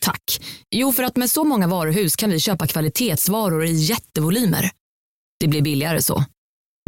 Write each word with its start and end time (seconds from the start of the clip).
Tack. 0.00 0.40
Jo, 0.70 0.92
för 0.92 1.02
att 1.02 1.16
med 1.16 1.30
så 1.30 1.44
många 1.44 1.66
varuhus 1.66 2.16
kan 2.16 2.30
vi 2.30 2.40
köpa 2.40 2.66
kvalitetsvaror 2.66 3.64
i 3.64 3.72
jättevolymer. 3.72 4.70
Det 5.40 5.48
blir 5.48 5.62
billigare 5.62 6.02
så. 6.02 6.24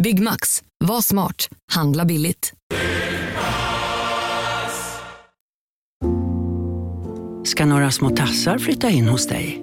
Byggmax. 0.02 0.62
Var 0.84 1.02
smart. 1.02 1.48
Handla 1.72 2.04
billigt. 2.04 2.52
ska 7.52 7.66
några 7.66 7.90
små 7.90 8.10
tassar 8.10 8.58
flytta 8.58 8.90
in 8.90 9.08
hos 9.08 9.26
dig. 9.26 9.62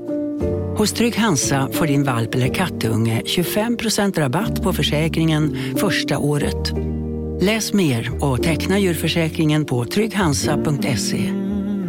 Hos 0.78 0.92
Trygg 0.94 1.16
Hansa 1.16 1.70
får 1.72 1.88
din 1.88 2.04
valp 2.04 2.36
eller 2.36 2.54
kattunge 2.54 3.22
25% 3.26 4.20
rabatt 4.20 4.64
på 4.64 4.74
försäkringen 4.74 5.58
första 5.78 6.18
året. 6.18 6.72
Läs 7.42 7.74
mer 7.74 8.24
och 8.24 8.44
teckna 8.44 8.80
djurförsäkringen 8.80 9.66
på 9.66 9.86
trygghansa.se. 9.86 11.49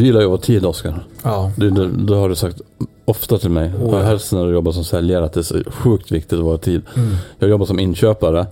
Du 0.00 0.06
gillar 0.06 0.20
ju 0.20 0.26
att 0.26 0.30
vara 0.30 0.40
tid 0.40 0.64
Oskar. 0.64 1.04
Ja. 1.22 1.52
Det, 1.56 1.70
det, 1.70 1.88
det 1.88 2.14
har 2.14 2.28
du 2.28 2.34
sagt 2.34 2.60
ofta 3.04 3.38
till 3.38 3.50
mig. 3.50 3.72
Oh, 3.82 3.98
ja. 3.98 4.02
helst 4.02 4.32
när 4.32 4.46
du 4.46 4.52
jobbar 4.52 4.72
som 4.72 4.84
säljare 4.84 5.24
att 5.24 5.32
det 5.32 5.40
är 5.40 5.42
så 5.42 5.62
sjukt 5.70 6.12
viktigt 6.12 6.38
att 6.38 6.44
vara 6.44 6.58
tid. 6.58 6.82
Mm. 6.96 7.16
Jag 7.38 7.50
jobbar 7.50 7.66
som 7.66 7.78
inköpare. 7.78 8.46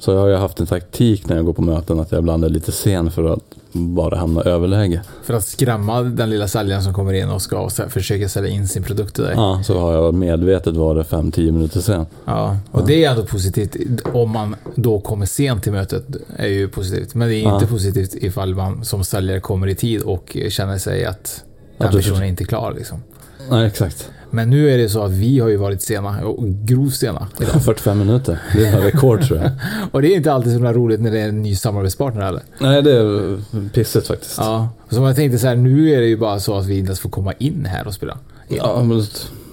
Så 0.00 0.10
jag 0.12 0.18
har 0.20 0.28
ju 0.28 0.34
haft 0.36 0.60
en 0.60 0.66
taktik 0.66 1.28
när 1.28 1.36
jag 1.36 1.44
går 1.44 1.52
på 1.52 1.62
möten 1.62 2.00
att 2.00 2.12
jag 2.12 2.18
ibland 2.18 2.44
är 2.44 2.48
lite 2.48 2.72
sen 2.72 3.10
för 3.10 3.24
att 3.32 3.40
bara 3.72 4.16
hamna 4.18 4.42
överläge. 4.42 5.02
För 5.24 5.34
att 5.34 5.46
skrämma 5.46 6.02
den 6.02 6.30
lilla 6.30 6.48
säljaren 6.48 6.82
som 6.82 6.94
kommer 6.94 7.12
in 7.12 7.28
och 7.30 7.42
ska 7.42 7.68
försöka 7.88 8.28
sälja 8.28 8.50
in 8.50 8.68
sin 8.68 8.82
produkt 8.82 9.14
till 9.14 9.24
dig. 9.24 9.32
Ja, 9.36 9.62
så 9.64 9.78
har 9.78 9.92
jag 9.92 10.14
medvetet 10.14 10.76
varit 10.76 11.06
5-10 11.10 11.52
minuter 11.52 11.80
sen. 11.80 12.06
Ja, 12.24 12.56
och 12.70 12.86
det 12.86 13.04
är 13.04 13.10
ändå 13.10 13.24
positivt 13.24 13.76
om 14.12 14.30
man 14.30 14.56
då 14.74 15.00
kommer 15.00 15.26
sent 15.26 15.62
till 15.62 15.72
mötet. 15.72 16.04
är 16.36 16.46
ju 16.48 16.68
positivt. 16.68 17.14
Men 17.14 17.28
det 17.28 17.34
är 17.34 17.42
inte 17.54 17.64
Ja. 17.64 17.70
positivt 17.70 18.14
ifall 18.14 18.54
man 18.54 18.84
som 18.84 19.04
säljare 19.04 19.40
kommer 19.40 19.66
i 19.66 19.74
tid 19.74 20.02
och 20.02 20.36
känner 20.48 20.78
sig 20.78 21.04
att 21.04 21.44
den 21.78 21.88
Att 21.88 21.94
personen 21.94 22.22
är 22.22 22.26
inte 22.26 22.44
klar. 22.44 22.74
Liksom. 22.76 23.02
Nej, 23.50 23.66
exakt. 23.66 24.10
Men 24.30 24.50
nu 24.50 24.70
är 24.70 24.78
det 24.78 24.88
så 24.88 25.02
att 25.02 25.10
vi 25.12 25.38
har 25.38 25.48
ju 25.48 25.56
varit 25.56 25.82
sena, 25.82 26.26
och 26.26 26.44
grovt 26.48 26.94
sena 26.94 27.26
idag. 27.40 27.62
45 27.64 27.98
minuter. 27.98 28.38
Det 28.54 28.66
är 28.66 28.80
rekord 28.80 29.22
tror 29.22 29.38
jag. 29.38 29.50
Och 29.92 30.02
det 30.02 30.12
är 30.12 30.16
inte 30.16 30.32
alltid 30.32 30.52
så 30.52 30.58
roligt 30.58 31.00
när 31.00 31.10
det 31.10 31.20
är 31.20 31.28
en 31.28 31.42
ny 31.42 31.56
samarbetspartner 31.56 32.22
heller. 32.22 32.42
Nej, 32.60 32.82
det 32.82 32.92
är 32.92 33.38
pissigt 33.72 34.06
faktiskt. 34.06 34.34
Ja. 34.38 34.68
Så 34.90 34.96
jag 35.02 35.16
tänkte 35.16 35.38
så 35.38 35.46
här, 35.46 35.56
nu 35.56 35.90
är 35.90 36.00
det 36.00 36.06
ju 36.06 36.16
bara 36.16 36.40
så 36.40 36.56
att 36.58 36.66
vi 36.66 36.78
inte 36.78 36.86
ens 36.88 37.00
får 37.00 37.10
komma 37.10 37.32
in 37.32 37.64
här 37.64 37.86
och 37.86 37.94
spela. 37.94 38.18
Ja, 38.48 38.82
men 38.84 39.02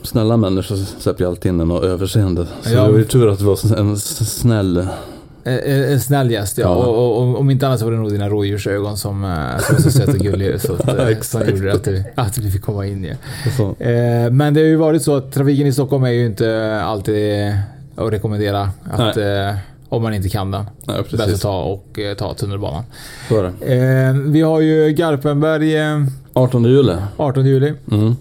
snälla 0.04 0.38
människor 0.38 0.76
släpper 1.00 1.24
ju 1.24 1.30
alltid 1.30 1.50
in 1.52 1.60
en 1.60 1.72
och 1.72 1.84
överseende. 1.86 2.46
Så 2.64 2.74
Ja. 2.74 2.84
det 2.86 2.92
var 2.92 2.98
ju 2.98 3.06
tur 3.06 3.28
att 3.30 3.40
det 3.40 3.46
var 3.46 3.78
en 3.80 3.98
snäll... 4.00 4.88
En, 5.46 5.84
en 5.84 6.00
snäll 6.00 6.32
gäst, 6.32 6.58
ja. 6.58 6.64
Ja. 6.64 6.76
Och, 6.76 7.18
och, 7.18 7.40
om 7.40 7.50
inte 7.50 7.68
annat 7.68 7.80
så 7.80 7.86
var 7.86 7.92
det 7.92 7.98
nog 7.98 8.12
dina 8.12 8.30
rådjursögon 8.30 8.98
som, 8.98 9.24
eh, 9.24 9.30
som 9.60 9.76
var 9.76 9.82
så 9.82 9.92
söta 9.92 10.12
och 10.12 10.18
gulliga. 10.18 10.60
Så 10.60 10.74
att, 10.74 10.88
eh, 11.00 11.20
som 11.22 11.42
gjorde 11.50 11.74
att, 11.74 11.88
vi- 11.88 12.04
att 12.16 12.38
vi 12.38 12.52
fick 12.52 12.62
komma 12.62 12.86
in. 12.86 13.04
Ja. 13.58 13.86
Eh, 13.86 14.32
men 14.32 14.54
det 14.54 14.60
har 14.60 14.68
ju 14.68 14.76
varit 14.76 15.02
så 15.02 15.16
att 15.16 15.32
trafiken 15.32 15.68
i 15.68 15.74
Stockholm 15.74 16.04
är 16.04 16.10
ju 16.12 16.26
inte 16.26 16.80
alltid 16.84 17.54
att 17.96 18.14
rekommendera. 18.14 18.70
Att, 18.92 19.18
eh, 19.18 19.56
om 19.90 20.02
man 20.04 20.14
inte 20.14 20.30
kan 20.30 20.52
den. 20.52 20.66
Nej, 20.88 20.98
Bäst 21.12 21.34
att 21.34 21.42
ta 21.42 21.62
och 21.64 22.00
eh, 22.00 22.16
ta 22.16 22.34
tunnelbanan. 22.34 22.84
Så 23.30 23.40
är 23.40 23.44
det. 23.60 23.76
Eh, 24.08 24.14
vi 24.14 24.42
har 24.42 24.60
ju 24.62 24.90
Garpenberg 24.92 25.78
eh, 25.78 26.04
18 26.34 26.64
juli. 26.64 26.94
18 27.18 27.46
juli. 27.46 27.74
Mm. 27.92 28.16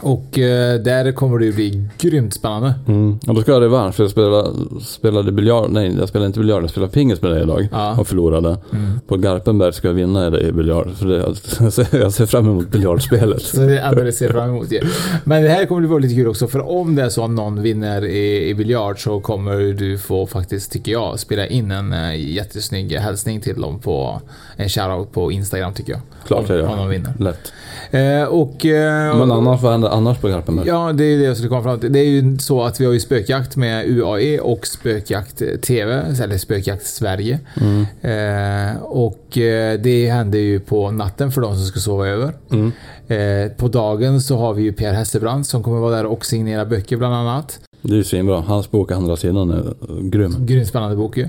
Och 0.00 0.38
eh, 0.38 0.80
där 0.80 1.12
kommer 1.12 1.38
det 1.38 1.44
ju 1.44 1.52
bli 1.52 1.88
grymt 1.98 2.34
spännande. 2.34 2.74
Mm. 2.88 3.18
Och 3.26 3.34
då 3.34 3.40
ska 3.40 3.50
jag 3.50 3.58
ha 3.58 3.64
revansch 3.64 3.94
för 3.94 4.02
jag 4.04 4.10
spelade, 4.10 4.50
spelade 4.80 5.32
biljard, 5.32 5.70
nej 5.70 5.96
jag 5.98 6.08
spelade 6.08 6.26
inte 6.26 6.38
biljard, 6.38 6.62
jag 6.62 6.70
spelade 6.70 6.92
pingis 6.92 7.22
med 7.22 7.30
dig 7.32 7.42
idag 7.42 7.68
Ja. 7.72 7.96
och 8.00 8.06
förlorade. 8.08 8.48
Mm. 8.72 9.00
På 9.08 9.16
Garpenberg 9.16 9.72
ska 9.72 9.88
jag 9.88 9.94
vinna 9.94 10.40
i 10.40 10.52
biljard. 10.52 10.90
För 10.94 11.06
det, 11.06 11.98
jag 11.98 12.12
ser 12.12 12.26
fram 12.26 12.46
emot 12.48 12.68
biljardspelet. 12.68 13.42
Så 13.42 13.60
det 13.60 13.78
är 13.78 13.94
det 13.94 14.12
ser 14.12 14.32
fram 14.32 14.48
emot. 14.48 14.66
Ja. 14.70 14.80
Men 15.24 15.42
det 15.42 15.48
här 15.48 15.66
kommer 15.66 15.88
vara 15.88 15.98
lite 15.98 16.14
kul 16.14 16.28
också 16.28 16.46
för 16.48 16.68
om 16.70 16.94
det 16.94 17.02
är 17.02 17.08
så 17.08 17.24
att 17.24 17.30
någon 17.30 17.62
vinner 17.62 18.04
i, 18.04 18.48
i 18.48 18.54
biljard 18.54 19.02
så 19.02 19.20
kommer 19.20 19.56
du 19.72 19.98
få 19.98 20.26
faktiskt, 20.26 20.72
tycker 20.72 20.92
jag, 20.92 21.18
spela 21.20 21.46
in 21.46 21.70
en 21.70 21.92
uh, 21.92 22.16
jättesnygg 22.16 22.92
hälsning 22.92 23.40
till 23.40 23.60
dem 23.60 23.78
på 23.78 24.20
en 24.56 24.68
shoutout 24.68 25.12
på 25.12 25.32
Instagram 25.32 25.74
tycker 25.74 25.92
jag. 25.92 26.00
Klart 26.26 26.40
om, 26.40 26.46
jag 26.48 26.58
gör. 26.58 26.68
om 26.72 26.78
de 26.78 26.88
vinner. 26.88 27.12
Lätt. 27.18 27.52
Eh, 27.90 28.28
och... 28.28 28.66
eh, 28.66 29.16
Men 29.18 29.32
annars, 29.32 29.62
vad 29.62 29.72
händer 29.72 29.85
annars 29.88 30.18
på 30.18 30.28
Garpenberg? 30.28 30.68
Ja, 30.68 30.92
det 30.92 31.04
är 31.04 31.18
det 31.18 31.24
jag 31.24 31.36
skulle 31.36 31.48
komma 31.48 31.62
fram 31.62 31.80
till. 31.80 31.92
Det 31.92 31.98
är 31.98 32.08
ju 32.08 32.38
så 32.38 32.62
att 32.62 32.80
vi 32.80 32.84
har 32.84 32.92
ju 32.92 33.00
spökjakt 33.00 33.56
med 33.56 33.90
UAE 33.90 34.40
och 34.40 34.66
spökjakt 34.66 35.42
TV, 35.62 35.94
eller 36.22 36.38
spökjakt 36.38 36.86
Sverige. 36.86 37.40
Mm. 37.60 37.86
Eh, 38.00 38.82
och 38.82 39.38
eh, 39.38 39.80
det 39.80 40.10
händer 40.10 40.38
ju 40.38 40.60
på 40.60 40.90
natten 40.90 41.32
för 41.32 41.40
de 41.40 41.56
som 41.56 41.66
ska 41.66 41.80
sova 41.80 42.06
över. 42.08 42.34
Mm. 42.50 42.72
Eh, 43.08 43.52
på 43.52 43.68
dagen 43.68 44.20
så 44.20 44.36
har 44.36 44.54
vi 44.54 44.62
ju 44.62 44.72
Per 44.72 44.92
Hesselbrand 44.92 45.46
som 45.46 45.62
kommer 45.62 45.78
vara 45.78 45.96
där 45.96 46.06
och 46.06 46.26
signera 46.26 46.64
böcker 46.64 46.96
bland 46.96 47.14
annat. 47.14 47.60
Det 47.86 47.94
är 47.94 47.96
ju 47.96 48.04
svinbra. 48.04 48.40
Hans 48.40 48.70
bok 48.70 48.92
Andra 48.92 49.16
sidan 49.16 49.50
är 49.50 49.74
grym. 50.10 50.46
Grymt 50.46 50.68
spännande 50.68 50.96
bok 50.96 51.16
ju. 51.16 51.22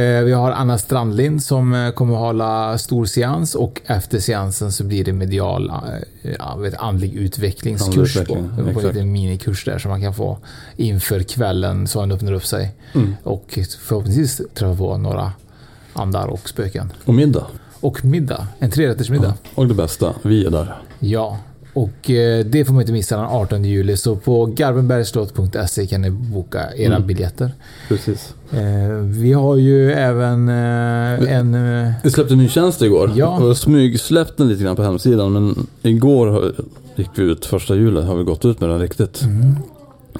Eh, 0.00 0.24
vi 0.24 0.32
har 0.32 0.52
Anna 0.52 0.78
Strandlind 0.78 1.42
som 1.42 1.74
eh, 1.74 1.90
kommer 1.90 2.16
hålla 2.16 2.78
stor 2.78 3.04
seans 3.04 3.54
och 3.54 3.80
efter 3.86 4.18
seansen 4.18 4.72
så 4.72 4.84
blir 4.84 5.04
det 5.04 5.12
medial 5.12 5.70
eh, 6.22 6.32
ja, 6.38 6.56
vet, 6.56 6.74
andlig 6.74 7.14
utvecklingskurs. 7.14 8.16
Andlig 8.16 8.36
utveckling, 8.66 8.92
på 8.92 8.98
en 8.98 9.12
minikurs 9.12 9.64
där 9.64 9.78
som 9.78 9.90
man 9.90 10.02
kan 10.02 10.14
få 10.14 10.38
inför 10.76 11.22
kvällen 11.22 11.86
så 11.86 12.00
han 12.00 12.12
öppnar 12.12 12.32
upp 12.32 12.46
sig. 12.46 12.74
Mm. 12.94 13.14
Och 13.22 13.58
förhoppningsvis 13.80 14.40
träffa 14.54 14.76
på 14.76 14.96
några 14.96 15.32
andar 15.92 16.26
och 16.26 16.48
spöken. 16.48 16.92
Och 17.04 17.14
middag. 17.14 17.46
Och 17.80 18.04
middag. 18.04 18.46
En 18.58 18.70
trerättersmiddag. 18.70 19.34
Och 19.54 19.66
det 19.66 19.74
bästa, 19.74 20.14
vi 20.22 20.46
är 20.46 20.50
där. 20.50 20.74
Ja, 20.98 21.38
och 21.74 22.10
eh, 22.10 22.44
det 22.44 22.64
får 22.64 22.72
man 22.72 22.80
inte 22.80 22.92
missa 22.92 23.16
den 23.16 23.24
18 23.26 23.64
juli. 23.64 23.96
Så 23.96 24.16
på 24.16 24.46
garpenbergslott.se 24.46 25.86
kan 25.86 26.02
ni 26.02 26.10
boka 26.10 26.74
era 26.76 26.94
Mm. 26.96 27.06
biljetter. 27.06 27.52
Precis. 27.88 28.34
Eh, 28.52 28.94
vi 29.02 29.32
har 29.32 29.56
ju 29.56 29.92
även 29.92 30.48
eh, 30.48 31.32
en... 31.36 31.52
Vi 32.04 32.10
släppte 32.10 32.34
en 32.34 32.38
ny 32.38 32.48
tjänst 32.48 32.82
igår. 32.82 33.10
Ja. 33.16 33.38
Och 33.44 33.56
smygsläppte 33.56 34.34
den 34.36 34.48
lite 34.48 34.64
grann 34.64 34.76
på 34.76 34.82
hemsidan. 34.82 35.32
Men 35.32 35.66
igår 35.82 36.26
har- 36.26 36.52
gick 36.96 37.10
vi 37.14 37.22
ut, 37.22 37.46
första 37.46 37.74
juli 37.74 38.00
har 38.02 38.16
vi 38.16 38.24
gått 38.24 38.44
ut 38.44 38.60
med 38.60 38.68
den 38.70 38.78
riktigt. 38.78 39.22
Mm. 39.22 39.54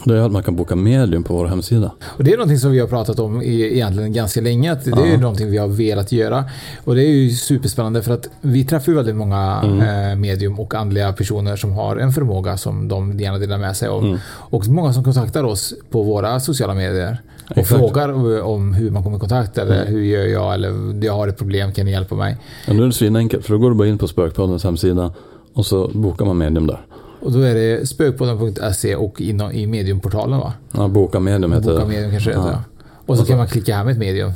Det 0.04 0.14
är 0.18 0.20
att 0.22 0.32
man 0.32 0.42
kan 0.42 0.56
boka 0.56 0.76
medium 0.76 1.22
på 1.22 1.34
vår 1.34 1.46
hemsida. 1.46 1.90
och 2.06 2.24
det 2.24 2.32
är 2.32 2.36
någonting 2.36 2.58
som 2.58 2.70
vi 2.72 2.80
har 2.80 2.86
pratat 2.86 3.18
om 3.18 3.42
egentligen 3.42 4.12
ganska 4.12 4.40
länge. 4.40 4.72
Att 4.72 4.84
det 4.84 4.90
är 4.90 5.06
Ja. 5.12 5.20
någonting 5.20 5.50
vi 5.50 5.58
har 5.58 5.68
velat 5.68 6.12
göra. 6.12 6.44
Och 6.84 6.94
det 6.94 7.02
är 7.04 7.08
ju 7.10 7.30
superspännande 7.30 8.02
för 8.02 8.14
att 8.14 8.28
vi 8.40 8.64
träffar 8.64 8.92
ju 8.92 8.96
väldigt 8.96 9.14
många 9.16 9.60
Mm. 9.64 10.10
eh, 10.10 10.16
medium 10.16 10.60
och 10.60 10.74
andliga 10.74 11.12
personer 11.12 11.56
som 11.56 11.72
har 11.72 11.96
en 11.96 12.12
förmåga 12.12 12.56
som 12.56 12.88
de 12.88 13.18
gärna 13.20 13.38
delar 13.38 13.58
med 13.58 13.76
sig 13.76 13.88
av. 13.88 14.04
Mm. 14.04 14.18
Och 14.26 14.66
många 14.68 14.92
som 14.92 15.04
kontaktar 15.04 15.44
oss 15.44 15.74
på 15.90 16.02
våra 16.02 16.40
sociala 16.40 16.74
medier. 16.74 17.18
Och 17.50 17.58
Exakt. 17.58 17.80
frågar 17.80 18.42
om 18.42 18.74
hur 18.74 18.90
man 18.90 19.02
kommer 19.02 19.16
i 19.16 19.20
kontakt 19.20 19.58
eller 19.58 19.80
Mm. 19.82 19.92
hur 19.94 20.02
gör 20.02 20.24
jag 20.26 20.54
eller 20.54 21.04
jag 21.04 21.12
har 21.12 21.28
ett 21.28 21.38
problem, 21.38 21.72
kan 21.72 21.84
ni 21.86 21.92
hjälpa 21.92 22.14
mig? 22.14 22.36
Och 22.68 22.76
nu 22.76 22.82
är 22.82 22.86
det 22.86 22.92
svinenkelt. 22.92 23.44
För 23.46 23.52
då 23.52 23.58
går 23.58 23.70
du 23.70 23.76
bara 23.76 23.88
in 23.88 23.98
på 23.98 24.08
Spökpoddens 24.08 24.64
hemsida. 24.64 25.12
Och 25.54 25.66
så 25.66 25.88
bokar 25.94 26.24
man 26.24 26.38
medium 26.38 26.66
där. 26.66 26.80
Och 27.24 27.32
då 27.32 27.40
är 27.40 27.54
det 27.54 27.88
spökpodden.se 27.88 28.96
och 28.96 29.20
in, 29.20 29.40
i 29.40 29.66
mediumportalen 29.66 30.38
va? 30.38 30.52
Ja, 30.72 30.88
boka 30.88 31.20
medium 31.20 31.52
heter 31.52 31.66
Boka 31.70 31.82
det. 31.82 31.86
medium 31.88 32.10
kanske 32.10 32.30
det 32.30 32.34
Ja. 32.34 32.40
heter 32.42 32.52
ja. 32.52 32.64
Och 33.06 33.06
så 33.06 33.12
Och 33.12 33.18
så- 33.18 33.24
kan 33.24 33.38
man 33.38 33.46
klicka 33.48 33.76
hem 33.76 33.88
ett 33.88 33.98
medium. 33.98 34.32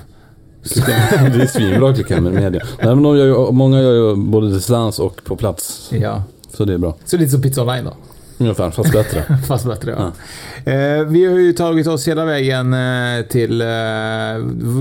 det 0.76 1.42
är 1.42 1.46
svinbra 1.46 1.88
att 1.90 1.94
klicka 1.94 2.14
hem 2.14 2.26
i 2.26 2.30
media. 2.30 2.62
Nej, 2.82 2.94
men 2.94 3.02
de 3.02 3.16
gör 3.16 3.26
ju, 3.26 3.52
många 3.52 3.82
gör 3.82 3.92
ju 3.94 4.16
både 4.16 4.50
distans 4.52 4.98
och 4.98 5.20
på 5.24 5.36
plats. 5.36 5.90
Ja. 5.92 6.22
Så 6.56 6.64
det 6.64 6.74
är 6.74 6.78
bra. 6.78 6.96
Så 7.04 7.16
lite 7.16 7.30
som 7.30 7.42
Pizza 7.42 7.62
Online 7.62 7.84
då? 7.84 7.92
Ungefär, 8.38 8.70
fast 8.70 8.92
bättre. 8.92 9.24
Fast 9.46 9.64
bättre 9.66 9.90
ja. 9.98 10.72
Eh, 10.72 11.04
vi 11.04 11.24
har 11.26 11.38
ju 11.38 11.52
tagit 11.52 11.86
oss 11.86 12.08
hela 12.08 12.24
vägen 12.24 12.74
eh, 12.74 13.22
till 13.28 13.60
eh, 13.60 13.66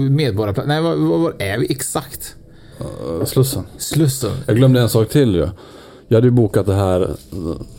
Medborgarplatsen. 0.09 0.67
Nej, 0.67 0.81
var, 0.81 0.95
var, 0.95 1.17
var 1.17 1.33
är 1.39 1.57
vi 1.57 1.67
exakt? 1.71 2.35
Uh, 2.81 3.25
Slussen. 3.25 3.63
Slussen. 3.77 4.31
Jag 4.45 4.55
glömde 4.55 4.81
en 4.81 4.89
sak 4.89 5.09
till 5.09 5.35
ju. 5.35 5.47
Jag 6.07 6.17
hade 6.17 6.27
ju 6.27 6.31
bokat 6.31 6.65
det 6.65 6.73
här 6.75 7.09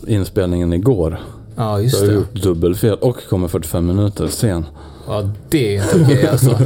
inspelningen 0.07 0.73
igår. 0.73 1.21
Ja, 1.57 1.77
Så 1.77 1.83
just 1.83 1.95
jag 1.95 2.01
har 2.03 2.09
det. 2.09 2.15
gjort 2.15 2.35
dubbelfel 2.35 2.95
och 2.95 3.17
kommer 3.29 3.49
45 3.49 3.87
minuter 3.87 4.27
sen. 4.29 4.67
Ja, 5.11 5.31
det 5.49 5.77
är 5.77 5.83
inte 5.83 6.05
okej 6.05 6.29
alltså. 6.29 6.59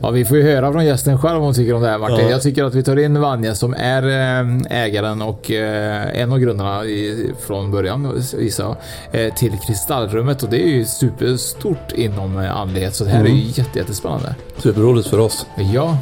Ja, 0.00 0.10
vi 0.10 0.24
får 0.24 0.36
ju 0.36 0.42
höra 0.42 0.72
från 0.72 0.84
gästen 0.84 1.18
själv 1.18 1.34
vad 1.34 1.44
hon 1.44 1.54
tycker 1.54 1.74
om 1.74 1.82
det 1.82 1.88
här 1.88 1.98
Martin. 1.98 2.18
Ja. 2.20 2.30
Jag 2.30 2.42
tycker 2.42 2.64
att 2.64 2.74
vi 2.74 2.82
tar 2.82 2.96
in 2.98 3.20
Vanja 3.20 3.54
som 3.54 3.74
är 3.78 4.02
eh, 4.02 4.82
ägaren 4.84 5.22
och 5.22 5.50
eh, 5.50 6.20
en 6.20 6.32
av 6.32 6.38
grundarna 6.38 6.84
i, 6.84 7.30
från 7.46 7.70
början, 7.70 8.22
gissar 8.38 8.76
jag, 9.12 9.26
eh, 9.26 9.34
till 9.34 9.52
Kristallrummet 9.66 10.42
och 10.42 10.48
det 10.50 10.62
är 10.62 10.68
ju 10.68 10.84
superstort 10.84 11.92
inom 11.94 12.36
andlighet 12.36 12.94
så 12.94 13.04
det 13.04 13.10
här 13.10 13.20
är 13.20 13.24
ju 13.24 13.32
Mm. 13.32 13.44
jätte, 13.54 13.78
jättespännande. 13.78 14.34
Superroligt 14.58 15.08
för 15.08 15.18
oss. 15.18 15.46
Ja. 15.74 15.98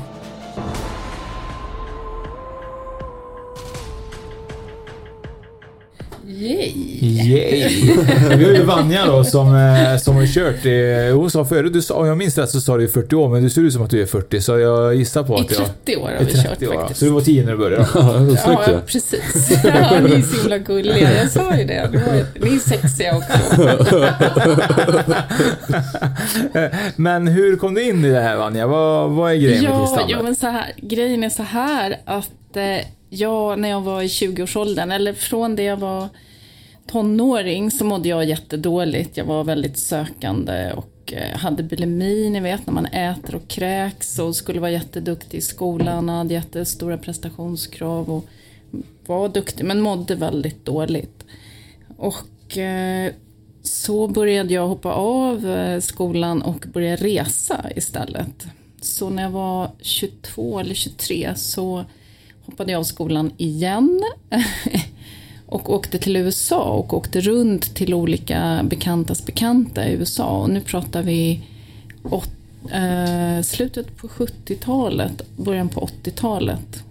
Yay! 6.40 6.72
Yay! 7.00 7.68
Vi 8.36 8.44
har 8.44 8.52
ju 8.52 8.62
Vanja 8.62 9.06
då 9.06 9.24
som, 9.24 9.46
eh, 9.56 9.96
som 9.98 10.16
har 10.16 10.26
kört. 10.26 11.14
Hon 11.16 11.30
sa 11.30 11.44
förut, 11.44 11.72
du 11.72 11.82
sa, 11.82 11.94
om 11.94 12.06
jag 12.06 12.18
minns 12.18 12.38
rätt 12.38 12.50
så 12.50 12.60
sa 12.60 12.76
du 12.76 12.88
40 12.88 13.14
år, 13.14 13.28
men 13.28 13.42
du 13.42 13.50
ser 13.50 13.62
ut 13.62 13.72
som 13.72 13.82
att 13.82 13.90
du 13.90 14.02
är 14.02 14.06
40 14.06 14.40
så 14.40 14.58
jag 14.58 14.94
gissar 14.94 15.22
på 15.22 15.38
I 15.38 15.40
att 15.40 15.50
jag... 15.50 15.66
30 15.84 15.96
år 15.96 16.02
har 16.02 16.12
I 16.22 16.24
vi 16.24 16.32
kört 16.32 16.42
30 16.46 16.66
år, 16.68 16.74
faktiskt. 16.74 17.00
Så 17.00 17.06
du 17.06 17.10
var 17.12 17.20
10 17.20 17.44
när 17.44 17.52
du 17.52 17.58
började? 17.58 17.86
Ja, 17.94 18.20
Ja, 18.46 18.62
ja, 18.72 18.80
precis. 18.86 19.50
Ja, 19.64 20.00
ni 20.00 20.12
är 20.14 20.22
så 20.22 20.40
himla 20.40 20.58
gulliga. 20.58 21.14
Jag 21.16 21.30
sa 21.30 21.56
ju 21.56 21.64
det. 21.64 21.90
Ni 22.40 22.54
är 22.54 22.58
sexiga 22.58 23.16
också. 23.16 23.68
Men 26.96 27.28
hur 27.28 27.56
kom 27.56 27.74
du 27.74 27.82
in 27.88 28.04
i 28.04 28.08
det 28.10 28.20
här 28.20 28.36
Vanja? 28.36 28.66
Vad, 28.66 29.10
vad 29.10 29.32
är 29.32 29.36
grejen 29.36 29.64
med 29.64 29.72
Ja, 29.72 29.78
Kristallen? 29.86 30.08
ja, 30.10 30.22
men 30.22 30.34
så 30.34 30.46
här, 30.46 30.72
grejen 30.76 31.24
är 31.24 31.28
så 31.30 31.42
här 31.42 31.96
att 32.04 32.56
eh, 32.56 32.86
jag, 33.08 33.58
när 33.58 33.68
jag 33.70 33.80
var 33.80 34.02
i 34.02 34.06
20-årsåldern, 34.06 34.90
eller 34.92 35.12
från 35.12 35.56
det 35.56 35.62
jag 35.62 35.76
var 35.76 36.08
tonåring, 36.90 37.70
så 37.70 37.84
mådde 37.84 38.08
jag 38.08 38.24
jättedåligt. 38.24 39.16
Jag 39.16 39.24
var 39.24 39.44
väldigt 39.44 39.78
sökande 39.78 40.72
och 40.72 41.12
eh, 41.12 41.38
hade 41.38 41.62
bulimi, 41.62 42.30
ni 42.30 42.40
vet 42.40 42.66
när 42.66 42.74
man 42.74 42.86
äter 42.86 43.34
och 43.34 43.48
kräks 43.48 44.18
och 44.18 44.36
skulle 44.36 44.60
vara 44.60 44.70
jätteduktig 44.70 45.38
i 45.38 45.40
skolan, 45.40 46.08
hade 46.08 46.34
jättestora 46.34 46.98
prestationskrav 46.98 48.10
och 48.10 48.24
var 49.06 49.28
duktig 49.28 49.64
men 49.64 49.80
mådde 49.80 50.14
väldigt 50.14 50.64
dåligt. 50.64 51.24
Och 51.96 52.58
eh, 52.58 53.12
så 53.62 54.08
började 54.08 54.54
jag 54.54 54.68
hoppa 54.68 54.92
av 54.92 55.46
eh, 55.46 55.80
skolan 55.80 56.42
och 56.42 56.66
börja 56.72 56.96
resa 56.96 57.66
istället. 57.76 58.46
Så 58.80 59.10
när 59.10 59.22
jag 59.22 59.30
var 59.30 59.70
22 59.80 60.60
eller 60.60 60.74
23 60.74 61.32
så 61.36 61.84
hoppade 62.46 62.72
jag 62.72 62.78
av 62.78 62.84
skolan 62.84 63.32
igen. 63.36 64.02
och 65.50 65.72
åkte 65.72 65.98
till 65.98 66.16
USA 66.16 66.62
och 66.62 66.94
åkte 66.94 67.20
runt 67.20 67.74
till 67.74 67.94
olika 67.94 68.60
bekantas 68.64 69.26
bekanta 69.26 69.88
i 69.88 69.92
USA. 69.92 70.42
Och 70.42 70.50
nu 70.50 70.60
pratar 70.60 71.02
vi 71.02 71.40
åt, 72.02 72.30
eh, 72.72 73.42
slutet 73.42 73.96
på 73.96 74.08
70-talet, 74.08 75.22
början 75.36 75.68
på 75.68 75.80
80-talet. 75.80 76.84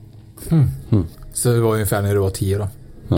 Så 1.33 1.53
det 1.53 1.59
var 1.59 1.73
ungefär 1.73 2.01
när 2.01 2.13
du 2.13 2.19
var 2.19 2.29
10 2.29 2.57
då? 2.57 2.67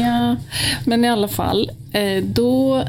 Ja, 0.00 0.36
men 0.84 1.04
i 1.04 1.08
alla 1.08 1.28
fall. 1.28 1.70
Eh, 1.92 2.24
då 2.24 2.84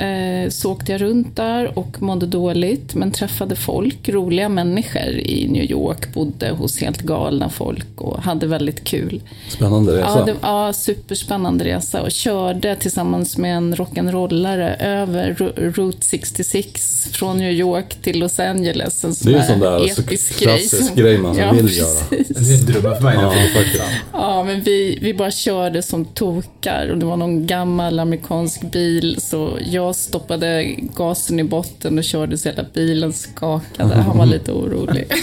eh, 0.00 0.50
så 0.50 0.72
åkte 0.72 0.92
jag 0.92 1.00
runt 1.00 1.36
där 1.36 1.78
och 1.78 2.02
mådde 2.02 2.26
dåligt, 2.26 2.94
men 2.94 3.12
träffade 3.12 3.56
folk, 3.56 4.08
roliga 4.08 4.48
människor 4.48 5.10
i 5.12 5.48
New 5.48 5.64
York, 5.70 6.14
bodde 6.14 6.50
hos 6.50 6.80
helt 6.80 7.02
galna 7.02 7.48
folk 7.50 7.86
och 8.00 8.22
hade 8.22 8.46
väldigt 8.46 8.84
kul. 8.84 9.20
Spännande 9.48 9.92
resa. 9.98 10.18
Ja, 10.18 10.24
det, 10.24 10.34
ja, 10.42 10.72
superspännande 10.72 11.64
resa 11.64 12.02
och 12.02 12.10
körde 12.10 12.76
tillsammans 12.76 13.36
med 13.38 13.56
en 13.56 13.74
rock'n'rollare 13.74 14.76
över 14.82 15.34
Route 15.76 16.06
66 16.06 17.08
från 17.12 17.38
New 17.38 17.52
York 17.52 17.96
till 18.02 18.18
Los 18.18 18.40
Angeles. 18.40 19.04
En 19.04 19.14
Det 19.24 19.30
är 19.30 19.32
ju 19.32 19.38
sån 19.38 19.46
sån 19.46 19.60
där 19.60 19.88
så 19.88 20.00
episk 20.02 20.38
klassisk 20.38 20.86
som- 20.86 20.96
grej 20.96 21.18
man 21.18 21.36
ja, 21.36 21.52
vill 21.52 21.76
göra. 21.78 22.04
precis. 22.10 22.66
Det 22.66 22.72
är 22.72 22.80
drömmen 22.80 22.96
för 22.96 23.04
mig. 23.04 23.14
Ja, 23.14 23.30
faktiskt. 23.54 23.82
Ja, 24.12 24.44
men 24.44 24.60
vi, 24.62 24.98
vi 25.02 25.14
bara 25.14 25.30
körde 25.30 25.82
som 25.82 26.04
tokar 26.04 26.88
och 26.92 26.98
det 26.98 27.06
var 27.06 27.16
någon 27.16 27.46
gammal 27.46 27.98
amerikansk 27.98 28.60
bil 28.62 29.16
så 29.20 29.58
jag 29.70 29.89
stoppade 29.96 30.76
gasen 30.96 31.40
i 31.40 31.44
botten 31.44 31.98
och 31.98 32.04
körde 32.04 32.38
så 32.38 32.48
hela 32.48 32.64
bilen 32.74 33.12
skakade. 33.12 33.94
Han 33.94 34.18
var 34.18 34.26
lite 34.26 34.52
orolig. 34.52 35.06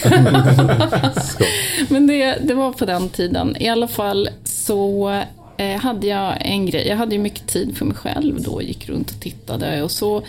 men 1.90 2.08
det, 2.08 2.38
det 2.44 2.54
var 2.54 2.72
på 2.72 2.86
den 2.86 3.10
tiden. 3.10 3.56
I 3.60 3.68
alla 3.68 3.88
fall 3.88 4.30
så 4.44 5.10
eh, 5.58 5.80
hade 5.80 6.08
jag 6.08 6.38
en 6.42 6.66
grej. 6.66 6.88
Jag 6.88 6.98
hade 6.98 7.16
ju 7.16 7.22
mycket 7.22 7.48
tid 7.48 7.78
för 7.78 7.86
mig 7.86 7.98
själv 7.98 8.42
då, 8.42 8.62
gick 8.62 8.90
runt 8.90 9.12
och 9.12 9.20
tittade 9.20 9.84
och 9.84 9.92
så 9.92 10.24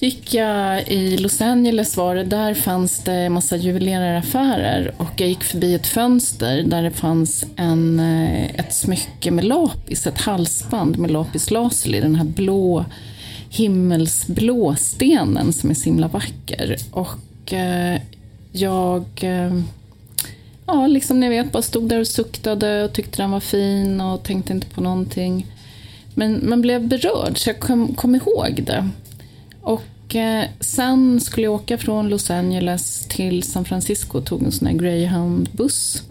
gick 0.00 0.34
jag 0.34 0.88
i 0.88 1.16
Los 1.16 1.40
Angeles 1.40 1.96
var 1.96 2.14
det, 2.14 2.24
där 2.24 2.54
fanns 2.54 2.98
det 2.98 3.30
massa 3.30 3.56
juveleraffärer 3.56 4.92
och 4.96 5.10
jag 5.16 5.28
gick 5.28 5.44
förbi 5.44 5.74
ett 5.74 5.86
fönster 5.86 6.62
där 6.62 6.82
det 6.82 6.90
fanns 6.90 7.44
en, 7.56 8.00
eh, 8.00 8.54
ett 8.54 8.74
smycke 8.74 9.30
med 9.30 9.44
lapis, 9.44 10.06
ett 10.06 10.20
halsband 10.20 10.98
med 10.98 11.10
lapis 11.10 11.50
lazuli, 11.50 12.00
den 12.00 12.14
här 12.14 12.24
blå 12.24 12.84
himmelsblå 13.50 14.76
stenen 14.78 15.52
som 15.52 15.70
är 15.70 15.74
så 15.74 15.84
himla 15.84 16.08
vacker. 16.08 16.76
Och 16.90 17.52
eh, 17.52 18.00
jag, 18.52 19.04
eh, 19.20 19.60
ja 20.66 20.86
liksom 20.86 21.20
ni 21.20 21.28
vet, 21.28 21.52
bara 21.52 21.62
stod 21.62 21.88
där 21.88 22.00
och 22.00 22.06
suktade 22.06 22.84
och 22.84 22.92
tyckte 22.92 23.22
den 23.22 23.30
var 23.30 23.40
fin 23.40 24.00
och 24.00 24.22
tänkte 24.22 24.52
inte 24.52 24.66
på 24.66 24.80
någonting. 24.80 25.46
Men 26.14 26.48
man 26.48 26.60
blev 26.60 26.88
berörd 26.88 27.38
så 27.38 27.48
jag 27.48 27.60
kom, 27.60 27.94
kom 27.94 28.14
ihåg 28.14 28.62
det. 28.66 28.88
Och 29.60 30.16
eh, 30.16 30.44
sen 30.60 31.20
skulle 31.20 31.46
jag 31.46 31.54
åka 31.54 31.78
från 31.78 32.08
Los 32.08 32.30
Angeles 32.30 33.06
till 33.08 33.42
San 33.42 33.64
Francisco 33.64 34.18
och 34.18 34.24
tog 34.24 34.42
en 34.42 34.52
sån 34.52 34.68
här 34.68 34.74
greyhound-buss. 34.74 36.02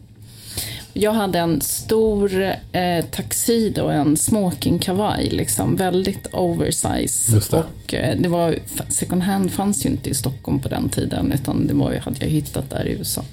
Jag 1.02 1.12
hade 1.12 1.40
en 1.40 1.62
stor 1.62 2.54
eh, 2.72 3.06
tuxedo 3.12 3.84
och 3.84 3.94
en 3.94 4.18
smokingkavaj, 4.18 5.30
liksom 5.30 5.76
väldigt 5.76 6.28
oversize. 6.34 7.32
Det. 7.52 7.58
Och 7.58 7.94
eh, 7.94 8.18
det 8.20 8.30
var, 8.30 8.56
second 8.90 9.24
hand 9.24 9.52
fanns 9.52 9.86
ju 9.86 9.90
inte 9.90 10.10
i 10.10 10.14
Stockholm 10.14 10.60
på 10.60 10.70
den 10.70 10.90
tiden, 10.90 11.32
utan 11.32 11.68
det 11.68 11.74
var, 11.74 11.96
hade 11.96 12.18
jag 12.20 12.28
hittat 12.28 12.70
där 12.70 12.88
i 12.88 12.92
USA. 12.92 13.24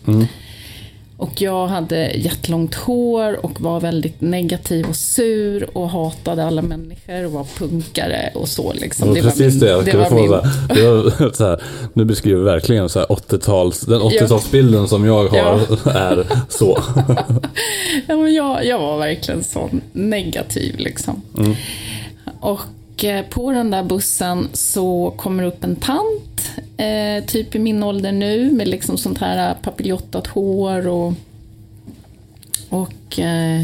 Och 1.18 1.42
jag 1.42 1.66
hade 1.66 2.10
jättelångt 2.14 2.74
hår 2.74 3.44
och 3.46 3.60
var 3.60 3.80
väldigt 3.80 4.20
negativ 4.20 4.86
och 4.88 4.96
sur 4.96 5.76
och 5.78 5.88
hatade 5.90 6.44
alla 6.44 6.62
människor 6.62 7.24
och 7.26 7.32
var 7.32 7.44
punkare 7.58 8.30
och 8.34 8.48
så 8.48 8.72
liksom. 8.72 9.14
Det 9.14 9.20
var 9.22 9.30
precis 9.30 9.54
min- 9.54 9.60
det 9.60 9.80
skulle 9.82 9.98
var 9.98 10.10
min- 10.10 10.28
Så 10.28 10.34
här, 10.34 10.74
det 10.74 10.88
var 11.24 11.32
så 11.34 11.44
här, 11.46 11.62
nu 11.92 12.04
beskriver 12.04 12.38
vi 12.38 12.44
verkligen 12.44 12.88
så 12.88 12.98
här 12.98 13.06
80-tals, 13.06 13.80
den 13.80 14.00
80-talsbilden 14.00 14.86
som 14.86 15.04
jag 15.04 15.28
har 15.28 15.60
är 15.94 16.26
så. 16.48 16.82
Ja, 18.06 18.16
men 18.16 18.34
jag, 18.34 18.66
jag 18.66 18.78
var 18.78 18.98
verkligen 18.98 19.44
så 19.44 19.70
negativ 19.92 20.74
liksom. 20.78 21.22
Och 22.40 22.60
eh, 23.04 23.26
på 23.26 23.52
den 23.52 23.70
där 23.70 23.82
bussen 23.82 24.48
så 24.52 25.14
kommer 25.16 25.42
upp 25.42 25.64
en 25.64 25.76
tant, 25.76 26.50
eh, 26.76 27.24
typ 27.26 27.54
i 27.54 27.58
min 27.58 27.82
ålder 27.82 28.12
nu, 28.12 28.50
med 28.52 28.68
liksom 28.68 28.98
sånt 28.98 29.18
här 29.18 29.54
papiljontat 29.54 30.26
hår 30.26 30.88
och, 30.88 31.12
och 32.68 33.18
eh, 33.18 33.62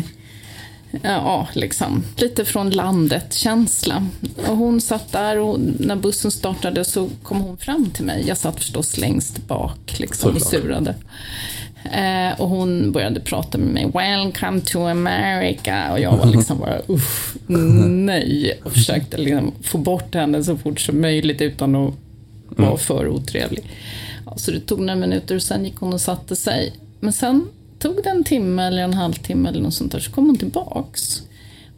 ja, 1.03 1.49
liksom 1.53 2.05
lite 2.17 2.45
från 2.45 2.71
landet-känsla. 2.71 4.07
Och 4.49 4.57
hon 4.57 4.81
satt 4.81 5.13
där 5.13 5.39
och 5.39 5.61
när 5.79 5.97
bussen 5.97 6.31
startade 6.31 6.85
så 6.85 7.09
kom 7.23 7.41
hon 7.41 7.57
fram 7.57 7.91
till 7.91 8.05
mig. 8.05 8.25
Jag 8.27 8.39
satt 8.39 8.59
förstås 8.59 8.99
längst 8.99 9.47
bak 9.47 9.99
liksom, 9.99 10.35
och 10.35 10.43
surade. 10.43 10.95
Eh, 11.85 12.41
och 12.41 12.49
hon 12.49 12.93
började 12.93 13.21
prata 13.21 13.59
med 13.59 13.69
mig. 13.69 13.91
Welcome 13.95 14.61
to 14.61 14.87
America. 14.87 15.93
Och 15.93 16.01
jag 16.01 16.17
var 16.17 16.27
liksom 16.27 16.59
bara 16.59 16.79
uff, 16.87 17.37
nej. 17.87 18.61
Och 18.65 18.73
försökte 18.73 19.17
liksom 19.17 19.53
få 19.63 19.79
bort 19.79 20.15
henne 20.15 20.45
så 20.45 20.57
fort 20.57 20.81
som 20.81 21.01
möjligt 21.01 21.41
utan 21.41 21.75
att 21.77 21.95
vara 22.49 22.77
för 22.77 23.09
otrevlig. 23.09 23.65
Ja, 24.27 24.37
så 24.37 24.51
det 24.51 24.61
tog 24.61 24.81
några 24.81 24.95
minuter 25.01 25.35
och 25.35 25.43
sen 25.43 25.65
gick 25.65 25.77
hon 25.77 25.93
och 25.93 26.01
satte 26.01 26.37
sig. 26.37 26.73
Men 27.01 27.13
sen 27.13 27.49
tog 27.79 28.03
det 28.05 28.11
en 28.11 28.25
timme 28.25 28.63
eller 28.63 28.83
en 28.83 28.95
halvtimme 28.95 29.49
eller 29.49 29.61
något 29.61 29.75
sånt 29.75 29.93
där 29.93 30.01
så 30.01 30.11
kom 30.11 30.27
hon 30.27 30.37
tillbaks. 30.37 31.23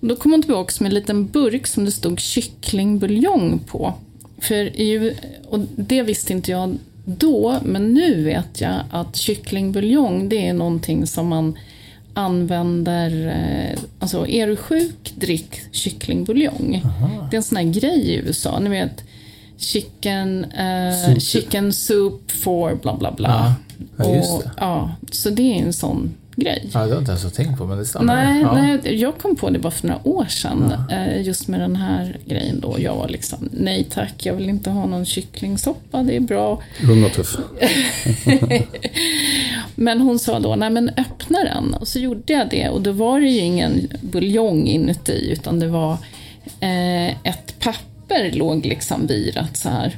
Och 0.01 0.09
då 0.09 0.17
kom 0.17 0.33
hon 0.33 0.43
tillbaks 0.43 0.81
med 0.81 0.89
en 0.89 0.95
liten 0.95 1.27
burk 1.27 1.67
som 1.67 1.85
det 1.85 1.93
stod 1.93 2.21
kycklingbuljong 2.21 3.61
på. 3.67 3.95
För 4.39 4.81
i, 4.81 5.17
och 5.49 5.61
det 5.77 6.03
visste 6.03 6.33
inte 6.33 6.51
jag 6.51 6.79
då, 7.05 7.59
men 7.65 7.95
nu 7.95 8.25
vet 8.25 8.61
jag 8.61 8.81
att 8.91 9.17
kycklingbuljong 9.17 10.29
det 10.29 10.47
är 10.49 10.53
någonting 10.53 11.07
som 11.07 11.29
man 11.29 11.59
använder, 12.15 13.27
eh, 13.27 13.79
alltså 13.99 14.27
är 14.27 14.47
du 14.47 14.57
sjuk, 14.57 15.13
drick 15.15 15.61
kycklingbuljong. 15.73 16.83
Det 17.31 17.35
är 17.35 17.37
en 17.37 17.43
sån 17.43 17.57
här 17.57 17.65
grej 17.65 18.01
i 18.11 18.17
USA, 18.17 18.59
ni 18.59 18.71
vet 18.71 19.05
chicken, 19.57 20.45
eh, 20.45 21.07
Soup. 21.07 21.23
chicken 21.23 21.73
soup 21.73 22.31
for 22.31 22.75
bla 22.75 22.97
bla 22.97 23.13
bla. 23.13 23.55
Ja, 23.99 24.05
ja, 24.05 24.35
Och, 24.35 24.43
ja, 24.57 24.95
så 25.11 25.31
det 25.31 25.43
är 25.59 25.63
en 25.63 25.73
sån 25.73 26.15
grej. 26.37 26.63
Ja, 26.73 26.79
det 26.79 26.79
har 26.79 26.89
jag 26.89 26.99
inte 26.99 27.11
ens 27.11 27.33
tänkt 27.33 27.59
på, 27.59 27.67
men 27.67 27.79
det 27.79 27.85
stämmer. 27.87 28.15
Nej, 28.15 28.41
ja. 28.43 28.55
nej, 28.55 29.01
jag 29.01 29.19
kom 29.19 29.37
på 29.37 29.51
det 29.51 29.59
bara 29.59 29.71
för 29.71 29.87
några 29.89 30.09
år 30.09 30.25
sedan. 30.25 30.75
eh, 30.91 31.23
Just 31.23 31.49
med 31.49 31.61
den 31.61 31.77
här 31.77 32.17
grejen 32.27 32.61
då. 32.61 32.77
Jag 32.79 32.95
var 32.97 33.09
liksom, 33.09 33.49
nej 33.53 33.85
tack, 33.91 34.27
jag 34.27 34.35
vill 34.35 34.49
inte 34.49 34.71
ha 34.71 34.87
någon 34.87 35.05
kycklingsoppa, 35.07 36.03
det 36.03 36.17
är 36.17 36.21
bra. 36.21 36.63
Ung 36.91 37.05
och 37.05 37.13
tuff. 37.13 37.37
Men 39.75 40.01
hon 40.01 40.19
sa 40.19 40.41
då, 40.41 40.57
nej 40.57 40.71
men 40.71 40.89
öppna 40.97 41.39
den. 41.45 41.75
Och 41.75 41.89
så 41.89 41.99
gjorde 41.99 42.33
jag 42.33 42.51
det 42.51 42.69
och 42.69 42.83
då 42.83 42.93
var 42.93 43.21
det 43.21 43.27
ju 43.29 43.41
ingen 43.41 43.89
buljong 44.01 44.67
inuti 44.67 45.29
utan 45.33 45.61
det 45.61 45.67
var 45.69 45.93
eh, 46.61 47.09
ett 47.09 47.55
papper 47.61 48.33
låg 48.33 48.67
liksom 48.67 49.07
virat 49.07 49.57
så 49.57 49.69
här. 49.69 49.97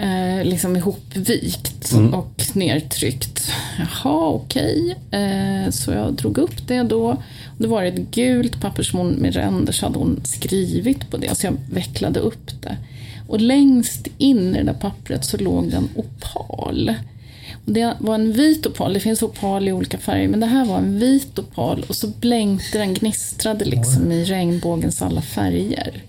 Eh, 0.00 0.44
liksom 0.44 0.76
ihopvikt 0.76 1.92
och 2.12 2.42
nertryckt. 2.52 3.50
Jaha, 3.78 4.28
okej. 4.28 4.96
Eh, 5.10 5.70
så 5.70 5.92
jag 5.92 6.14
drog 6.14 6.38
upp 6.38 6.68
det 6.68 6.82
då. 6.82 7.22
Det 7.58 7.66
var 7.66 7.84
ett 7.84 8.10
gult 8.10 8.60
papper 8.60 8.82
som 8.82 8.98
hon 8.98 9.10
med 9.10 9.34
ränder 9.34 9.72
så 9.72 9.86
hade 9.86 9.98
hon 9.98 10.20
skrivit 10.24 11.10
på 11.10 11.16
det. 11.16 11.34
Så 11.34 11.46
jag 11.46 11.56
vecklade 11.70 12.20
upp 12.20 12.62
det. 12.62 12.76
Och 13.28 13.40
längst 13.40 14.08
in 14.18 14.56
i 14.56 14.58
det 14.58 14.64
där 14.64 14.72
pappret 14.72 15.24
så 15.24 15.36
låg 15.36 15.70
det 15.70 15.76
en 15.76 15.88
opal. 15.94 16.94
Och 17.66 17.72
det 17.72 17.94
var 17.98 18.14
en 18.14 18.32
vit 18.32 18.66
opal, 18.66 18.92
det 18.92 19.00
finns 19.00 19.22
opal 19.22 19.68
i 19.68 19.72
olika 19.72 19.98
färger, 19.98 20.28
men 20.28 20.40
det 20.40 20.46
här 20.46 20.64
var 20.64 20.78
en 20.78 20.98
vit 20.98 21.38
opal 21.38 21.84
och 21.88 21.96
så 21.96 22.06
blänkte 22.06 22.78
den, 22.78 22.94
gnistrade 22.94 23.64
liksom 23.64 24.12
i 24.12 24.24
regnbågens 24.24 25.02
alla 25.02 25.22
färger. 25.22 26.02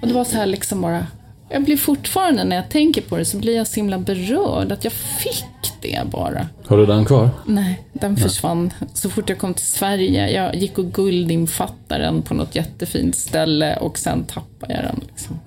Och 0.00 0.08
det 0.08 0.14
var 0.14 0.24
så 0.24 0.36
här 0.36 0.46
liksom 0.46 0.80
bara, 0.80 1.06
jag 1.54 1.64
blir 1.64 1.76
fortfarande 1.76 2.44
när 2.44 2.56
jag 2.56 2.68
tänker 2.68 3.02
på 3.02 3.16
det 3.16 3.24
så 3.24 3.38
blir 3.38 3.56
jag 3.56 3.66
så 3.66 3.74
himla 3.74 3.98
berörd 3.98 4.72
att 4.72 4.84
jag 4.84 4.92
fick 4.92 5.72
det 5.80 6.00
bara. 6.10 6.48
Har 6.66 6.76
du 6.76 6.86
den 6.86 7.04
kvar? 7.04 7.30
Nej, 7.46 7.82
den 7.92 8.16
försvann 8.16 8.72
så 8.94 9.10
fort 9.10 9.28
jag 9.28 9.38
kom 9.38 9.54
till 9.54 9.66
Sverige. 9.66 10.30
Jag 10.30 10.54
gick 10.56 10.78
och 10.78 10.92
guldinfattade 10.92 12.04
den 12.04 12.22
på 12.22 12.34
något 12.34 12.56
jättefint 12.56 13.16
ställe 13.16 13.76
och 13.76 13.98
sen 13.98 14.24
tappade 14.24 14.74
jag 14.74 14.82
den. 14.82 15.00
Liksom. 15.08 15.40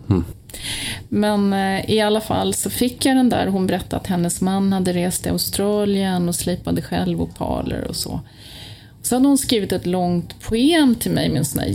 Men 1.10 1.54
eh, 1.54 1.92
i 1.92 2.02
alla 2.02 2.22
fall 2.22 2.54
så 2.54 2.70
fick 2.70 3.06
jag 3.06 3.16
den 3.16 3.30
där. 3.30 3.48
Hon 3.48 3.68
berättade 3.68 3.96
att 4.02 4.08
hennes 4.08 4.42
man 4.42 4.74
hade 4.74 4.94
rest 4.94 5.24
till 5.24 5.32
Australien 5.32 6.30
och 6.30 6.36
slipade 6.36 6.82
själv 6.82 7.22
opaler 7.22 7.84
och 7.88 7.96
så. 7.96 8.20
Så 9.02 9.16
hade 9.16 9.28
hon 9.28 9.38
skrivit 9.38 9.72
ett 9.72 9.86
långt 9.86 10.40
poem 10.40 10.96
till 10.96 11.12
mig 11.12 11.30
med 11.30 11.38
en 11.38 11.46
sån 11.46 11.60
här 11.60 11.68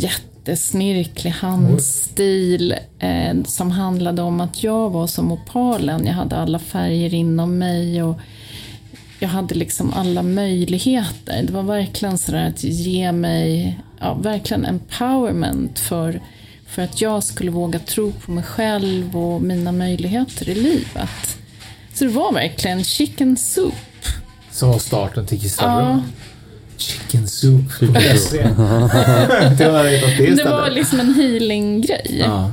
jättesnirklig 0.45 1.31
handstil 1.31 2.75
eh, 2.99 3.43
som 3.45 3.71
handlade 3.71 4.23
om 4.23 4.41
att 4.41 4.63
jag 4.63 4.91
var 4.91 5.07
som 5.07 5.33
opalen. 5.33 6.07
Jag 6.07 6.15
hade 6.15 6.37
alla 6.37 6.59
färger 6.59 7.15
inom 7.15 7.59
mig 7.59 8.03
och 8.03 8.19
jag 9.19 9.29
hade 9.29 9.55
liksom 9.55 9.93
alla 9.93 10.23
möjligheter. 10.23 11.43
Det 11.43 11.53
var 11.53 11.63
verkligen 11.63 12.19
sådär 12.19 12.49
att 12.49 12.65
ge 12.65 13.13
mig, 13.13 13.79
ja, 14.01 14.15
verkligen 14.15 14.65
empowerment 14.65 15.79
för, 15.79 16.21
för 16.67 16.83
att 16.83 17.01
jag 17.01 17.25
skulle 17.25 17.51
våga 17.51 17.79
tro 17.79 18.13
på 18.13 18.31
mig 18.31 18.45
själv 18.45 19.17
och 19.17 19.43
mina 19.43 19.73
möjligheter 19.73 20.49
i 20.49 20.55
livet. 20.55 21.39
Så 21.95 22.05
det 22.05 22.11
var 22.11 22.33
verkligen 22.33 22.85
chicken 22.85 23.37
soup. 23.37 23.75
Som 24.51 24.69
var 24.69 24.79
starten 24.79 25.27
till 25.27 25.41
Kistarrum. 25.41 25.89
Ja. 25.89 26.03
Chicken 26.83 27.29
soup. 27.29 27.73
Chicken 27.81 27.95
Jag 29.59 29.73
hade 29.73 29.89
hittat 30.17 30.37
det 30.37 30.45
var 30.45 30.71
liksom 30.71 31.01
en 31.01 31.15
healing-grej. 31.15 32.17
Ja. 32.21 32.53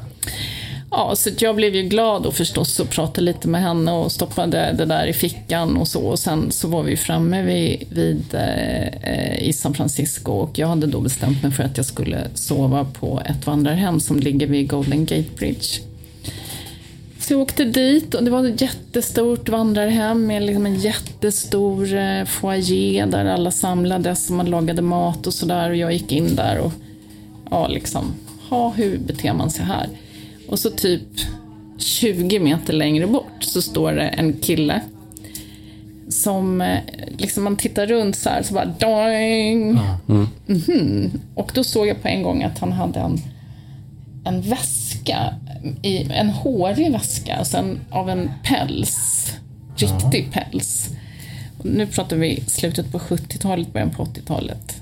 Ja, 0.91 1.15
så 1.15 1.29
jag 1.37 1.55
blev 1.55 1.75
ju 1.75 1.81
glad 1.81 2.25
och 2.25 2.33
förstås 2.33 2.79
och 2.79 2.89
pratade 2.89 3.21
lite 3.21 3.47
med 3.47 3.61
henne 3.61 3.91
och 3.91 4.11
stoppade 4.11 4.75
det 4.77 4.85
där 4.85 5.07
i 5.07 5.13
fickan 5.13 5.77
och 5.77 5.87
så. 5.87 6.01
Och 6.01 6.19
sen 6.19 6.51
så 6.51 6.67
var 6.67 6.83
vi 6.83 6.97
framme 6.97 7.41
vid, 7.41 7.83
vid 7.89 8.23
eh, 8.33 9.43
i 9.43 9.53
San 9.53 9.73
Francisco 9.73 10.31
och 10.31 10.59
jag 10.59 10.67
hade 10.67 10.87
då 10.87 11.01
bestämt 11.01 11.43
mig 11.43 11.51
för 11.51 11.63
att 11.63 11.77
jag 11.77 11.85
skulle 11.85 12.27
sova 12.33 12.85
på 12.99 13.21
ett 13.25 13.47
vandrarhem 13.47 13.99
som 13.99 14.19
ligger 14.19 14.47
vid 14.47 14.69
Golden 14.69 15.05
Gate 15.05 15.29
Bridge. 15.37 15.88
Så 17.19 17.33
jag 17.33 17.41
åkte 17.41 17.65
dit 17.65 18.13
och 18.13 18.23
det 18.23 18.31
var 18.31 18.47
ett 18.47 18.61
jättestort 18.61 19.49
vandrarhem 19.49 20.27
med 20.27 20.43
liksom 20.43 20.65
en 20.65 20.79
jättestor 20.79 21.93
eh, 21.93 22.25
foyer 22.25 23.05
där 23.05 23.25
alla 23.25 23.51
samlades 23.51 24.29
och 24.29 24.35
man 24.35 24.45
lagade 24.45 24.81
mat 24.81 25.27
och 25.27 25.33
sådär 25.33 25.69
och 25.69 25.75
jag 25.75 25.93
gick 25.93 26.11
in 26.11 26.35
där 26.35 26.59
och 26.59 26.71
ja, 27.51 27.67
liksom, 27.67 28.13
ha, 28.49 28.69
hur 28.69 28.97
beter 28.97 29.33
man 29.33 29.49
sig 29.49 29.65
här? 29.65 29.87
Och 30.47 30.59
så 30.59 30.69
typ 30.69 31.01
20 31.77 32.39
meter 32.39 32.73
längre 32.73 33.07
bort 33.07 33.43
så 33.43 33.61
står 33.61 33.91
det 33.91 34.07
en 34.07 34.33
kille 34.33 34.81
som, 36.09 36.61
eh, 36.61 36.79
liksom 37.17 37.43
man 37.43 37.57
tittar 37.57 37.87
runt 37.87 38.15
så 38.15 38.29
här, 38.29 38.43
så 38.43 38.53
bara 38.53 38.65
doing. 38.65 39.79
Mhm. 40.45 41.11
Och 41.35 41.51
då 41.53 41.63
såg 41.63 41.87
jag 41.87 42.01
på 42.01 42.07
en 42.07 42.23
gång 42.23 42.43
att 42.43 42.59
han 42.59 42.71
hade 42.71 42.99
en, 42.99 43.17
en 44.25 44.41
väska, 44.41 45.33
i, 45.81 46.11
en 46.11 46.29
hårig 46.29 46.91
väska, 46.91 47.35
alltså 47.35 47.57
en, 47.57 47.79
av 47.89 48.09
en 48.09 48.31
päls, 48.43 49.25
riktig 49.75 50.31
päls. 50.31 50.89
Och 51.57 51.65
nu 51.65 51.87
pratar 51.87 52.15
vi 52.17 52.43
slutet 52.47 52.91
på 52.91 52.99
70-talet, 52.99 53.73
början 53.73 53.89
på 53.89 54.03
80-talet. 54.03 54.75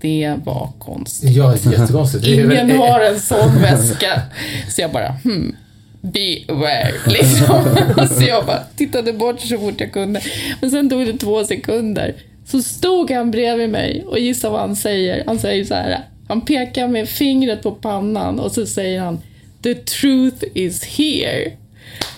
Det 0.00 0.34
var 0.44 0.72
konstigt. 0.78 1.30
Ja, 1.30 1.56
jättekonstigt. 1.56 2.26
Ingen 2.26 2.78
har 2.78 3.00
en 3.00 3.20
sån 3.20 3.60
väska. 3.62 4.22
Så 4.68 4.80
jag 4.80 4.92
bara, 4.92 5.08
hmm, 5.24 5.56
beware, 6.00 6.92
liksom. 7.06 7.76
Så 8.10 8.24
jag 8.24 8.46
bara 8.46 8.62
tittade 8.76 9.12
bort 9.12 9.40
så 9.40 9.58
fort 9.58 9.80
jag 9.80 9.92
kunde. 9.92 10.20
Men 10.60 10.70
sen 10.70 10.90
tog 10.90 11.06
det 11.06 11.12
två 11.12 11.44
sekunder. 11.44 12.14
Så 12.46 12.62
stod 12.62 13.10
han 13.10 13.30
bredvid 13.30 13.70
mig 13.70 14.04
och 14.06 14.18
gissa 14.18 14.50
vad 14.50 14.60
han 14.60 14.76
säger. 14.76 15.24
Han 15.26 15.38
säger 15.38 15.64
så 15.64 15.74
här, 15.74 16.00
han 16.28 16.40
pekar 16.40 16.88
med 16.88 17.08
fingret 17.08 17.62
på 17.62 17.70
pannan 17.70 18.40
och 18.40 18.52
så 18.52 18.66
säger 18.66 19.00
han, 19.00 19.20
the 19.62 19.74
truth 19.74 20.44
is 20.54 20.84
here. 20.84 21.52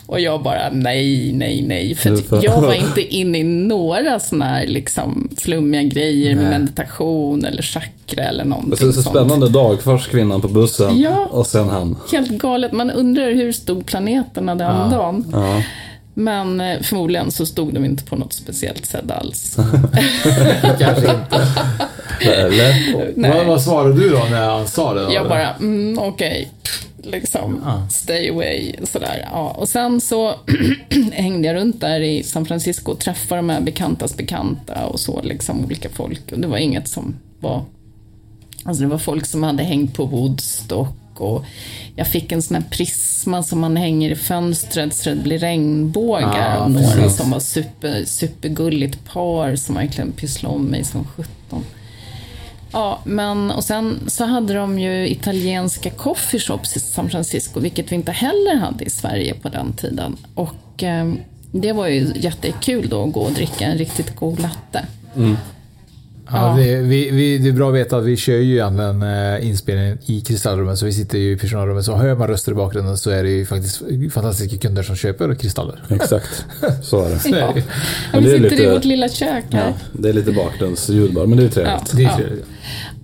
Och 0.06 0.20
jag 0.20 0.42
bara 0.42 0.70
nej, 0.72 1.32
nej, 1.32 1.62
nej. 1.68 1.94
För 1.94 2.44
jag 2.44 2.60
var 2.60 2.74
inte 2.74 3.14
inne 3.16 3.38
i 3.38 3.42
några 3.42 4.20
såna 4.20 4.44
här 4.44 4.66
liksom 4.66 5.28
flummiga 5.36 5.82
grejer 5.82 6.34
med 6.36 6.60
meditation 6.60 7.44
eller 7.44 7.62
chakra 7.62 8.24
eller 8.24 8.44
någonting 8.44 8.70
Det 8.70 8.84
är 8.86 8.92
så 8.92 9.02
sånt. 9.02 9.16
spännande 9.16 9.48
dag. 9.48 9.82
Först 9.82 10.10
kvinnan 10.10 10.40
på 10.40 10.48
bussen 10.48 11.00
Ja. 11.00 11.28
och 11.30 11.46
sen 11.46 11.68
han. 11.68 11.96
Helt 12.12 12.30
galet. 12.30 12.72
Man 12.72 12.90
undrar 12.90 13.30
hur 13.32 13.52
stod 13.52 13.86
planeterna 13.86 14.54
den 14.54 14.90
dagen. 14.90 15.26
Ja. 15.32 15.62
Men 16.14 16.60
eh, 16.60 16.80
förmodligen 16.82 17.30
så 17.30 17.46
stod 17.46 17.74
de 17.74 17.84
inte 17.84 18.04
på 18.04 18.16
något 18.16 18.32
speciellt 18.32 18.86
sätt 18.86 19.10
alls. 19.10 19.56
Kanske 20.78 21.10
inte. 21.10 21.46
Eller? 22.32 23.12
Nej. 23.16 23.44
Vad, 23.46 23.62
svarade 23.62 23.94
du 23.94 24.08
då 24.10 24.22
när 24.30 24.48
han 24.48 24.68
sa 24.68 24.94
det? 24.94 25.04
Då? 25.04 25.12
Jag 25.12 25.28
bara, 25.28 25.50
mm, 25.54 25.98
okej. 25.98 26.48
Liksom, 27.02 27.60
stay 27.90 28.28
away. 28.28 28.74
Sådär. 28.84 29.28
Ja. 29.32 29.50
Och 29.50 29.68
sen 29.68 30.00
så 30.00 30.34
hängde 31.12 31.48
jag 31.48 31.54
runt 31.54 31.80
där 31.80 32.00
i 32.00 32.22
San 32.22 32.46
Francisco 32.46 32.92
och 32.92 32.98
träffade 32.98 33.38
de 33.38 33.50
här 33.50 33.60
bekantas 33.60 34.16
bekanta 34.16 34.86
och 34.86 35.00
så, 35.00 35.22
liksom 35.22 35.64
olika 35.64 35.88
folk. 35.88 36.32
Och 36.32 36.38
det 36.38 36.46
var 36.46 36.58
inget 36.58 36.88
som 36.88 37.16
var... 37.40 37.64
Alltså 38.64 38.82
det 38.82 38.88
var 38.88 38.98
folk 38.98 39.26
som 39.26 39.42
hade 39.42 39.62
hängt 39.62 39.94
på 39.94 40.04
Woodstock 40.04 40.96
och 41.20 41.44
jag 41.96 42.06
fick 42.06 42.32
en 42.32 42.42
sån 42.42 42.54
här 42.54 42.64
prisma 42.70 43.42
som 43.42 43.60
man 43.60 43.76
hänger 43.76 44.10
i 44.10 44.16
fönstret 44.16 44.94
så 44.94 45.10
det 45.10 45.16
blir 45.16 45.38
regnbågar. 45.38 46.56
Ja, 46.56 46.64
och 46.64 46.70
några 46.70 47.10
som 47.10 47.30
var 47.30 47.40
super, 47.40 48.04
supergulligt 48.04 49.04
par 49.12 49.56
som 49.56 49.74
verkligen 49.74 50.12
pysslade 50.12 50.54
om 50.54 50.64
mig 50.64 50.84
som 50.84 51.04
sjutton. 51.04 51.64
Ja, 52.72 53.00
men 53.04 53.50
och 53.50 53.64
sen 53.64 53.98
så 54.06 54.24
hade 54.24 54.54
de 54.54 54.78
ju 54.78 55.08
italienska 55.08 55.90
coffeeshops 55.90 56.76
i 56.76 56.80
San 56.80 57.10
Francisco, 57.10 57.60
vilket 57.60 57.92
vi 57.92 57.96
inte 57.96 58.12
heller 58.12 58.56
hade 58.56 58.84
i 58.84 58.90
Sverige 58.90 59.34
på 59.42 59.48
den 59.48 59.72
tiden. 59.72 60.16
Och 60.34 60.82
eh, 60.82 61.12
det 61.52 61.72
var 61.72 61.86
ju 61.86 62.06
jättekul 62.14 62.88
då 62.88 63.04
att 63.04 63.12
gå 63.12 63.20
och 63.20 63.32
dricka 63.32 63.64
en 63.64 63.78
riktigt 63.78 64.16
god 64.16 64.40
latte. 64.40 64.84
Ja, 66.32 66.54
det, 66.58 66.76
vi, 66.76 67.10
vi, 67.10 67.38
det 67.38 67.48
är 67.48 67.52
bra 67.52 67.68
att 67.68 67.74
veta 67.74 67.96
att 67.96 68.04
vi 68.04 68.16
kör 68.16 68.36
ju 68.36 68.52
egentligen 68.54 69.02
äh, 69.02 69.46
inspelningen 69.48 69.98
i 70.06 70.20
kristallrummet, 70.20 70.78
så 70.78 70.86
vi 70.86 70.92
sitter 70.92 71.18
ju 71.18 71.32
i 71.32 71.36
personalrummet. 71.36 71.84
Så 71.84 71.96
hör 71.96 72.14
man 72.14 72.28
röster 72.28 72.52
i 72.52 72.54
bakgrunden 72.54 72.96
så 72.98 73.10
är 73.10 73.22
det 73.22 73.30
ju 73.30 73.46
faktiskt 73.46 73.82
fantastiska 74.12 74.56
kunder 74.58 74.82
som 74.82 74.96
köper 74.96 75.34
kristaller. 75.34 75.82
Exakt, 75.88 76.44
så 76.82 77.04
är 77.04 77.10
det. 77.10 77.38
Ja. 77.38 77.52
Men 77.54 77.62
Ja, 78.12 78.20
vi 78.20 78.24
det 78.24 78.30
är 78.30 78.38
sitter 78.42 78.46
i 78.52 78.58
lite- 78.58 78.72
vårt 78.72 78.84
lilla 78.84 79.08
kök 79.08 79.44
här. 79.52 79.68
Ja, 79.68 79.74
det 79.92 80.08
är 80.08 80.12
lite 80.12 80.32
bakgrundsljud 80.32 81.14
bara, 81.14 81.26
men 81.26 81.38
det 81.38 81.44
är 81.44 81.48
trevligt. 81.48 81.96
Det 81.96 82.02
är 82.02 82.06
Ja. 82.08 82.16
trevligt. 82.16 82.46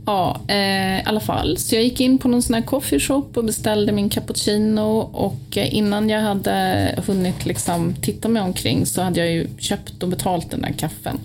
Ja, 0.06 0.40
eh, 0.48 0.98
i 0.98 1.02
alla 1.04 1.20
fall. 1.20 1.56
Så 1.56 1.75
jag 1.75 1.84
gick 1.84 2.00
in 2.00 2.18
på 2.18 2.28
någon 2.28 2.42
sån 2.42 2.54
här 2.54 2.62
coffeeshop 2.62 3.36
och 3.36 3.44
beställde 3.44 3.92
min 3.92 4.08
cappuccino 4.08 5.10
och 5.12 5.56
eh, 5.56 5.75
innan 5.75 6.08
jag 6.08 6.20
hade 6.20 6.94
hunnit 7.06 7.46
liksom 7.46 7.94
titta 8.02 8.28
mig 8.28 8.42
omkring 8.42 8.86
så 8.86 9.02
hade 9.02 9.20
jag 9.20 9.32
ju 9.32 9.48
köpt 9.58 10.02
och 10.02 10.08
betalt 10.08 10.50
den 10.50 10.62
där 10.62 10.72
kaffen. 10.72 11.18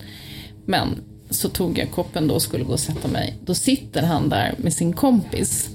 Men 0.65 0.88
så 1.29 1.50
tog 1.50 1.77
jag 1.77 1.91
koppen 1.91 2.27
då 2.27 2.35
och 2.35 2.41
skulle 2.41 2.63
gå 2.63 2.73
och 2.73 2.79
sätta 2.79 3.07
mig. 3.07 3.35
Då 3.45 3.53
sitter 3.53 4.01
han 4.01 4.29
där 4.29 4.53
med 4.57 4.73
sin 4.73 4.93
kompis. 4.93 5.69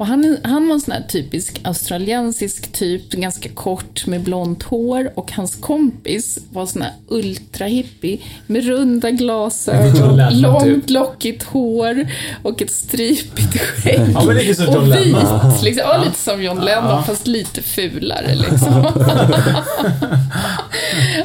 Och 0.00 0.06
han, 0.06 0.36
han 0.42 0.66
var 0.68 0.74
en 0.74 0.80
sån 0.80 0.92
här 0.92 1.02
typisk 1.02 1.60
australiensisk 1.64 2.72
typ, 2.72 3.10
ganska 3.10 3.48
kort 3.48 4.06
med 4.06 4.20
blont 4.20 4.62
hår 4.62 5.10
och 5.14 5.32
hans 5.32 5.56
kompis 5.56 6.38
var 6.52 6.66
sån 6.66 6.82
här 6.82 6.92
ultrahippie 7.08 8.18
med 8.46 8.64
runda 8.64 9.10
glasögon, 9.10 10.16
Lennon, 10.16 10.40
långt 10.40 10.64
typ. 10.64 10.90
lockigt 10.90 11.42
hår 11.42 12.08
och 12.42 12.62
ett 12.62 12.70
stripigt 12.70 13.60
skägg. 13.60 14.00
Ja, 14.14 14.24
men 14.24 14.36
lite 14.36 14.54
som 14.54 14.68
och 14.68 14.74
John 14.74 14.90
vit, 14.90 15.16
liksom, 15.62 15.84
ja, 15.88 16.02
lite 16.04 16.18
som 16.18 16.42
John 16.42 16.60
Lennon 16.60 17.04
fast 17.04 17.26
lite 17.26 17.62
fulare 17.62 18.34
liksom. 18.34 18.86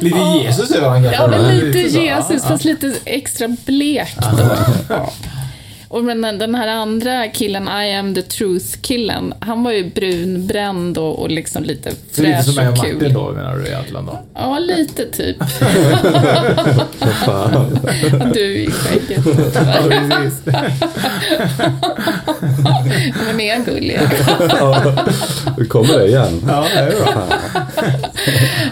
Lite 0.00 0.18
Jesus 0.18 0.70
över 0.70 0.88
han 0.88 1.02
kanske. 1.02 1.22
Ja, 1.22 1.28
men 1.28 1.58
lite 1.58 1.78
Jesus, 1.78 2.44
fast 2.44 2.64
lite 2.64 2.94
extra 3.04 3.48
blek 3.48 4.16
då. 4.16 4.56
Ja. 4.88 5.12
Och 5.96 6.04
men 6.04 6.38
den 6.38 6.54
här 6.54 6.68
andra 6.68 7.28
killen, 7.28 7.68
I 7.68 7.94
am 7.94 8.14
the 8.14 8.22
truth-killen, 8.22 9.34
han 9.40 9.64
var 9.64 9.72
ju 9.72 9.90
brunbränd 9.90 10.98
och, 10.98 11.18
och 11.18 11.30
liksom 11.30 11.64
lite 11.64 11.90
Så 12.12 12.22
lite 12.22 12.42
som 12.42 12.54
fräsch 12.54 12.66
och 12.66 12.72
och 12.72 12.78
Martin 12.78 13.00
kul. 13.00 13.12
då 13.12 13.32
menar 13.32 13.56
du 13.56 13.66
egentligen 13.66 14.06
då? 14.06 14.18
Ja, 14.34 14.58
lite 14.58 15.04
typ. 15.10 15.36
Du 18.34 18.56
i 18.56 18.70
skägget. 18.70 19.24
Ja, 19.54 19.74
precis. 19.88 20.42
Men 23.26 23.40
är 23.40 23.64
gulliga. 23.64 24.00
Nu 25.58 25.64
kommer 25.64 25.98
det 25.98 26.06
igen. 26.06 26.42
Ja, 26.48 26.66
det 26.74 26.80
är 26.80 26.90
bra. 26.90 27.28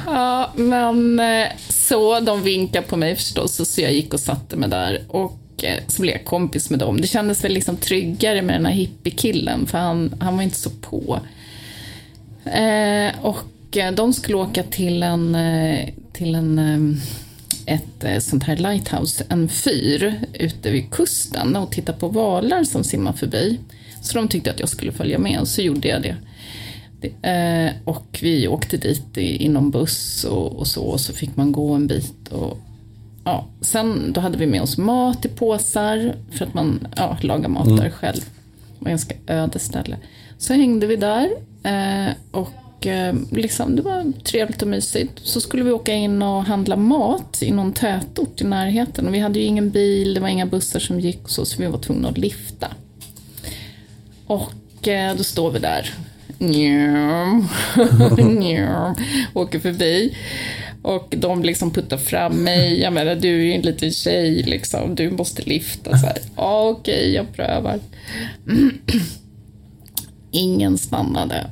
Ja, 0.07 0.53
men 0.57 1.21
eh, 1.21 1.47
så 1.69 2.21
de 2.21 2.43
vinkade 2.43 2.87
på 2.87 2.97
mig 2.97 3.17
förstås, 3.17 3.75
så 3.75 3.81
jag 3.81 3.93
gick 3.93 4.15
och 4.15 4.21
satte 4.21 4.57
mig 4.57 4.69
där. 4.69 5.03
Och 5.09 5.39
och 5.63 5.93
så 5.93 6.03
blev 6.03 6.15
jag 6.15 6.25
kompis 6.25 6.71
med 6.71 6.79
dem. 6.79 7.01
Det 7.01 7.07
kändes 7.07 7.45
väl 7.45 7.53
liksom 7.53 7.77
tryggare 7.77 8.43
med 8.43 8.55
den 8.55 8.67
här 8.67 8.73
hippiekillen, 8.73 9.67
för 9.67 9.79
han, 9.79 10.15
han 10.21 10.37
var 10.37 10.43
inte 10.43 10.57
så 10.57 10.71
på. 10.71 11.21
Eh, 12.45 13.13
och 13.21 13.77
eh, 13.77 13.93
de 13.93 14.13
skulle 14.13 14.37
åka 14.37 14.63
till 14.63 15.03
en, 15.03 15.35
eh, 15.35 15.89
till 16.13 16.35
en 16.35 16.59
eh, 16.59 17.01
ett 17.67 18.23
sånt 18.23 18.43
här 18.43 18.57
lighthouse, 18.57 19.25
en 19.29 19.49
fyr 19.49 20.15
ute 20.33 20.71
vid 20.71 20.91
kusten 20.91 21.57
och 21.57 21.73
titta 21.73 21.93
på 21.93 22.09
valar 22.09 22.65
som 22.65 22.85
simmar 22.85 23.13
förbi. 23.13 23.59
Så 24.03 24.19
de 24.19 24.29
tyckte 24.29 24.51
att 24.51 24.61
jag 24.61 24.69
skulle 24.69 24.93
följa 24.93 25.19
med 25.19 25.41
och 25.41 25.49
så 25.49 25.63
gjorde 25.63 25.89
jag 25.89 26.03
det. 26.03 26.17
Och 27.85 28.19
vi 28.23 28.49
åkte 28.49 28.77
dit 28.77 29.19
i, 29.19 29.45
i 29.45 29.49
någon 29.49 29.71
buss 29.71 30.25
och, 30.25 30.53
och 30.53 30.67
så, 30.67 30.83
och 30.83 31.01
så 31.01 31.13
fick 31.13 31.37
man 31.37 31.53
gå 31.53 31.73
en 31.73 31.87
bit. 31.87 32.29
Och, 32.29 32.59
ja. 33.25 33.47
Sen 33.61 34.13
då 34.13 34.21
hade 34.21 34.39
vi 34.39 34.47
med 34.47 34.63
oss 34.63 34.79
mat 34.79 35.25
i 35.25 35.29
påsar 35.29 36.15
för 36.31 36.47
att 36.47 36.55
man 36.55 36.87
ja, 36.97 37.19
lagar 37.21 37.49
mat 37.49 37.77
där 37.77 37.91
själv. 37.91 38.21
Det 38.79 38.85
var 38.85 38.89
ganska 38.89 39.15
öde 39.27 39.59
ställe. 39.59 39.97
Så 40.39 40.55
hängde 40.55 40.87
vi 40.87 40.97
där 40.97 41.31
eh, 41.63 42.13
och 42.31 42.87
eh, 42.87 43.15
liksom, 43.31 43.77
det 43.77 43.83
var 43.83 44.13
trevligt 44.25 44.63
och 44.63 44.69
mysigt. 44.69 45.21
Så 45.23 45.41
skulle 45.41 45.65
vi 45.65 45.71
åka 45.71 45.93
in 45.93 46.23
och 46.23 46.45
handla 46.45 46.77
mat 46.77 47.43
i 47.43 47.51
någon 47.51 47.73
tätort 47.73 48.41
i 48.41 48.45
närheten. 48.45 49.07
Och 49.07 49.15
vi 49.15 49.19
hade 49.19 49.39
ju 49.39 49.45
ingen 49.45 49.71
bil, 49.71 50.15
det 50.15 50.21
var 50.21 50.29
inga 50.29 50.47
bussar 50.47 50.81
som 50.81 51.01
gick 51.01 51.21
så, 51.27 51.45
så 51.45 51.63
vi 51.63 51.69
var 51.69 51.79
tvungna 51.79 52.09
att 52.09 52.19
lifta. 52.19 52.69
Och 54.27 54.89
eh, 54.89 55.17
då 55.17 55.25
står 55.25 55.51
vi 55.51 55.59
där. 55.59 55.95
Njum. 56.39 57.49
Njum. 58.39 58.95
Åker 59.35 59.59
förbi. 59.59 60.17
Och 60.85 61.15
de 61.17 61.43
liksom 61.43 61.71
puttar 61.71 61.97
fram 61.97 62.37
mig. 62.37 62.81
Jag 62.81 62.93
menar, 62.93 63.15
du 63.15 63.29
är 63.29 63.45
ju 63.45 63.53
en 63.53 63.61
liten 63.61 63.93
tjej 63.93 64.43
liksom. 64.43 64.95
Du 64.95 65.11
måste 65.11 65.43
så 65.91 66.07
här. 66.07 66.19
Ja, 66.37 66.69
okej, 66.69 67.15
jag 67.15 67.33
prövar. 67.33 67.81
Ingen 70.31 70.79
stannade. 70.79 71.51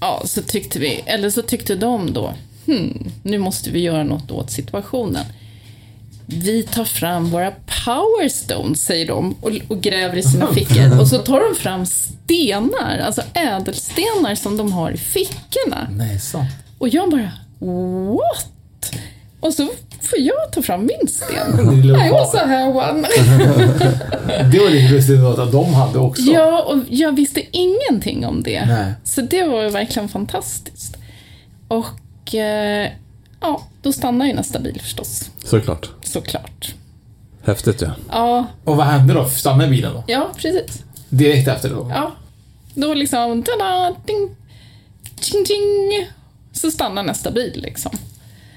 Ja, 0.00 0.22
så 0.24 0.42
tyckte 0.42 0.78
vi, 0.78 1.02
eller 1.06 1.30
så 1.30 1.42
tyckte 1.42 1.74
de 1.74 2.12
då, 2.12 2.34
hmm, 2.66 3.10
nu 3.22 3.38
måste 3.38 3.70
vi 3.70 3.80
göra 3.80 4.04
något 4.04 4.30
åt 4.30 4.50
situationen. 4.50 5.24
Vi 6.26 6.62
tar 6.62 6.84
fram 6.84 7.30
våra 7.30 7.50
power 7.84 8.28
stones, 8.28 8.84
säger 8.84 9.06
de, 9.06 9.34
och, 9.40 9.50
och 9.68 9.80
gräver 9.80 10.16
i 10.16 10.22
sina 10.22 10.52
fickor. 10.54 11.00
Och 11.00 11.08
så 11.08 11.18
tar 11.18 11.40
de 11.50 11.60
fram 11.60 11.86
stenar, 11.86 12.98
alltså 12.98 13.22
ädelstenar 13.34 14.34
som 14.34 14.56
de 14.56 14.72
har 14.72 14.90
i 14.92 14.96
fickorna. 14.96 15.88
Nej, 15.90 16.20
sant. 16.20 16.50
Och 16.78 16.88
jag 16.88 17.10
bara, 17.10 17.30
what? 17.58 18.92
Och 19.40 19.54
så 19.54 19.66
får 20.02 20.18
jag 20.18 20.52
ta 20.52 20.62
fram 20.62 20.80
min 20.86 21.08
sten. 21.08 21.84
I 21.84 22.10
also 22.10 22.38
have 22.38 22.72
one. 22.90 23.08
Det 24.52 24.58
var 24.58 24.70
lite 24.70 24.94
lustigt 24.94 25.20
att 25.20 25.52
de 25.52 25.74
hade 25.74 25.98
också. 25.98 26.22
Ja, 26.22 26.62
och 26.62 26.78
jag 26.88 27.16
visste 27.16 27.42
ingenting 27.56 28.26
om 28.26 28.42
det. 28.42 28.64
Nej. 28.66 28.92
Så 29.04 29.20
det 29.20 29.42
var 29.44 29.62
ju 29.62 29.68
verkligen 29.70 30.08
fantastiskt. 30.08 30.96
Och 31.68 32.34
eh, 32.34 32.90
ja, 33.40 33.62
då 33.82 33.92
stannar 33.92 34.26
ju 34.26 34.32
nästa 34.32 34.58
bil 34.58 34.80
förstås, 34.80 35.30
Såklart. 35.44 35.88
såklart. 36.02 36.74
Häftigt 37.44 37.82
ja. 37.82 37.90
Ja, 38.10 38.46
Och 38.64 38.76
vad 38.76 38.86
hände 38.86 39.14
då? 39.14 39.28
Stannade 39.28 39.70
bilen 39.70 39.92
då? 39.94 40.04
ja 40.06 40.28
precis. 40.36 40.82
Direkt 41.08 41.48
efter 41.48 41.70
då? 41.70 41.90
Ja, 41.94 42.12
då 42.74 42.94
liksom, 42.94 43.42
tada, 43.42 43.94
ding, 44.06 44.36
ching, 45.20 45.44
ching, 45.46 46.06
så 46.52 46.70
stannar 46.70 47.02
nästa 47.02 47.30
bil 47.30 47.60
liksom. 47.62 47.92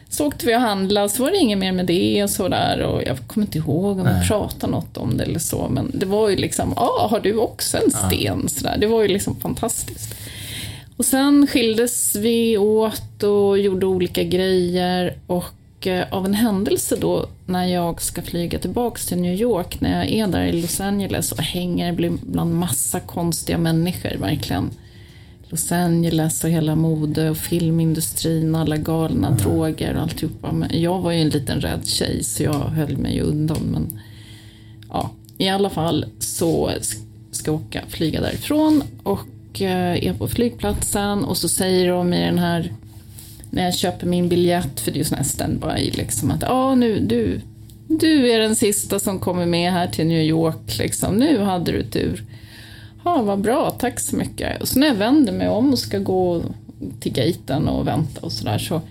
Så 0.10 0.28
åkte 0.28 0.46
vi 0.46 0.56
och 0.56 0.60
handlade, 0.60 1.10
så 1.10 1.24
var 1.24 1.32
det 1.32 1.38
inget 1.38 1.58
mer 1.58 1.72
med 1.72 1.86
det 1.86 2.24
och 2.24 2.30
sådär. 2.30 2.82
Och 2.82 3.04
jag 3.04 3.18
kommer 3.28 3.48
inte 3.48 3.58
ihåg 3.58 4.00
om 4.00 4.10
vi 4.22 4.28
pratade 4.28 4.72
något 4.72 4.98
om 4.98 5.18
det 5.18 5.24
eller 5.24 5.40
så, 5.40 5.68
men 5.70 5.92
det 5.94 6.06
var 6.06 6.30
ju 6.30 6.36
liksom, 6.36 6.74
ja, 6.76 7.08
har 7.12 7.20
du 7.20 7.38
också 7.38 7.78
en 7.78 7.92
sten? 7.92 8.50
Sådär. 8.50 8.78
Det 8.80 8.88
var 8.88 9.02
ju 9.02 9.08
liksom 9.08 9.36
fantastiskt. 9.36 10.16
Och 10.98 11.06
sen 11.06 11.48
skildes 11.48 12.16
vi 12.16 12.58
åt 12.58 13.24
och 13.24 13.60
gjorde 13.60 13.86
olika 13.86 14.24
grejer 14.24 15.18
och 15.28 15.88
eh, 15.88 16.06
av 16.12 16.26
en 16.26 16.34
händelse 16.34 16.96
då 16.96 17.26
när 17.46 17.66
jag 17.66 18.02
ska 18.02 18.22
flyga 18.22 18.60
tillbaks 18.60 19.06
till 19.06 19.18
New 19.18 19.34
York, 19.34 19.82
när 19.82 19.98
jag 19.98 20.10
är 20.10 20.28
där 20.28 20.44
i 20.46 20.62
Los 20.62 20.82
Angeles 20.82 21.32
och 21.32 21.42
hänger 21.42 22.10
bland 22.22 22.56
massa 22.56 23.00
konstiga 23.00 23.58
människor, 23.58 24.18
verkligen. 24.18 24.70
Los 25.52 25.72
Angeles 25.72 26.44
och 26.44 26.50
hela 26.50 26.76
mode 26.76 27.30
och 27.30 27.38
filmindustrin, 27.38 28.56
alla 28.56 28.78
galna 28.78 29.32
droger 29.32 29.96
och 29.96 30.02
alltihopa. 30.02 30.52
Men 30.52 30.82
jag 30.82 31.00
var 31.02 31.12
ju 31.12 31.22
en 31.22 31.30
liten 31.30 31.62
rädd 31.62 31.88
tjej 31.88 32.24
så 32.24 32.44
jag 32.44 32.54
höll 32.54 32.98
mig 32.98 33.16
ju 33.16 33.22
undan. 33.22 33.62
Men 33.72 34.00
ja, 34.90 35.12
i 35.38 35.50
alla 35.50 35.70
fall 35.70 36.06
så 36.20 36.70
sk- 36.70 37.04
ska 37.32 37.52
jag 37.52 37.62
åka, 37.62 37.82
flyga 37.88 38.22
därifrån 38.22 38.84
och 39.04 39.62
eh, 39.62 40.06
är 40.06 40.14
på 40.14 40.28
flygplatsen 40.28 41.24
och 41.24 41.38
så 41.38 41.50
säger 41.50 41.92
de 41.92 42.14
i 42.14 42.26
den 42.26 42.40
här 42.40 42.74
när 43.50 43.64
jag 43.66 43.76
köper 43.76 44.08
min 44.08 44.30
biljett, 44.30 44.80
för 44.80 44.92
det 44.92 44.96
är 44.96 45.00
ju 45.00 45.04
sån 45.04 45.18
här 45.18 45.24
standby, 45.26 45.92
liksom 45.94 46.32
att 46.32 46.42
ja, 46.42 46.76
nu, 46.76 47.00
du, 47.00 47.42
du 47.88 48.32
är 48.32 48.40
den 48.40 48.56
sista 48.56 49.00
som 49.00 49.20
kommer 49.20 49.46
med 49.46 49.72
här 49.72 49.88
till 49.88 50.08
New 50.08 50.22
York, 50.24 50.78
liksom. 50.78 51.16
nu 51.16 51.40
hade 51.40 51.72
du 51.72 51.84
tur. 51.84 52.24
Ja, 53.04 53.22
vad 53.22 53.40
bra, 53.40 53.72
tack 53.80 54.00
så 54.00 54.16
mycket. 54.16 54.62
Och 54.62 54.68
så 54.68 54.80
när 54.80 54.88
jag 54.88 54.96
vänder 54.96 55.34
mig 55.34 55.50
om 55.50 55.72
och 55.72 55.80
ska 55.80 55.98
gå 56.00 56.42
till 57.00 57.14
gaten 57.14 57.68
och 57.68 57.88
vänta 57.88 58.22
och 58.22 58.32
sådär, 58.32 58.58
så 58.58 58.82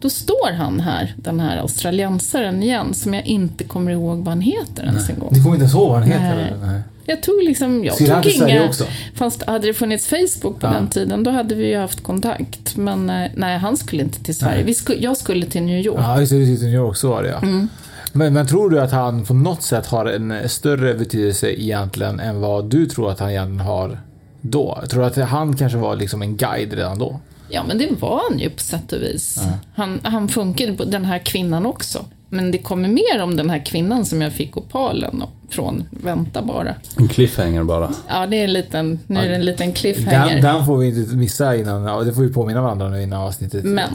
då 0.00 0.10
står 0.10 0.52
han 0.52 0.80
här, 0.80 1.14
den 1.16 1.40
här 1.40 1.56
australiensaren 1.56 2.62
igen, 2.62 2.94
som 2.94 3.14
jag 3.14 3.26
inte 3.26 3.64
kommer 3.64 3.90
ihåg 3.90 4.18
vad 4.18 4.28
han 4.28 4.40
heter 4.40 4.82
ens 4.84 5.08
en 5.10 5.18
gång. 5.18 5.28
Du 5.32 5.42
kommer 5.42 5.54
inte 5.56 5.76
ihåg 5.76 5.88
vad 5.88 5.98
han 5.98 6.08
heter? 6.08 6.56
Nej. 6.62 6.80
Jag 7.06 7.22
tog 7.22 7.42
liksom, 7.44 7.84
jag 7.84 7.94
han 8.08 8.22
tog 8.22 8.32
till 8.32 8.42
inga... 8.48 8.66
också? 8.66 8.84
Fast 9.14 9.42
hade 9.42 9.66
det 9.66 9.74
funnits 9.74 10.06
Facebook 10.06 10.60
på 10.60 10.66
Ja. 10.66 10.70
den 10.70 10.88
tiden, 10.88 11.24
då 11.24 11.30
hade 11.30 11.54
vi 11.54 11.68
ju 11.68 11.76
haft 11.78 12.02
kontakt. 12.02 12.76
Men 12.76 13.10
eh, 13.10 13.30
nej, 13.34 13.58
han 13.58 13.76
skulle 13.76 14.02
inte 14.02 14.24
till 14.24 14.34
Sverige. 14.34 14.62
Vi 14.64 14.74
sku, 14.74 14.94
jag 15.00 15.16
skulle 15.16 15.46
till 15.46 15.62
New 15.62 15.80
York. 15.80 15.98
Ja, 16.00 16.20
just 16.20 16.32
det. 16.32 16.36
I 16.36 16.58
New 16.62 16.74
York, 16.74 16.96
så 16.96 17.08
var 17.08 17.22
det 17.22 17.28
ja. 17.28 17.38
Mm. 17.38 17.68
Men, 18.12 18.32
men 18.32 18.46
tror 18.46 18.70
du 18.70 18.80
att 18.80 18.92
han 18.92 19.24
på 19.24 19.34
något 19.34 19.62
sätt 19.62 19.86
har 19.86 20.06
en 20.06 20.48
större 20.48 20.94
betydelse 20.94 21.50
egentligen 21.60 22.20
än 22.20 22.40
vad 22.40 22.64
du 22.64 22.86
tror 22.86 23.10
att 23.10 23.18
han 23.20 23.30
egentligen 23.30 23.60
har 23.60 24.00
då? 24.40 24.78
Tror 24.90 25.00
du 25.00 25.06
att 25.06 25.30
han 25.30 25.56
kanske 25.56 25.78
var 25.78 25.96
liksom 25.96 26.22
en 26.22 26.36
guide 26.36 26.72
redan 26.72 26.98
då? 26.98 27.20
Ja, 27.48 27.64
men 27.68 27.78
det 27.78 27.88
var 28.00 28.20
han 28.30 28.38
ju 28.38 28.50
på 28.50 28.60
sätt 28.60 28.92
och 28.92 29.02
vis. 29.02 29.42
Han, 29.74 30.00
han 30.02 30.28
funkade 30.28 30.72
på 30.72 30.84
den 30.84 31.04
här 31.04 31.18
kvinnan 31.18 31.66
också. 31.66 32.04
men 32.28 32.50
det 32.50 32.58
kommer 32.58 32.88
mer 32.88 33.22
om 33.22 33.36
den 33.36 33.50
här 33.50 33.66
kvinnan 33.66 34.04
som 34.04 34.22
jag 34.22 34.32
fick 34.32 34.56
opalen 34.56 35.22
från. 35.50 35.84
Vänta 35.90 36.42
bara. 36.42 36.74
En 36.96 37.08
cliffhanger 37.08 37.64
bara. 37.64 37.90
Ja, 38.08 38.26
det 38.26 38.36
är 38.36 38.44
en 38.44 38.52
liten, 38.52 38.98
nu 39.06 39.20
är 39.20 39.28
det 39.28 39.34
en 39.34 39.44
liten 39.44 39.72
cliffhanger. 39.72 40.34
Den, 40.34 40.42
den 40.42 40.66
får 40.66 40.76
vi 40.76 41.00
inte 41.00 41.16
missa 41.16 41.56
innan, 41.56 41.84
ja, 41.84 42.00
det 42.00 42.12
får 42.12 42.22
vi 42.22 42.32
påminna 42.32 42.62
varandra 42.62 42.88
nu 42.88 43.02
innan 43.02 43.20
avsnittet. 43.20 43.64
Men 43.64 43.90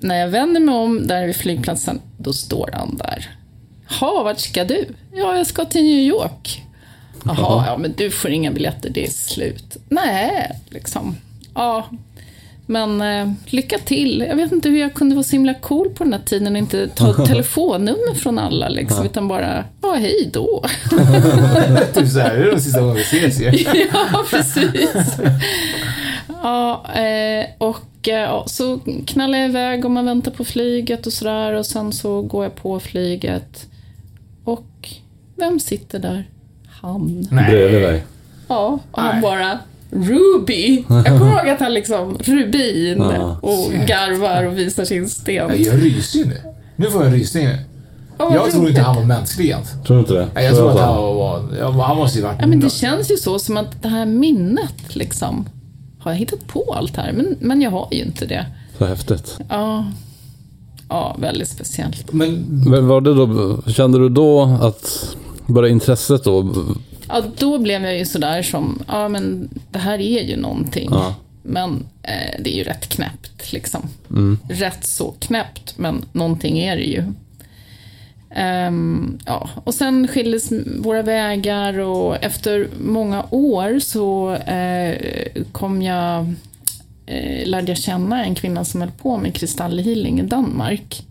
när 0.00 0.16
jag 0.16 0.28
vänder 0.28 0.60
mig 0.60 0.74
om 0.74 1.06
där 1.06 1.26
vid 1.26 1.36
flygplatsen, 1.36 2.00
då 2.18 2.32
står 2.32 2.70
han 2.72 2.96
där. 2.96 3.30
Ha, 4.00 4.22
vart 4.22 4.40
ska 4.40 4.64
du? 4.64 4.88
Ja, 5.12 5.36
jag 5.36 5.46
ska 5.46 5.64
till 5.64 5.82
New 5.82 6.00
York. 6.00 6.62
Jaha, 7.24 7.64
ja 7.66 7.76
men 7.78 7.94
du 7.96 8.10
får 8.10 8.30
inga 8.30 8.50
biljetter, 8.50 8.90
det 8.90 9.06
är 9.06 9.10
slut. 9.10 9.76
Nej, 9.88 10.50
liksom. 10.70 11.16
Ja, 11.54 11.86
men 12.66 13.02
eh, 13.02 13.32
lycka 13.46 13.78
till. 13.78 14.24
Jag 14.28 14.36
vet 14.36 14.52
inte 14.52 14.68
hur 14.68 14.78
jag 14.78 14.94
kunde 14.94 15.14
vara 15.14 15.24
så 15.24 15.32
himla 15.32 15.54
cool 15.54 15.88
på 15.88 16.04
den 16.04 16.12
här 16.12 16.20
tiden 16.20 16.52
och 16.52 16.58
inte 16.58 16.88
ta 16.88 17.12
telefonnummer 17.26 18.14
från 18.14 18.38
alla 18.38 18.68
liksom, 18.68 19.06
utan 19.06 19.28
bara, 19.28 19.64
ja 19.82 19.94
hej 19.94 20.30
då. 20.32 20.64
typ 21.94 22.08
så 22.08 22.18
här, 22.18 22.36
det 22.36 22.42
är 22.44 22.50
de 22.50 22.60
sista 22.60 22.80
gångerna 22.80 22.98
vi 22.98 23.02
ses 23.02 23.40
ju. 23.40 23.66
ja, 23.92 24.24
precis. 24.30 24.90
Ja, 26.42 26.84
eh, 26.94 27.46
och 27.58 27.80
ja, 28.12 28.44
så 28.46 28.78
knallar 29.06 29.38
jag 29.38 29.48
iväg 29.48 29.84
och 29.84 29.90
man 29.90 30.04
väntar 30.06 30.30
på 30.32 30.44
flyget 30.44 31.06
och 31.06 31.12
sådär 31.12 31.52
och 31.52 31.66
sen 31.66 31.92
så 31.92 32.22
går 32.22 32.44
jag 32.44 32.54
på 32.56 32.80
flyget. 32.80 33.66
Och 34.44 34.88
vem 35.36 35.60
sitter 35.60 35.98
där? 35.98 36.28
Han. 36.80 37.28
Bredvid 37.30 37.82
dig. 37.82 38.04
Ja, 38.48 38.78
och 38.92 39.02
han 39.02 39.12
Nej. 39.12 39.22
bara 39.22 39.58
Ruby! 39.90 40.84
Jag 40.88 41.06
kommer 41.06 41.38
ihåg 41.38 41.48
att 41.48 41.60
han 41.60 41.74
liksom, 41.74 42.18
Rubin, 42.24 42.98
Ja. 42.98 43.38
och 43.42 43.72
garvar 43.86 44.44
och 44.46 44.58
visar 44.58 44.84
sin 44.84 45.08
sten. 45.08 45.34
Jag, 45.34 45.60
jag 45.60 45.82
ryser 45.82 46.18
ju 46.18 46.24
nu. 46.24 46.40
Nu 46.76 46.90
får 46.90 47.02
jag 47.02 47.12
en 47.12 47.18
rysning 47.18 47.44
nu. 47.44 47.58
Åh, 48.18 48.26
vad 48.26 48.36
Jag 48.36 48.50
tror 48.50 48.68
inte 48.68 48.80
han 48.82 48.96
var 48.96 49.04
mänsklig 49.04 49.46
ens. 49.48 49.68
Tror 49.86 49.96
du 49.96 50.00
inte 50.00 50.12
det? 50.12 50.28
Nej, 50.34 50.44
Jag 50.44 50.56
tror 50.56 50.70
att 50.70 50.80
han 50.80 50.96
var, 50.96 51.82
han 51.84 51.96
måste 51.96 52.18
ju 52.18 52.24
varit... 52.24 52.36
Ja, 52.40 52.46
men 52.46 52.60
det 52.60 52.70
känns 52.72 53.10
ju 53.10 53.16
så 53.16 53.38
som 53.38 53.56
att 53.56 53.82
det 53.82 53.88
här 53.88 54.06
minnet 54.06 54.94
liksom, 54.96 55.48
har 56.06 56.12
jag 56.14 56.18
hittat 56.18 56.46
på 56.46 56.74
allt 56.76 56.96
här? 56.96 57.12
Men, 57.12 57.36
men 57.40 57.62
jag 57.62 57.70
har 57.70 57.88
ju 57.90 58.02
inte 58.02 58.26
det. 58.26 58.46
Så 58.78 58.86
häftigt. 58.86 59.38
Ja, 59.48 59.86
ja 60.88 61.16
väldigt 61.18 61.48
speciellt. 61.48 62.12
Men 62.12 62.44
Men 62.70 62.86
var 62.88 63.00
det 63.00 63.14
då, 63.14 63.62
kände 63.70 63.98
du 63.98 64.08
då 64.08 64.42
att, 64.62 65.16
bara 65.46 65.68
intresset 65.68 66.24
då? 66.24 66.54
Ja, 67.08 67.22
då 67.38 67.58
blev 67.58 67.82
jag 67.84 67.98
ju 67.98 68.04
sådär 68.04 68.42
som, 68.42 68.82
ja 68.88 69.08
men 69.08 69.48
det 69.70 69.78
här 69.78 69.98
är 69.98 70.22
ju 70.22 70.36
någonting. 70.36 70.88
Ja. 70.92 71.14
Men 71.42 71.86
eh, 72.02 72.40
det 72.40 72.54
är 72.54 72.56
ju 72.58 72.64
rätt 72.64 72.88
knäppt 72.88 73.52
liksom. 73.52 73.80
Rätt 74.48 74.84
så 74.84 75.14
knäppt, 75.18 75.78
men 75.78 76.04
någonting 76.12 76.58
är 76.58 76.76
det 76.76 76.84
ju. 76.84 77.04
Ehm, 78.30 79.18
ja, 79.26 79.48
och 79.64 79.74
sen 79.74 80.08
skildes 80.08 80.52
våra 80.78 81.02
vägar 81.02 81.78
och 81.78 82.24
efter 82.24 82.68
många 82.80 83.24
år 83.30 83.78
så 83.78 84.32
eh, 84.32 84.96
kom 85.52 85.82
jag, 85.82 86.34
eh, 87.06 87.46
lärde 87.46 87.68
jag 87.68 87.78
känna 87.78 88.24
en 88.24 88.34
kvinna 88.34 88.64
som 88.64 88.80
höll 88.80 88.90
på 88.90 89.16
med 89.16 89.34
kristallhealing 89.34 90.20
i 90.20 90.22
Danmark. 90.22 91.06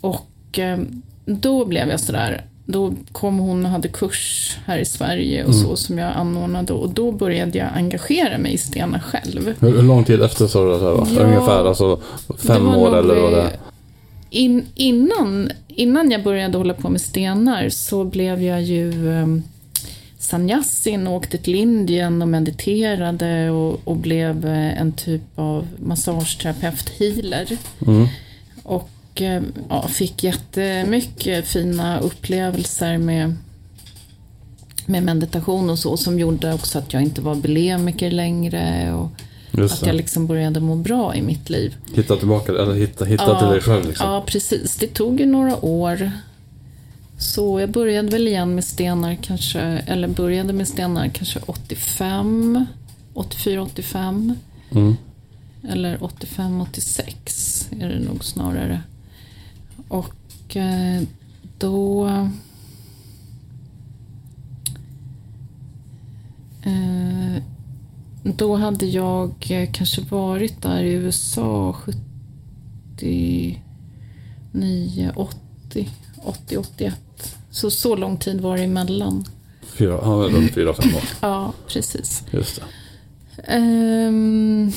Och 0.00 0.58
eh, 0.58 0.78
då 1.24 1.64
blev 1.64 1.88
jag 1.88 2.00
sådär, 2.00 2.44
då 2.66 2.92
kom 3.12 3.38
hon 3.38 3.64
och 3.64 3.70
hade 3.70 3.88
kurs 3.88 4.56
här 4.66 4.78
i 4.78 4.84
Sverige 4.84 5.44
och 5.44 5.54
så 5.54 5.76
som 5.76 5.98
jag 5.98 6.12
anordnade 6.16 6.72
och 6.72 6.88
då 6.88 7.12
började 7.12 7.58
jag 7.58 7.68
engagera 7.74 8.38
mig 8.38 8.54
i 8.54 8.58
stenar 8.58 8.98
själv. 8.98 9.54
Hur, 9.60 9.70
hur 9.70 9.82
lång 9.82 10.04
tid 10.04 10.22
efter 10.22 10.46
sa 10.46 10.64
du 10.64 10.70
det 10.70 10.78
var? 10.78 11.08
Ja. 11.14 11.20
Ungefär, 11.20 11.68
alltså 11.68 12.00
fem 12.38 12.68
år 12.68 12.96
eller 12.98 13.20
vad 13.20 13.32
det 13.32 13.42
eh, 13.42 13.48
In, 14.34 14.66
innan, 14.74 15.50
innan 15.68 16.10
jag 16.10 16.22
började 16.22 16.58
hålla 16.58 16.74
på 16.74 16.88
med 16.88 17.00
stenar 17.00 17.68
så 17.68 18.04
blev 18.04 18.42
jag 18.42 18.62
ju 18.62 19.08
um, 19.08 19.42
sannyasin 20.18 21.06
och 21.06 21.14
åkte 21.14 21.38
till 21.38 21.54
Indien 21.54 22.22
och 22.22 22.28
mediterade 22.28 23.50
och, 23.50 23.80
och 23.84 23.96
blev 23.96 24.46
eh, 24.46 24.80
en 24.80 24.92
typ 24.92 25.22
av 25.34 25.66
massageterapeut, 25.78 26.88
healer. 26.88 27.56
Mm. 27.86 28.06
Och 28.62 29.22
eh, 29.22 29.42
ja, 29.68 29.88
fick 29.88 30.24
jättemycket 30.24 31.46
fina 31.46 32.00
upplevelser 32.00 32.98
med, 32.98 33.34
med 34.86 35.02
meditation 35.02 35.70
och 35.70 35.78
så 35.78 35.96
som 35.96 36.18
gjorde 36.18 36.54
också 36.54 36.78
att 36.78 36.92
jag 36.92 37.02
inte 37.02 37.20
var 37.20 37.34
bulimiker 37.34 38.10
längre 38.10 38.92
och 38.92 39.10
Just 39.56 39.82
att 39.82 39.86
jag 39.86 39.96
liksom 39.96 40.26
började 40.26 40.60
må 40.60 40.76
bra 40.76 41.14
i 41.14 41.22
mitt 41.22 41.50
liv. 41.50 41.76
Hitta 41.94 42.16
tillbaka, 42.16 42.52
eller 42.52 42.74
hitta, 42.74 43.04
hitta 43.04 43.38
till 43.38 43.48
dig 43.48 43.60
själv 43.60 43.86
liksom. 43.86 44.06
Ja, 44.06 44.24
precis. 44.26 44.76
Det 44.76 44.86
tog 44.86 45.20
ju 45.20 45.26
några 45.26 45.64
år. 45.64 46.10
Så 47.18 47.60
jag 47.60 47.70
började 47.70 48.08
väl 48.08 48.28
igen 48.28 48.54
med 48.54 48.64
stenar 48.64 49.14
kanske, 49.22 49.60
eller 49.60 50.08
började 50.08 50.52
med 50.52 50.68
stenar 50.68 51.08
kanske 51.08 51.40
85, 51.46 52.66
84, 53.14 53.62
85. 53.62 54.34
Mm. 54.70 54.96
Eller 55.68 56.04
85, 56.04 56.60
86 56.60 57.68
är 57.80 57.88
det 57.88 57.98
nog 57.98 58.24
snarare. 58.24 58.82
Och 59.88 60.56
eh, 60.56 61.02
då... 61.58 62.10
Då 68.24 68.56
hade 68.56 68.86
jag 68.86 69.30
eh, 69.50 69.68
kanske 69.72 70.00
varit 70.00 70.62
där 70.62 70.82
i 70.82 70.92
USA 70.92 71.76
79, 72.96 75.12
80, 75.16 75.88
80, 76.22 76.56
81. 76.56 76.94
Så 77.50 77.70
så 77.70 77.96
lång 77.96 78.16
tid 78.16 78.40
var 78.40 78.56
det 78.56 78.62
emellan. 78.62 79.24
Fyra, 79.62 80.00
han 80.02 80.18
var 80.18 80.28
runt 80.28 80.54
fyra, 80.54 80.74
fem 80.74 80.94
år. 80.94 81.02
Ja, 81.20 81.52
precis. 81.68 82.22
Just. 82.30 82.60
Ehm, 83.44 84.72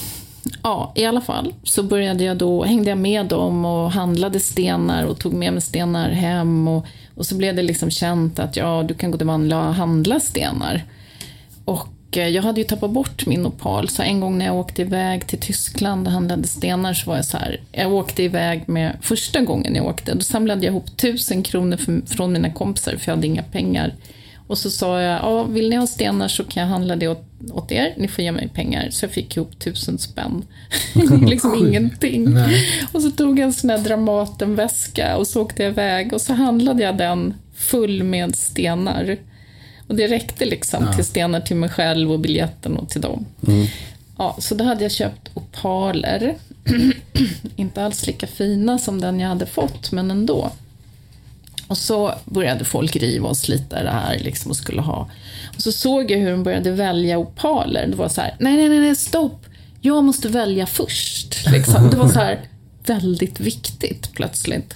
ja, 0.64 0.94
i 0.96 1.06
alla 1.06 1.22
fall 1.22 1.54
så 1.64 1.84
började 1.84 2.24
jag 2.24 2.38
då, 2.38 2.64
hängde 2.64 2.90
jag 2.90 2.98
med 2.98 3.26
dem 3.26 3.66
och 3.66 3.92
handlade 3.92 4.40
stenar 4.40 5.04
och 5.04 5.20
tog 5.20 5.34
med 5.34 5.54
mig 5.54 5.62
stenar 5.62 6.10
hem 6.10 6.68
och, 6.68 6.86
och 7.16 7.26
så 7.26 7.36
blev 7.36 7.56
det 7.56 7.64
liksom 7.64 7.92
känt 7.92 8.40
att 8.40 8.56
ja, 8.56 8.84
du 8.84 8.94
kan 8.94 9.12
gå 9.12 9.18
till 9.18 9.28
Vanla 9.28 9.68
och 9.68 9.76
handla 9.76 10.20
stenar. 10.20 10.86
Och 11.66 11.88
jag 12.12 12.44
hade 12.44 12.62
ju 12.62 12.68
tappat 12.68 12.92
bort 12.92 13.26
min 13.26 13.46
opal, 13.46 13.90
så 13.90 14.04
en 14.04 14.20
gång 14.20 14.38
när 14.38 14.46
jag 14.46 14.56
åkte 14.56 14.82
iväg 14.82 15.28
till 15.28 15.40
Tyskland 15.40 16.08
och 16.08 16.14
handlade 16.14 16.48
stenar 16.48 16.94
så 16.94 17.10
var 17.10 17.16
jag 17.16 17.26
så 17.26 17.38
här, 17.38 17.62
jag 17.72 17.94
åkte 17.94 18.24
iväg 18.24 18.70
med, 18.70 18.98
första 19.02 19.42
gången 19.42 19.76
jag 19.76 19.86
åkte, 19.86 20.14
då 20.14 20.22
samlade 20.22 20.66
jag 20.66 20.72
ihop 20.72 20.98
tusen 20.98 21.44
kronor 21.44 21.78
för, 21.78 22.02
från 22.08 22.34
mina 22.34 22.50
kompisar 22.54 22.92
för 22.92 23.12
jag 23.12 23.16
hade 23.16 23.28
inga 23.28 23.44
pengar. 23.44 23.94
Och 24.48 24.58
så 24.58 24.70
sa 24.70 25.02
jag, 25.02 25.20
ja, 25.22 25.44
vill 25.44 25.70
ni 25.70 25.76
ha 25.76 25.88
stenar 25.88 26.28
så 26.28 26.44
kan 26.44 26.64
jag 26.64 26.70
handla 26.70 26.96
det 26.96 27.08
åt, 27.08 27.24
åt 27.52 27.72
er, 27.72 27.94
ni 27.98 28.08
får 28.08 28.24
ge 28.24 28.32
mig 28.32 28.50
pengar. 28.54 28.90
Så 28.90 29.06
jag 29.06 29.12
fick 29.12 29.38
ihop 29.38 29.60
tusen 29.60 29.98
spänn. 29.98 30.46
liksom 31.28 31.56
ingenting. 31.56 32.38
Och 32.92 33.02
så 33.02 33.12
tog 33.12 33.40
jag 33.40 33.46
en 33.46 33.54
sån 33.54 33.70
här 33.70 33.78
Dramatenväska 33.78 35.18
och 35.18 35.28
så 35.28 35.42
åkte 35.42 35.64
jag 35.64 35.72
iväg 35.72 36.14
och 36.14 36.22
så 36.22 36.34
handlade 36.34 36.84
jag 36.84 36.98
den 36.98 37.34
full 37.56 38.04
med 38.04 38.36
stenar. 38.36 39.18
Och 39.88 39.96
det 39.96 40.08
räckte 40.08 40.46
liksom 40.46 40.84
till 40.96 41.06
stenar 41.06 41.42
till 41.42 41.56
mig 41.56 41.70
själv 41.70 42.12
och 42.12 42.20
biljetten 42.20 42.78
och 42.78 42.90
till 42.90 43.02
dem. 43.02 43.26
Ja, 44.18 44.38
så 44.40 44.56
då 44.56 44.64
hade 44.64 44.84
jag 44.84 44.92
köpt 44.92 45.30
opaler. 45.34 46.36
Inte 47.56 47.84
alls 47.86 48.08
lika 48.08 48.28
fina 48.28 48.78
som 48.78 49.02
den 49.02 49.20
jag 49.20 49.30
hade 49.30 49.46
fått, 49.46 49.92
men 49.92 50.12
ändå. 50.12 50.52
Och 51.68 51.78
så 51.78 52.14
började 52.26 52.66
folk 52.66 52.96
riva 52.96 53.30
och 53.30 53.38
slita 53.38 53.84
det 53.84 53.90
här 53.90 54.20
liksom 54.20 54.52
och 54.52 54.58
skulle 54.58 54.82
ha. 54.82 55.10
Och 55.56 55.62
så 55.62 55.72
såg 55.72 56.12
jag 56.12 56.18
hur 56.18 56.32
de 56.32 56.44
började 56.44 56.72
välja 56.72 57.18
opaler. 57.18 57.88
Det 57.88 57.96
var 57.96 58.10
så 58.10 58.22
här, 58.22 58.36
nej, 58.40 58.56
nej, 58.56 58.70
nej, 58.70 58.80
nej, 58.80 58.96
stopp. 58.96 59.46
Jag 59.82 60.04
måste 60.04 60.28
välja 60.30 60.66
först. 60.66 61.48
Liksom. 61.52 61.90
Det 61.90 61.98
var 61.98 62.08
så 62.08 62.20
här 62.20 62.40
väldigt 62.86 63.40
viktigt 63.40 64.14
plötsligt. 64.14 64.76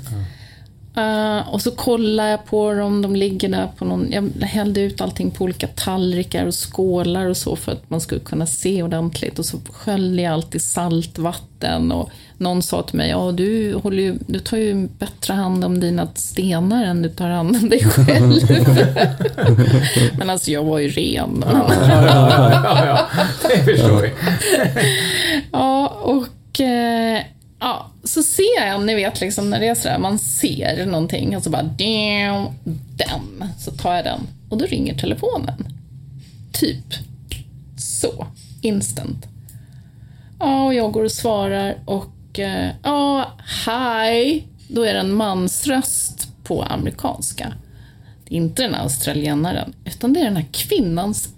Eh, 0.97 1.53
och 1.53 1.61
så 1.61 1.71
kollar 1.71 2.27
jag 2.27 2.45
på 2.45 2.73
dem, 2.73 3.01
de 3.01 3.15
ligger 3.15 3.49
där 3.49 3.67
på 3.77 3.85
någon, 3.85 4.11
jag 4.11 4.47
hällde 4.47 4.81
ut 4.81 5.01
allting 5.01 5.31
på 5.31 5.43
olika 5.43 5.67
tallrikar 5.67 6.45
och 6.45 6.73
skålar 6.73 7.25
och 7.25 7.37
så 7.37 7.55
för 7.55 7.71
att 7.71 7.89
man 7.89 8.01
skulle 8.01 8.21
kunna 8.21 8.45
se 8.45 8.83
ordentligt. 8.83 9.39
Och 9.39 9.45
så 9.45 9.57
sköljde 9.69 10.21
jag 10.21 10.33
allt 10.33 10.55
i 10.55 10.59
saltvatten 10.59 11.91
och 11.91 12.09
någon 12.37 12.61
sa 12.61 12.81
till 12.81 12.97
mig, 12.97 13.09
ja 13.09 13.31
du, 13.31 13.73
håller 13.83 14.03
ju, 14.03 14.17
du 14.27 14.39
tar 14.39 14.57
ju 14.57 14.87
bättre 14.87 15.33
hand 15.33 15.65
om 15.65 15.79
dina 15.79 16.07
stenar 16.15 16.85
än 16.85 17.01
du 17.01 17.09
tar 17.09 17.29
hand 17.29 17.55
om 17.55 17.69
dig 17.69 17.83
själv. 17.83 18.41
Men 20.17 20.29
alltså 20.29 20.51
jag 20.51 20.63
var 20.63 20.79
ju 20.79 20.89
ren. 20.89 21.43
ja, 21.47 21.73
ja, 21.89 22.85
ja, 22.85 23.07
det 23.49 23.63
förstår 23.63 24.01
vi. 24.01 24.11
Ja, 25.51 25.87
och 25.87 26.59
eh, 26.59 27.17
ja, 27.17 27.23
så 28.03 28.23
ser 28.23 28.65
jag, 28.67 28.85
ni 28.85 28.95
vet 28.95 29.21
liksom 29.21 29.49
när 29.49 29.59
det 29.59 29.67
är 29.67 29.75
sådär, 29.75 29.97
man 29.99 30.19
ser 30.19 30.85
någonting 30.85 31.37
och 31.37 31.43
så 31.43 31.49
bara 31.49 31.63
damn, 31.63 32.47
den, 32.95 33.49
så 33.59 33.71
tar 33.71 33.95
jag 33.95 34.05
den 34.05 34.21
och 34.49 34.57
då 34.57 34.65
ringer 34.65 34.97
telefonen. 34.97 35.67
Typ 36.51 36.93
så, 37.77 38.27
instant. 38.61 39.27
Ja, 40.39 40.63
och 40.65 40.73
jag 40.73 40.91
går 40.91 41.03
och 41.03 41.11
svarar 41.11 41.77
och 41.85 42.39
eh, 42.39 42.71
ja, 42.83 43.31
hej, 43.65 44.47
då 44.67 44.83
är 44.83 44.93
det 44.93 44.99
en 44.99 45.13
mansröst 45.13 46.27
på 46.43 46.63
amerikanska. 46.63 47.53
Det 48.27 48.35
är 48.35 48.37
inte 48.37 48.63
den 48.63 48.75
australienaren, 48.75 49.73
utan 49.85 50.13
det 50.13 50.19
är 50.19 50.23
den 50.23 50.35
här 50.35 50.47
kvinnans 50.51 51.29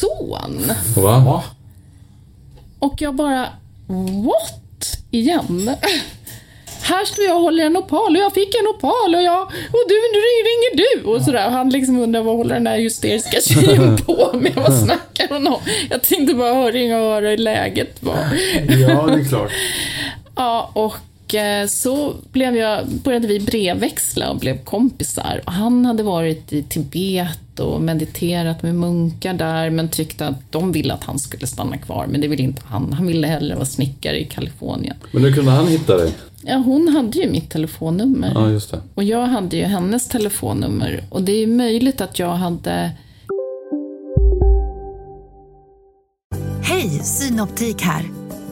son. 0.00 0.62
Va? 0.96 1.44
Och 2.78 3.02
jag 3.02 3.14
bara, 3.14 3.48
what? 4.24 4.67
Igen? 5.10 5.70
Här 6.82 7.04
står 7.04 7.24
jag 7.24 7.36
och 7.36 7.42
håller 7.42 7.64
en 7.64 7.76
opal 7.76 8.16
och 8.16 8.22
jag 8.22 8.34
fick 8.34 8.54
en 8.54 8.66
opal 8.66 9.14
och 9.14 9.22
jag, 9.22 9.42
och 9.42 9.84
du, 9.88 9.94
nu 9.94 10.20
ringer 10.48 10.76
du 10.76 11.10
och 11.10 11.22
sådär. 11.22 11.46
Och 11.46 11.52
han 11.52 11.70
liksom 11.70 12.00
undrar 12.00 12.22
vad 12.22 12.36
håller 12.36 12.54
den 12.54 12.66
här 12.66 12.78
hysteriska 12.78 13.40
tjejen 13.40 13.96
på 13.96 14.30
med? 14.34 14.52
Vad 14.54 14.78
snackar 14.78 15.28
hon 15.28 15.46
om? 15.46 15.60
Jag 15.90 16.02
tänkte 16.02 16.34
bara 16.34 16.70
ringa 16.70 16.98
och 16.98 17.12
höra 17.12 17.28
hur 17.28 17.36
läget 17.36 18.02
var. 18.02 18.18
Ja, 18.68 19.06
det 19.06 19.20
är 19.20 19.28
klart. 19.28 19.50
Ja, 20.36 20.70
och 20.74 20.94
eh, 21.34 21.66
så 21.66 22.14
blev 22.32 22.56
jag, 22.56 22.86
började 22.86 23.28
vi 23.28 23.40
brevväxla 23.40 24.30
och 24.30 24.38
blev 24.38 24.64
kompisar. 24.64 25.40
Och 25.46 25.52
han 25.52 25.86
hade 25.86 26.02
varit 26.02 26.52
i 26.52 26.62
Tibet 26.62 27.60
och 27.60 27.82
mediterat 27.82 28.62
med 28.62 28.74
munkar 28.74 29.34
där, 29.34 29.70
men 29.70 29.88
tyckte 29.88 30.26
att 30.26 30.52
de 30.52 30.72
ville 30.72 30.94
att 30.94 31.04
han 31.04 31.18
skulle 31.18 31.46
stanna 31.46 31.78
kvar, 31.78 32.06
men 32.06 32.20
det 32.20 32.28
ville 32.28 32.42
inte 32.42 32.62
han. 32.64 32.92
Han 32.92 33.06
ville 33.06 33.26
hellre 33.26 33.54
vara 33.54 33.66
snickare 33.66 34.20
i 34.20 34.24
Kalifornien. 34.24 34.96
Men 35.12 35.24
hur 35.24 35.32
kunde 35.32 35.50
han 35.50 35.66
hitta 35.68 35.96
dig? 35.96 36.12
Ja, 36.42 36.56
hon 36.56 36.88
hade 36.88 37.18
ju 37.18 37.30
mitt 37.30 37.50
telefonnummer. 37.50 38.32
Ja, 38.34 38.50
just 38.50 38.70
det. 38.70 38.80
Och 38.94 39.04
jag 39.04 39.26
hade 39.26 39.56
ju 39.56 39.64
hennes 39.64 40.08
telefonnummer. 40.08 41.04
Och 41.10 41.22
det 41.22 41.32
är 41.32 41.46
möjligt 41.46 42.00
att 42.00 42.18
jag 42.18 42.34
hade... 42.34 42.90
Hej, 46.62 46.88
Synoptik 46.88 47.82
här. 47.82 48.17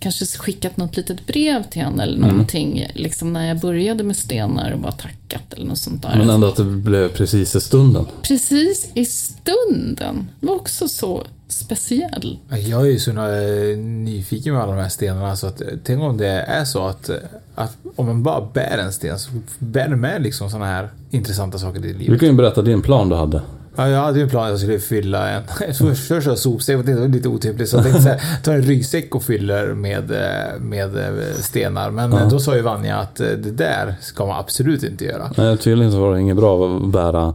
Kanske 0.00 0.26
skickat 0.26 0.76
något 0.76 0.96
litet 0.96 1.26
brev 1.26 1.62
till 1.70 1.82
henne 1.82 2.02
eller 2.02 2.18
någonting, 2.18 2.86
liksom 2.94 3.32
när 3.32 3.48
jag 3.48 3.60
började 3.60 4.04
med 4.04 4.16
stenar 4.16 4.72
och 4.72 4.78
bara 4.80 4.92
tackat 4.92 5.52
eller 5.52 5.66
något 5.66 5.78
sånt 5.78 6.02
där. 6.02 6.14
Men 6.18 6.30
ändå 6.30 6.46
att 6.46 6.56
det 6.56 6.64
blev 6.64 7.08
precis 7.08 7.56
i 7.56 7.60
stunden. 7.60 8.06
Precis 8.22 8.88
i 8.94 9.04
stunden. 9.04 10.28
Det 10.40 10.46
var 10.46 10.54
också 10.54 10.88
så 10.88 11.24
speciell. 11.48 12.38
Jag 12.48 12.80
är 12.86 12.90
ju 12.90 12.98
så 12.98 13.10
eh, 13.10 13.78
nyfiken 13.78 14.52
med 14.54 14.62
alla 14.62 14.72
de 14.72 14.82
här 14.82 14.88
stenarna 14.88 15.36
så 15.36 15.46
att 15.46 15.60
eh, 15.60 15.66
tänk 15.84 16.02
om 16.02 16.16
det 16.16 16.26
är 16.28 16.64
så 16.64 16.86
att, 16.86 17.08
eh, 17.08 17.16
att 17.54 17.76
om 17.96 18.06
man 18.06 18.22
bara 18.22 18.48
bär 18.54 18.78
en 18.78 18.92
sten 18.92 19.18
så 19.18 19.30
bär 19.58 19.88
du 19.88 19.96
med 19.96 20.22
liksom 20.22 20.50
sådana 20.50 20.66
här 20.66 20.88
intressanta 21.10 21.58
saker 21.58 21.78
i 21.86 21.92
Du 21.92 21.98
livet. 21.98 22.20
kan 22.20 22.28
ju 22.28 22.34
berätta 22.34 22.62
din 22.62 22.82
plan 22.82 23.08
du 23.08 23.16
hade. 23.16 23.42
Ja, 23.78 23.88
jag 23.88 24.00
hade 24.00 24.18
ju 24.18 24.22
en 24.22 24.28
plan 24.30 24.44
att 24.44 24.50
jag 24.50 24.58
skulle 24.60 24.78
fylla 24.78 25.30
en... 25.30 25.42
Först 25.78 26.08
först 26.08 26.26
var 26.26 26.34
sopsäck, 26.36 26.86
det 26.86 26.94
var 26.94 27.08
lite 27.08 27.28
otympligt. 27.28 27.68
Så 27.70 27.76
jag 27.76 27.84
tänkte 27.84 28.02
så 28.02 28.08
här, 28.08 28.20
ta 28.42 28.52
en 28.52 28.62
ryggsäck 28.62 29.14
och 29.14 29.22
fyller 29.22 29.66
med, 29.74 30.10
eh, 30.10 30.60
med 30.60 30.96
eh, 30.96 31.24
stenar. 31.40 31.90
Men 31.90 32.12
Ja. 32.12 32.24
då 32.30 32.40
sa 32.40 32.56
ju 32.56 32.62
Vanja 32.62 32.96
att 32.96 33.20
eh, 33.20 33.26
det 33.26 33.50
där 33.50 33.94
ska 34.00 34.26
man 34.26 34.38
absolut 34.40 34.82
inte 34.82 35.04
göra. 35.04 35.30
Nej, 35.36 35.58
tydligen 35.58 35.92
så 35.92 36.00
var 36.00 36.14
det 36.14 36.20
inget 36.20 36.36
bra 36.36 36.76
att 36.76 36.88
bära. 36.88 37.34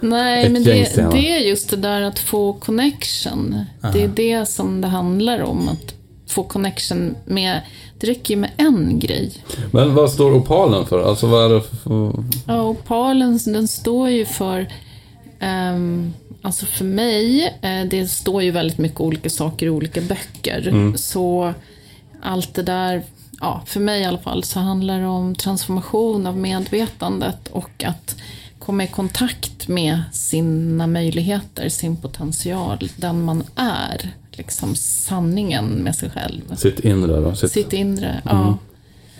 Nej, 0.00 0.46
Ett 0.46 0.52
men 0.52 0.62
gäng 0.62 0.80
det, 0.80 0.86
stenar. 0.86 1.12
det 1.12 1.32
är 1.32 1.38
just 1.38 1.70
det 1.70 1.76
där 1.76 2.02
att 2.02 2.18
få 2.18 2.52
connection. 2.52 3.64
Det 3.92 4.04
är 4.04 4.08
det 4.08 4.46
som 4.48 4.80
det 4.80 4.88
handlar 4.88 5.42
om. 5.42 5.68
Att 5.68 5.94
få 6.28 6.42
connection 6.44 7.14
med... 7.24 7.60
Det 7.98 8.06
räcker 8.06 8.34
ju 8.34 8.40
med 8.40 8.50
en 8.56 8.98
grej. 8.98 9.32
Men 9.72 9.94
vad 9.94 10.10
står 10.10 10.32
opalen 10.34 10.86
för? 10.86 11.08
Alltså 11.08 11.26
vad 11.26 11.44
är 11.44 11.54
det 11.54 11.60
för... 11.62 12.12
Ja, 12.46 12.62
opalen 12.62 13.38
den 13.46 13.68
står 13.68 14.08
ju 14.10 14.24
för... 14.26 14.68
ehm, 15.40 16.14
alltså 16.42 16.66
för 16.66 16.84
mig, 16.84 17.58
eh, 17.62 17.88
det 17.90 18.06
står 18.06 18.42
ju 18.42 18.50
väldigt 18.50 18.78
mycket 18.78 19.00
olika 19.00 19.30
saker 19.30 19.66
i 19.66 19.70
olika 19.70 20.00
böcker. 20.00 20.92
Så 20.96 21.54
allt 22.22 22.54
det 22.54 22.62
där, 22.62 23.02
ja, 23.40 23.62
för 23.66 23.80
mig 23.80 24.00
i 24.00 24.04
alla 24.04 24.18
fall, 24.18 24.44
så 24.44 24.60
handlar 24.60 25.00
det 25.00 25.06
om 25.06 25.34
transformation 25.34 26.26
av 26.26 26.36
medvetandet 26.38 27.48
och 27.48 27.84
att 27.84 28.16
komma 28.58 28.84
i 28.84 28.86
kontakt 28.86 29.68
med 29.68 30.02
sina 30.12 30.86
möjligheter, 30.86 31.68
sin 31.68 31.96
potential, 31.96 32.90
den 32.96 33.22
man 33.22 33.44
är. 33.56 34.10
Liksom 34.32 34.74
sanningen 34.74 35.66
med 35.66 35.94
sig 35.96 36.10
själv. 36.10 36.56
Sitt 36.56 36.80
inre 36.80 37.20
då? 37.20 37.34
Sitt... 37.34 37.52
Sitt 37.52 37.72
inre, 37.72 38.22
ja. 38.24 38.58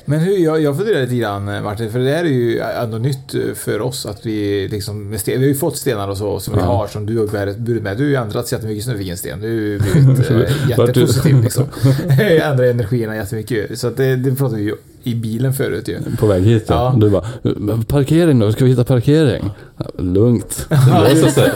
Men 0.08 0.20
hur, 0.20 0.38
jag, 0.38 0.62
jag 0.62 0.76
funderar 0.76 1.00
lite 1.02 1.14
grann 1.16 1.48
eh, 1.48 1.62
Martin, 1.62 1.90
för 1.92 1.98
det 1.98 2.10
här 2.10 2.24
är 2.24 2.28
ju 2.28 2.58
ändå 2.60 2.98
nytt 2.98 3.34
eh, 3.34 3.40
för 3.54 3.80
oss 3.80 4.06
att 4.06 4.26
vi 4.26 4.68
liksom, 4.68 5.10
vi 5.26 5.34
har 5.36 5.42
ju 5.42 5.54
fått 5.54 5.76
stenar 5.76 6.08
och 6.08 6.16
så 6.16 6.40
som 6.40 6.54
vi 6.54 6.60
Ja. 6.60 6.66
har 6.66 6.86
som 6.86 7.06
du 7.06 7.18
har 7.18 7.26
burit 7.58 7.82
med. 7.82 7.96
Du 7.96 8.02
har 8.02 8.10
ju 8.10 8.14
ändrats 8.16 8.52
jättemycket 8.52 8.84
sen 8.84 8.92
du 8.92 8.98
fick 8.98 9.08
en 9.08 9.16
sten. 9.16 9.40
Du 9.40 9.46
har 9.46 9.54
ju 9.54 9.78
blivit 10.04 10.30
eh, 10.30 10.68
jättepositiv 10.70 11.40
liksom. 11.42 11.64
Ändrar 12.42 12.64
energierna 12.64 13.16
jättemycket. 13.16 13.78
Så 13.78 13.86
att 13.86 13.96
det, 13.96 14.16
det 14.16 14.34
pratade 14.34 14.56
vi 14.60 14.64
ju 14.68 14.74
i 15.02 15.14
bilen 15.14 15.52
förut 15.52 15.88
ju. 15.88 15.98
På 16.18 16.26
väg 16.26 16.42
hit 16.42 16.64
ja. 16.66 16.74
Ja. 16.94 17.00
Du 17.00 17.10
bara, 17.10 17.24
"Men 17.42 17.84
parkering 17.84 18.38
då? 18.38 18.52
Ska 18.52 18.64
vi 18.64 18.70
hitta 18.70 18.84
parkering? 18.84 19.50
Lugnt. 19.98 20.66
Det 20.68 21.00
löser 21.14 21.28
sig. 21.28 21.50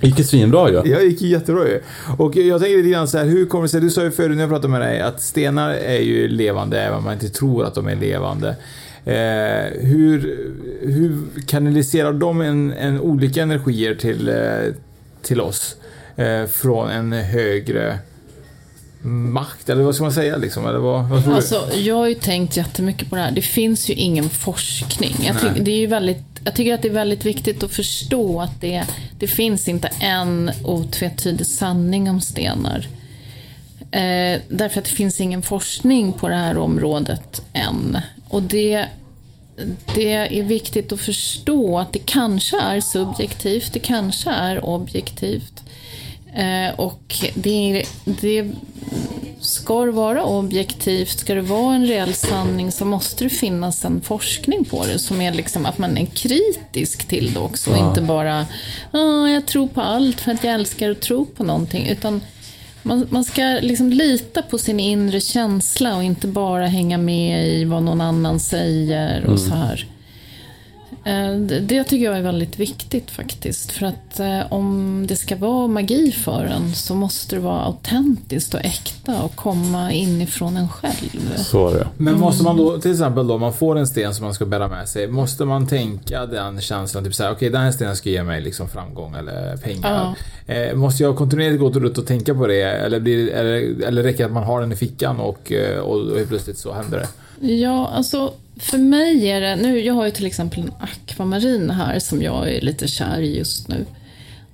Gick 0.00 0.18
ju 0.18 0.24
svinbra 0.24 0.68
ju. 0.68 0.74
Ja, 0.74 0.82
det 0.82 1.04
gick 1.04 1.22
jättebra 1.22 1.68
ju. 1.68 1.80
Och 2.18 2.36
jag 2.36 2.60
tänker 2.60 2.76
lite 2.76 2.88
grann 2.88 3.08
så 3.08 3.18
här, 3.18 3.24
hur 3.24 3.46
kommer 3.46 3.62
det 3.62 3.68
sig, 3.68 3.80
du 3.80 3.90
sa 3.90 4.02
ju 4.02 4.10
förut 4.10 4.36
när 4.36 4.42
jag 4.42 4.50
pratade 4.50 4.68
med 4.68 4.80
dig 4.80 5.00
att 5.00 5.22
stenar 5.22 5.70
är 5.70 6.00
ju 6.00 6.28
levande 6.28 6.82
även 6.82 6.98
om 6.98 7.04
man 7.04 7.12
inte 7.12 7.28
tror 7.28 7.64
att 7.64 7.74
de 7.74 7.88
är 7.88 7.96
levande. 7.96 8.48
Eh, 9.04 9.80
hur, 9.80 10.18
hur 10.82 11.22
kanaliserar 11.46 12.12
de 12.12 12.40
en, 12.40 12.72
en 12.72 13.00
olika 13.00 13.42
energier 13.42 13.94
till, 13.94 14.28
eh, 14.28 14.74
till 15.22 15.40
oss? 15.40 15.76
Eh, 16.16 16.46
från 16.46 16.90
en 16.90 17.12
högre 17.12 17.98
makt, 19.02 19.68
eller 19.68 19.82
vad 19.82 19.94
ska 19.94 20.04
man 20.04 20.12
säga 20.12 20.36
liksom? 20.36 20.66
Eller 20.66 20.78
vad, 20.78 21.08
vad 21.08 21.22
tror 21.22 21.32
du? 21.32 21.36
Alltså, 21.36 21.68
jag 21.74 21.94
har 21.94 22.08
ju 22.08 22.14
tänkt 22.14 22.56
jättemycket 22.56 23.10
på 23.10 23.16
det 23.16 23.22
här. 23.22 23.30
Det 23.30 23.42
finns 23.42 23.90
ju 23.90 23.94
ingen 23.94 24.30
forskning. 24.30 25.16
Jag, 25.20 25.40
tycker, 25.40 25.64
det 25.64 25.70
är 25.70 25.78
ju 25.78 25.86
väldigt, 25.86 26.29
jag 26.44 26.54
tycker 26.54 26.74
att 26.74 26.82
det 26.82 26.88
är 26.88 26.92
väldigt 26.92 27.24
viktigt 27.24 27.62
att 27.62 27.74
förstå 27.74 28.40
att 28.40 28.60
det, 28.60 28.84
det 29.18 29.26
finns 29.26 29.68
inte 29.68 29.90
en 30.00 30.50
otvetydig 30.64 31.46
sanning 31.46 32.10
om 32.10 32.20
stenar. 32.20 32.88
Eh, 33.90 34.40
därför 34.48 34.78
att 34.78 34.84
det 34.84 34.90
finns 34.90 35.20
ingen 35.20 35.42
forskning 35.42 36.12
på 36.12 36.28
det 36.28 36.34
här 36.34 36.58
området 36.58 37.42
än. 37.52 37.98
Och 38.28 38.42
det, 38.42 38.86
det 39.94 40.12
är 40.38 40.42
viktigt 40.42 40.92
att 40.92 41.00
förstå 41.00 41.78
att 41.78 41.92
det 41.92 41.98
kanske 41.98 42.60
är 42.60 42.80
subjektivt, 42.80 43.72
det 43.72 43.78
kanske 43.78 44.30
är 44.30 44.64
objektivt. 44.64 45.59
Eh, 46.34 46.74
och 46.80 47.14
det, 47.34 47.84
det 48.04 48.50
ska 49.40 49.84
det 49.84 49.92
vara 49.92 50.24
objektivt, 50.24 51.18
ska 51.18 51.34
det 51.34 51.40
vara 51.42 51.74
en 51.74 51.86
reell 51.86 52.14
sanning 52.14 52.72
så 52.72 52.84
måste 52.84 53.24
det 53.24 53.30
finnas 53.30 53.84
en 53.84 54.00
forskning 54.00 54.64
på 54.64 54.86
det 54.86 54.98
som 54.98 55.20
är 55.20 55.32
liksom 55.34 55.66
att 55.66 55.78
man 55.78 55.98
är 55.98 56.06
kritisk 56.06 57.08
till 57.08 57.32
det 57.34 57.40
också. 57.40 57.70
Och 57.70 57.76
inte 57.78 58.00
bara 58.00 58.46
"Ah, 58.90 59.26
jag 59.28 59.46
tror 59.46 59.68
på 59.68 59.80
allt 59.80 60.20
för 60.20 60.32
att 60.32 60.44
jag 60.44 60.54
älskar 60.54 60.90
att 60.90 61.00
tro 61.00 61.24
på 61.26 61.44
någonting. 61.44 61.86
Utan 61.88 62.20
man, 62.82 63.06
man 63.10 63.24
ska 63.24 63.42
liksom 63.62 63.92
lita 63.92 64.42
på 64.42 64.58
sin 64.58 64.80
inre 64.80 65.20
känsla 65.20 65.96
och 65.96 66.04
inte 66.04 66.26
bara 66.26 66.66
hänga 66.66 66.98
med 66.98 67.48
i 67.48 67.64
vad 67.64 67.82
någon 67.82 68.00
annan 68.00 68.40
säger 68.40 69.24
och 69.24 69.40
så 69.40 69.54
här. 69.54 69.86
Eh, 71.04 71.36
det- 71.60 71.84
tycker 71.84 72.04
jag 72.04 72.18
är 72.18 72.22
väldigt 72.22 72.58
viktigt 72.58 73.10
faktiskt. 73.10 73.72
För 73.72 73.86
att 73.86 74.20
eh, 74.20 74.52
om 74.52 75.04
det 75.08 75.16
ska 75.16 75.36
vara 75.36 75.66
magi 75.66 76.12
för 76.12 76.44
en 76.44 76.74
så 76.74 76.94
måste 76.94 77.36
det 77.36 77.40
vara 77.40 77.60
autentiskt 77.60 78.54
och 78.54 78.60
äkta 78.64 79.22
och 79.22 79.36
komma 79.36 79.92
inifrån 79.92 80.56
en 80.56 80.68
själv. 80.68 81.36
Så 81.36 81.68
är 81.68 81.74
det. 81.74 81.86
Men 81.96 82.18
måste 82.20 82.44
man 82.44 82.56
då, 82.56 82.78
till 82.78 82.90
exempel 82.90 83.26
då, 83.28 83.38
man 83.38 83.52
får 83.52 83.78
en 83.78 83.86
sten 83.86 84.14
som 84.14 84.24
man 84.24 84.34
ska 84.34 84.46
bära 84.46 84.68
med 84.68 84.88
sig. 84.88 85.06
Måste 85.08 85.44
man 85.44 85.66
tänka 85.66 86.26
den 86.26 86.60
känslan, 86.60 87.04
typ 87.04 87.14
såhär, 87.14 87.32
okej 87.32 87.50
den 87.50 87.60
här 87.60 87.72
stenen 87.72 87.96
ska 87.96 88.10
ge 88.10 88.22
mig 88.22 88.40
liksom 88.40 88.68
framgång 88.68 89.14
eller 89.14 89.56
pengar. 89.56 90.14
Eh, 90.46 90.74
måste 90.74 91.02
jag 91.02 91.16
kontinuerligt 91.16 91.60
gå 91.60 91.70
runt 91.70 91.98
och 91.98 92.06
tänka 92.06 92.34
på 92.34 92.46
det? 92.46 92.62
Eller, 92.62 93.00
blir, 93.00 93.28
eller, 93.28 93.84
eller 93.86 94.02
räcker 94.02 94.18
det 94.18 94.24
att 94.24 94.32
man 94.32 94.44
har 94.44 94.60
den 94.60 94.72
i 94.72 94.76
fickan 94.76 95.20
och, 95.20 95.52
och, 95.82 95.96
och 96.00 96.28
plötsligt 96.28 96.58
så 96.58 96.72
händer 96.72 96.98
det? 96.98 97.08
Ja, 97.40 97.88
alltså 97.88 98.34
för 98.56 98.78
mig 98.78 99.28
är 99.28 99.40
det, 99.40 99.56
nu, 99.56 99.80
jag 99.80 99.94
har 99.94 100.04
ju 100.04 100.10
till 100.10 100.26
exempel 100.26 100.60
en 100.60 100.72
akvamarin 100.80 101.70
här 101.70 101.98
som 101.98 102.22
jag 102.22 102.52
är 102.52 102.60
lite 102.60 102.88
kär 102.88 103.20
i 103.20 103.38
just 103.38 103.68
nu. 103.68 103.86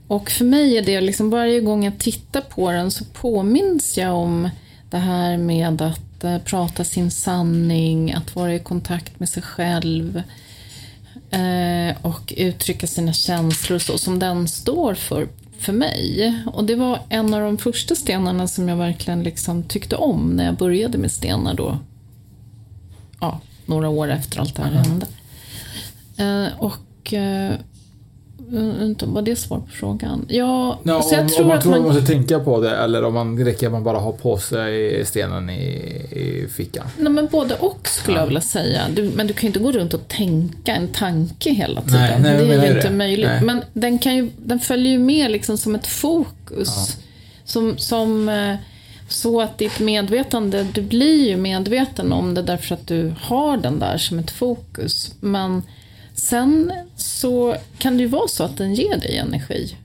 Och 0.08 0.30
för 0.30 0.44
mig 0.44 0.78
är 0.78 0.82
det 0.82 1.00
liksom 1.00 1.30
varje 1.30 1.60
gång 1.60 1.84
jag 1.84 1.98
tittar 1.98 2.40
på 2.40 2.70
den 2.70 2.90
så 2.90 3.04
påminns 3.04 3.98
jag 3.98 4.14
om 4.14 4.48
det 4.90 4.96
här 4.96 5.36
med 5.36 5.82
att 5.82 6.24
eh, 6.24 6.38
prata 6.38 6.84
sin 6.84 7.10
sanning, 7.10 8.12
att 8.12 8.36
vara 8.36 8.54
i 8.54 8.58
kontakt 8.58 9.20
med 9.20 9.28
sig 9.28 9.42
själv 9.42 10.22
eh, 11.30 11.96
och 12.02 12.34
uttrycka 12.36 12.86
sina 12.86 13.12
känslor 13.12 13.78
så 13.78 13.98
som 13.98 14.18
den 14.18 14.48
står 14.48 14.94
för, 14.94 15.28
för 15.58 15.72
mig. 15.72 16.34
Och 16.52 16.64
det 16.64 16.74
var 16.74 17.00
en 17.08 17.34
av 17.34 17.40
de 17.40 17.58
första 17.58 17.94
stenarna 17.94 18.48
som 18.48 18.68
jag 18.68 18.76
verkligen 18.76 19.22
liksom 19.22 19.62
tyckte 19.62 19.96
om 19.96 20.30
när 20.30 20.44
jag 20.44 20.56
började 20.56 20.98
med 20.98 21.12
stenar 21.12 21.54
då 21.54 21.78
ja, 23.20 23.40
några 23.66 23.88
år 23.88 24.08
efter 24.10 24.40
allt 24.40 24.56
det 24.56 24.62
här 24.62 24.70
hände. 24.70 25.06
Eh, 26.16 26.58
och 26.58 27.12
eh, 27.12 27.52
vänta, 28.48 29.06
var 29.06 29.22
det 29.22 29.36
svar 29.36 29.58
på 29.58 29.66
frågan? 29.70 30.26
Ja, 30.28 30.78
Ja, 30.82 31.02
så 31.02 31.14
jag 31.14 31.22
om, 31.22 31.28
tror 31.28 31.42
om 31.42 31.48
man 31.48 31.56
att 31.56 31.62
tror 31.62 31.72
man... 31.72 31.82
man 31.82 31.92
måste 31.92 32.06
tänka 32.06 32.40
på 32.40 32.60
det 32.60 32.76
eller 32.76 33.04
om 33.04 33.14
man 33.14 33.36
det 33.36 33.44
räcker 33.44 33.66
att 33.66 33.72
man 33.72 33.84
bara 33.84 33.98
har 33.98 34.12
på 34.12 34.38
sig 34.38 35.04
stenen 35.06 35.50
i, 35.50 35.62
i 36.10 36.48
fickan. 36.56 36.86
Nej, 36.98 37.12
men 37.12 37.26
både 37.26 37.54
och 37.54 37.88
skulle 37.88 38.18
jag 38.18 38.26
vilja 38.26 38.40
säga. 38.40 38.82
Du, 38.94 39.10
men 39.14 39.26
du 39.26 39.32
kan 39.32 39.42
ju 39.42 39.46
inte 39.46 39.58
gå 39.58 39.72
runt 39.72 39.94
och 39.94 40.08
tänka 40.08 40.74
en 40.74 40.88
tanke 40.88 41.50
hela 41.50 41.82
tiden. 41.82 42.00
Nej, 42.00 42.20
nej, 42.20 42.46
det 42.46 42.54
är 42.54 42.66
ju 42.66 42.72
det. 42.72 42.76
inte 42.76 42.90
möjligt. 42.90 43.26
Nej. 43.26 43.42
Men 43.42 43.62
den, 43.72 43.98
kan 43.98 44.16
ju, 44.16 44.30
den 44.36 44.60
följer 44.60 44.92
ju 44.92 44.98
med 44.98 45.30
liksom 45.30 45.58
som 45.58 45.74
ett 45.74 45.86
fokus. 45.86 46.96
Som, 47.44 47.78
som, 47.78 48.28
eh, 48.28 48.54
så 49.08 49.40
att 49.40 49.58
ditt 49.58 49.80
medvetande, 49.80 50.66
du 50.74 50.82
blir 50.82 51.28
ju 51.28 51.36
medveten 51.36 52.12
om 52.12 52.34
det 52.34 52.42
därför 52.42 52.74
att 52.74 52.86
du 52.86 53.14
har 53.20 53.56
den 53.56 53.78
där 53.78 53.98
som 53.98 54.18
ett 54.18 54.30
fokus. 54.30 55.14
Men 55.20 55.62
sen 56.14 56.72
så 56.96 57.56
kan 57.78 57.96
det 57.96 58.02
ju 58.02 58.08
vara 58.08 58.28
så 58.28 58.44
att 58.44 58.56
den 58.56 58.74
ger 58.74 58.96
dig 58.96 59.16
energi. 59.16 59.76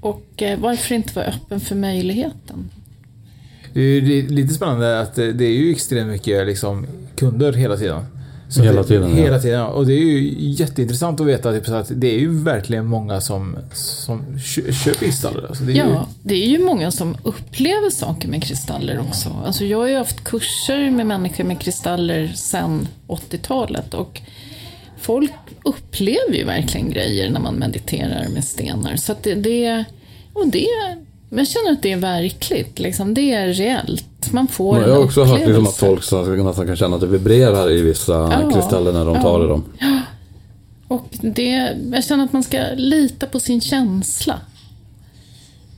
Och 0.00 0.42
eh, 0.42 0.58
varför 0.58 0.94
inte 0.94 1.14
vara 1.14 1.26
öppen 1.26 1.60
för 1.60 1.74
möjligheten? 1.74 2.70
Det 3.72 3.80
är 3.80 4.00
ju 4.00 4.28
lite 4.28 4.54
spännande 4.54 5.00
att 5.00 5.14
det 5.14 5.32
det 5.32 5.44
är 5.44 5.52
ju 5.52 5.70
extremt 5.70 6.10
mycket 6.10 6.46
liksom, 6.46 6.86
kunder 7.16 7.52
hela 7.52 7.76
tiden. 7.76 8.04
Så 8.50 8.62
Hela 8.62 8.82
det, 8.82 8.88
tiden, 8.88 9.10
ja. 9.16 9.22
Hela 9.22 9.38
tiden. 9.38 9.58
ja. 9.58 9.66
Och 9.66 9.86
det 9.86 9.92
är 9.92 9.96
ju 10.04 10.34
jätteintressant 10.38 11.20
att 11.20 11.26
veta 11.26 11.52
typ, 11.52 11.66
så 11.66 11.74
att 11.74 11.90
det 11.94 12.14
är 12.14 12.18
ju 12.18 12.38
verkligen 12.42 12.86
många 12.86 13.20
som, 13.20 13.56
som 13.72 14.22
kö- 14.38 14.72
köper 14.72 14.98
kristaller. 14.98 15.46
Alltså, 15.48 15.64
det 15.64 15.72
är 15.72 15.74
ju, 15.74 15.80
Ja, 15.80 16.08
det 16.22 16.34
är 16.34 16.48
ju 16.48 16.64
många 16.64 16.90
som 16.90 17.16
upplever 17.22 17.90
saker 17.90 18.28
med 18.28 18.42
kristaller 18.42 19.00
också. 19.08 19.28
Alltså 19.46 19.64
jag 19.64 19.78
har 19.78 19.88
ju 19.88 19.96
haft 19.96 20.24
kurser 20.24 20.90
med 20.90 21.06
människor 21.06 21.44
med 21.44 21.60
kristaller 21.60 22.28
sedan 22.34 22.88
80-talet 23.08 23.94
och 23.94 24.20
folk 25.00 25.32
upplever 25.64 26.34
ju 26.34 26.44
verkligen 26.44 26.90
grejer 26.90 27.30
när 27.30 27.40
man 27.40 27.54
mediterar 27.54 28.28
med 28.34 28.44
stenar. 28.44 28.96
Så 28.96 29.12
att 29.12 29.22
det, 29.22 29.34
det, 29.34 29.84
och 30.32 30.48
det 30.48 30.66
jag 31.30 31.48
känner 31.48 31.72
att 31.72 31.82
det 31.82 31.92
är 31.92 31.96
verkligt, 31.96 32.78
liksom. 32.78 33.14
det 33.14 33.32
är 33.32 33.48
reellt. 33.48 34.32
Man 34.32 34.48
får 34.48 34.74
Men 34.74 34.82
en 34.82 34.88
jag 34.88 34.96
har 34.96 35.04
också 35.04 35.24
hört 35.24 35.40
liksom 35.40 35.66
att 35.66 35.76
folk 35.76 36.00
nästan 36.44 36.66
kan 36.66 36.76
känna 36.76 36.94
att 36.94 37.00
det 37.00 37.06
vibrerar 37.06 37.70
i 37.70 37.82
vissa 37.82 38.12
Ja, 38.12 38.50
kristaller 38.54 38.92
när 38.92 39.04
de 39.04 39.14
tar 39.22 39.38
ja. 39.38 39.44
i 39.44 39.48
dem. 39.48 39.64
Och 40.88 41.08
det, 41.10 41.76
jag 41.92 42.04
känner 42.04 42.24
att 42.24 42.32
man 42.32 42.42
ska 42.42 42.58
lita 42.76 43.26
på 43.26 43.40
sin 43.40 43.60
känsla. 43.60 44.40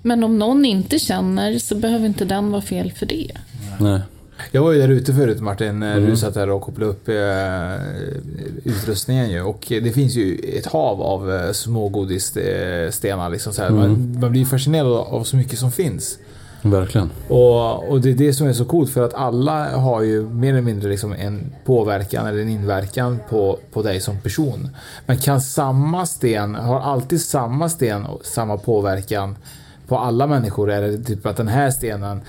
Men 0.03 0.25
om 0.25 0.39
någon 0.39 0.65
inte 0.65 0.99
känner 0.99 1.59
så 1.59 1.75
behöver 1.75 2.07
inte 2.07 2.25
den 2.25 2.51
vara 2.51 2.63
fel 2.63 2.93
för 2.93 3.07
det. 3.07 3.31
Nej. 3.81 4.01
Jag 4.51 4.63
var 4.63 4.73
ju 4.73 4.79
där 4.79 4.89
ute 4.89 5.15
förut 5.15 5.41
Martin, 5.41 5.81
när 5.81 5.97
Mm. 5.97 6.11
du 6.11 6.17
satt 6.17 6.35
där 6.35 6.51
och 6.51 6.63
kopplade 6.63 6.91
upp 6.91 7.09
eh, 7.09 8.73
utrustningen 8.73 9.31
ju. 9.31 9.43
Och 9.43 9.67
det 9.69 9.93
finns 9.95 10.15
ju 10.15 10.35
ett 10.35 10.67
hav 10.67 11.03
av 11.03 11.33
eh, 11.35 11.53
små 11.53 11.89
godisstenar. 11.89 13.31
Liksom. 13.31 13.53
Mm. 13.59 13.75
man, 13.77 14.17
man 14.21 14.31
blir 14.31 14.45
fascinerad 14.45 14.93
av 14.93 15.25
så 15.25 15.37
mycket 15.37 15.59
som 15.59 15.73
finns. 15.73 16.19
Verkligen. 16.63 17.11
Och, 17.29 17.89
och 17.91 18.01
det 18.01 18.11
är 18.11 18.15
det 18.15 18.33
som 18.33 18.47
är 18.47 18.53
så 18.53 18.65
coolt 18.65 18.91
för 18.91 19.05
att 19.05 19.15
alla 19.15 19.77
har 19.77 20.03
ju 20.03 20.23
mer 20.23 20.51
eller 20.51 20.63
mindre 20.63 20.91
liksom 20.91 21.13
en 21.13 21.53
påverkan 21.65 22.27
eller 22.27 22.43
en 22.43 22.49
inverkan 22.49 23.19
på, 23.31 23.59
på 23.73 23.83
dig 23.83 24.01
som 24.01 24.19
person. 24.21 24.69
Men 25.07 25.17
kan 25.19 25.41
samma 25.41 26.07
sten, 26.07 26.55
har 26.55 26.81
alltid 26.81 27.21
samma 27.21 27.69
sten 27.69 28.07
och 28.07 28.27
samma 28.27 28.57
påverkan 28.57 29.37
på 29.89 29.99
alla 29.99 30.27
människor? 30.27 30.71
Är 30.71 30.83
det 30.83 30.99
typ 31.05 31.27
att 31.27 31.37
den 31.37 31.49
här 31.49 31.71
stenen 31.71 32.21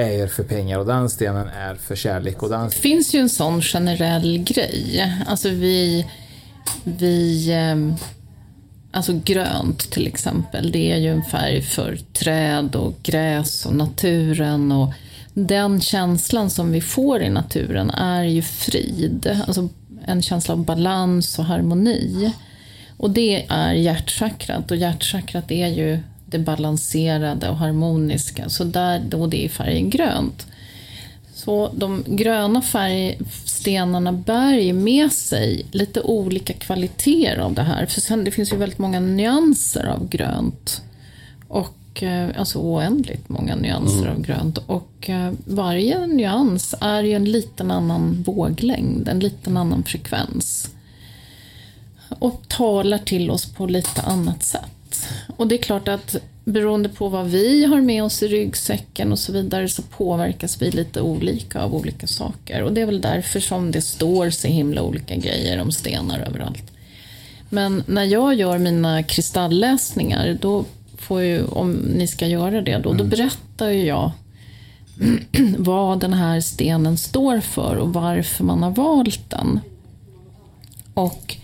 är 0.00 0.26
för 0.26 0.42
pengar 0.42 0.78
och 0.78 0.86
den 0.86 1.10
stenen 1.10 1.48
är 1.48 1.74
för 1.74 1.96
kärlek 1.96 2.42
och 2.42 2.48
den 2.48 2.64
Det 2.64 2.74
finns 2.74 3.14
ju 3.14 3.20
en 3.20 3.28
sån 3.28 3.62
generell 3.62 4.38
grej. 4.38 5.14
Alltså 5.26 5.48
vi, 5.48 6.06
vi 6.84 7.52
ehm, 7.52 7.94
Alltså 8.90 9.20
grönt 9.24 9.90
till 9.90 10.06
exempel, 10.06 10.72
det 10.72 10.92
är 10.92 10.96
ju 10.96 11.12
en 11.12 11.22
färg 11.22 11.62
för 11.62 11.96
träd 11.96 12.76
och 12.76 12.94
gräs 13.02 13.66
och 13.66 13.74
naturen. 13.74 14.72
Och 14.72 14.92
den 15.34 15.80
känslan 15.80 16.50
som 16.50 16.72
vi 16.72 16.80
får 16.80 17.22
i 17.22 17.30
naturen 17.30 17.90
är 17.90 18.22
ju 18.22 18.42
frid. 18.42 19.40
Alltså 19.46 19.68
en 20.04 20.22
känsla 20.22 20.54
av 20.54 20.64
balans 20.64 21.38
och 21.38 21.44
harmoni. 21.44 22.32
Och 22.96 23.10
det 23.10 23.46
är 23.48 23.72
hjärtchakrat 23.72 24.70
och 24.70 24.76
hjärtchakrat 24.76 25.50
är 25.50 25.68
ju 25.68 25.98
det 26.30 26.38
balanserade 26.38 27.48
och 27.48 27.56
harmoniska. 27.56 28.48
Så 28.48 28.64
där, 28.64 29.02
då 29.08 29.26
det 29.26 29.44
är 29.44 29.48
färgen 29.48 29.90
grönt. 29.90 30.46
Så 31.34 31.70
de 31.74 32.04
gröna 32.06 32.62
färgstenarna 32.62 34.12
bär 34.12 34.52
ju 34.52 34.72
med 34.72 35.12
sig 35.12 35.66
lite 35.70 36.00
olika 36.00 36.52
kvaliteter 36.52 37.38
av 37.38 37.54
det 37.54 37.62
här. 37.62 37.86
För 37.86 38.00
sen, 38.00 38.24
det 38.24 38.30
finns 38.30 38.52
ju 38.52 38.56
väldigt 38.56 38.78
många 38.78 39.00
nyanser 39.00 39.86
av 39.86 40.08
grönt. 40.08 40.82
Och, 41.48 42.02
eh, 42.02 42.28
alltså 42.38 42.58
oändligt 42.58 43.28
många 43.28 43.56
nyanser 43.56 44.06
av 44.06 44.20
grönt. 44.20 44.58
Och 44.58 45.10
eh, 45.10 45.32
varje 45.44 46.06
nyans 46.06 46.74
är 46.80 47.02
ju 47.02 47.12
en 47.12 47.24
liten 47.24 47.70
annan 47.70 48.22
våglängd, 48.22 49.08
en 49.08 49.20
liten 49.20 49.56
annan 49.56 49.82
frekvens. 49.82 50.70
Och 52.08 52.42
talar 52.48 52.98
till 52.98 53.30
oss 53.30 53.46
på 53.46 53.66
lite 53.66 54.02
annat 54.02 54.44
sätt. 54.44 54.77
Och 55.36 55.48
det 55.48 55.54
är 55.54 55.62
klart 55.62 55.88
att 55.88 56.16
beroende 56.44 56.88
på 56.88 57.08
vad 57.08 57.26
vi 57.26 57.64
har 57.64 57.80
med 57.80 58.04
oss 58.04 58.22
i 58.22 58.28
ryggsäcken 58.28 59.12
och 59.12 59.18
så 59.18 59.32
vidare 59.32 59.68
så 59.68 59.82
påverkas 59.82 60.62
vi 60.62 60.70
lite 60.70 61.00
olika 61.00 61.60
av 61.60 61.74
olika 61.74 62.06
saker. 62.06 62.62
Och 62.62 62.72
det 62.72 62.80
är 62.80 62.86
väl 62.86 63.00
därför 63.00 63.40
som 63.40 63.70
det 63.70 63.82
står 63.82 64.30
så 64.30 64.48
himla 64.48 64.82
olika 64.82 65.16
grejer 65.16 65.60
om 65.60 65.72
stenar 65.72 66.18
överallt. 66.18 66.72
Men 67.50 67.82
när 67.86 68.04
jag 68.04 68.34
gör 68.34 68.58
mina 68.58 69.02
kristallläsningar, 69.02 70.38
då 70.40 70.64
får 70.98 71.22
ju, 71.22 71.44
om 71.44 71.72
ni 71.72 72.06
ska 72.06 72.26
göra 72.26 72.60
det 72.60 72.78
då, 72.78 72.92
då 72.92 73.04
berättar 73.04 73.68
ju 73.68 73.84
jag 73.84 74.10
vad 75.58 76.00
den 76.00 76.12
här 76.12 76.40
stenen 76.40 76.96
står 76.96 77.40
för 77.40 77.76
och 77.76 77.92
varför 77.92 78.44
man 78.44 78.62
har 78.62 78.70
valt 78.70 79.30
den. 79.30 79.60
Och 80.94 81.36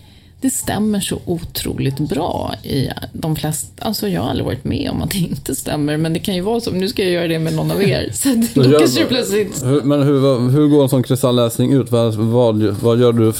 det 0.45 0.51
stämmer 0.51 0.99
så 0.99 1.19
otroligt 1.25 1.99
bra 1.99 2.53
i 2.63 2.89
de 3.13 3.35
flesta, 3.35 3.85
alltså 3.85 4.07
jag 4.07 4.21
har 4.21 4.29
aldrig 4.29 4.45
varit 4.45 4.63
med 4.63 4.89
om 4.91 5.01
att 5.01 5.11
det 5.11 5.17
inte 5.17 5.55
stämmer, 5.55 5.97
men 5.97 6.13
det 6.13 6.19
kan 6.19 6.35
ju 6.35 6.41
vara 6.41 6.61
så, 6.61 6.71
nu 6.71 6.87
ska 6.87 7.03
jag 7.03 7.11
göra 7.11 7.27
det 7.27 7.39
med 7.39 7.53
någon 7.53 7.71
av 7.71 7.83
er, 7.83 8.09
så 8.13 8.29
då 8.53 8.63
gör- 8.63 8.79
kanske 8.79 8.99
det 8.99 9.05
plötsligt 9.05 9.63
Hur, 9.63 9.81
men 9.81 10.03
hur, 10.03 10.49
hur 10.49 10.67
går 10.67 10.83
en 10.83 10.89
sån 10.89 11.03
kristallläsning 11.03 11.73
ut? 11.73 11.91
Vad, 11.91 12.15
vad, 12.15 12.63
vad 12.63 12.99
gör 12.99 13.13
du? 13.13 13.33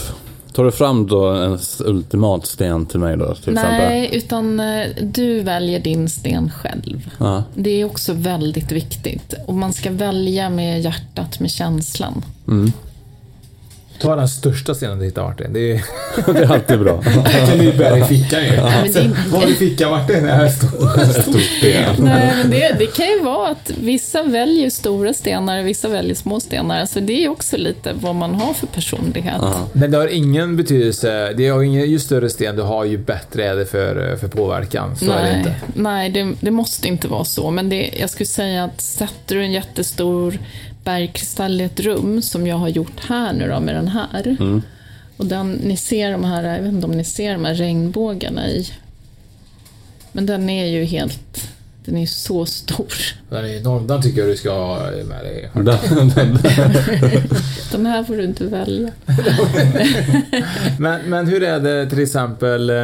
Tar 0.53 0.63
du 0.65 0.71
fram 0.71 1.07
då 1.07 1.25
en 1.27 1.59
ultimat 1.85 2.45
sten 2.45 2.85
till 2.85 2.99
mig 2.99 3.17
då 3.17 3.35
till 3.35 3.53
exempel? 3.53 3.77
Nej, 3.77 4.09
utan 4.13 4.59
eh, 4.59 4.87
du 5.01 5.39
väljer 5.39 5.79
din 5.79 6.09
sten 6.09 6.51
själv. 6.51 7.09
Ja. 7.17 7.43
Det 7.55 7.81
är 7.81 7.85
också 7.85 8.13
väldigt 8.13 8.71
viktigt. 8.71 9.33
Och 9.45 9.53
man 9.53 9.73
ska 9.73 9.91
välja 9.91 10.49
med 10.49 10.81
hjärtat, 10.81 11.39
med 11.39 11.51
känslan. 11.51 12.23
Ta 13.99 14.15
den 14.15 14.27
största 14.27 14.75
stenen 14.75 14.99
du 14.99 15.05
hittar 15.05 15.23
Martin. 15.23 15.53
Det 15.53 15.71
är, 15.71 15.81
Det 16.33 16.39
är 16.39 16.53
alltid 16.53 16.79
bra. 16.79 17.01
kan 17.47 17.57
du 17.57 17.73
bära 17.73 17.97
i 17.97 18.03
fickan 18.03 18.43
ju. 18.43 18.51
du 19.45 19.51
i 19.51 19.55
fickan 19.55 19.91
Martin? 19.91 20.23
Det 20.23 20.31
här 20.31 20.49
står 20.49 21.21
Stor 21.21 21.39
sten. 21.39 21.95
Nej, 21.99 22.33
men 22.37 22.49
det, 22.49 22.75
det 22.79 22.85
kan 22.85 23.05
ju 23.05 23.21
vara 23.21 23.49
att 23.49 23.71
vissa 23.79 24.23
väljer 24.23 24.69
stora 24.69 25.13
stenar, 25.13 25.63
vissa 25.63 25.87
väljer 25.87 26.15
små 26.15 26.39
stenar. 26.39 26.81
Alltså 26.81 26.99
det 26.99 27.25
är 27.25 27.29
också 27.29 27.57
lite 27.57 27.93
vad 28.01 28.15
man 28.15 28.35
har 28.35 28.53
för 28.53 28.67
personlighet. 28.67 29.41
Men 29.73 29.91
det 29.91 29.97
har 29.97 30.07
ingen 30.07 30.57
betydelse. 30.57 31.33
Det 31.37 31.47
har 31.47 31.63
ingen, 31.63 31.89
ju 31.89 31.99
större 31.99 32.29
sten 32.29 32.55
du 32.55 32.61
har, 32.61 32.85
ju 32.85 32.97
bättre 32.97 33.45
är 33.45 33.55
det 33.55 33.65
för, 33.65 34.15
för 34.15 34.27
påverkan. 34.27 34.95
Så 34.95 35.11
är 35.11 35.23
det 35.23 35.29
nej, 35.29 35.37
inte. 35.37 35.55
nej 35.73 36.09
det, 36.09 36.33
det 36.39 36.51
måste 36.51 36.87
inte 36.87 37.07
vara 37.07 37.23
så. 37.23 37.51
Men 37.51 37.69
det, 37.69 37.89
jag 37.99 38.09
skulle 38.09 38.27
säga 38.27 38.63
att 38.63 38.81
sätter 38.81 39.35
du 39.35 39.41
en 39.41 39.51
jättestor 39.51 40.39
bergkristall 40.85 41.61
i 41.61 41.63
ett 41.63 41.79
rum, 41.79 42.21
som 42.21 42.47
jag 42.47 42.55
har 42.55 42.69
gjort 42.69 42.99
här 43.07 43.33
nu 43.33 43.47
då 43.49 43.59
med 43.59 43.75
den 43.75 43.87
här. 43.87 44.37
Och 45.17 45.25
den, 45.25 45.51
ni 45.51 45.77
ser 45.77 46.11
de 46.11 46.23
här, 46.23 46.43
jag 46.43 46.63
vet 46.63 46.73
inte 46.73 46.87
om 46.87 46.91
ni 46.91 47.03
ser 47.03 47.33
de 47.33 47.45
här 47.45 47.53
regnbågarna 47.53 48.47
i. 48.47 48.67
Men 50.11 50.25
den 50.25 50.49
är 50.49 50.65
ju 50.65 50.83
helt, 50.83 51.49
den 51.85 51.97
är 51.97 52.05
så 52.05 52.45
stor. 52.45 52.93
Den 53.29 53.45
är 53.45 53.57
enorm. 53.57 53.87
Den 53.87 54.01
tycker 54.01 54.21
jag 54.21 54.29
du 54.29 54.37
ska 54.37 54.51
ha 54.51 54.91
med 54.91 55.25
dig. 55.25 55.49
Den, 55.53 55.65
den, 56.15 56.37
Den 57.71 57.85
här 57.85 58.03
får 58.03 58.17
du 58.17 58.23
inte 58.23 58.45
välja. 58.45 58.91
Men, 60.79 61.09
men 61.09 61.27
hur 61.27 61.43
är 61.43 61.59
det 61.59 61.89
till 61.89 61.99
exempel 61.99 62.69
eh, 62.69 62.75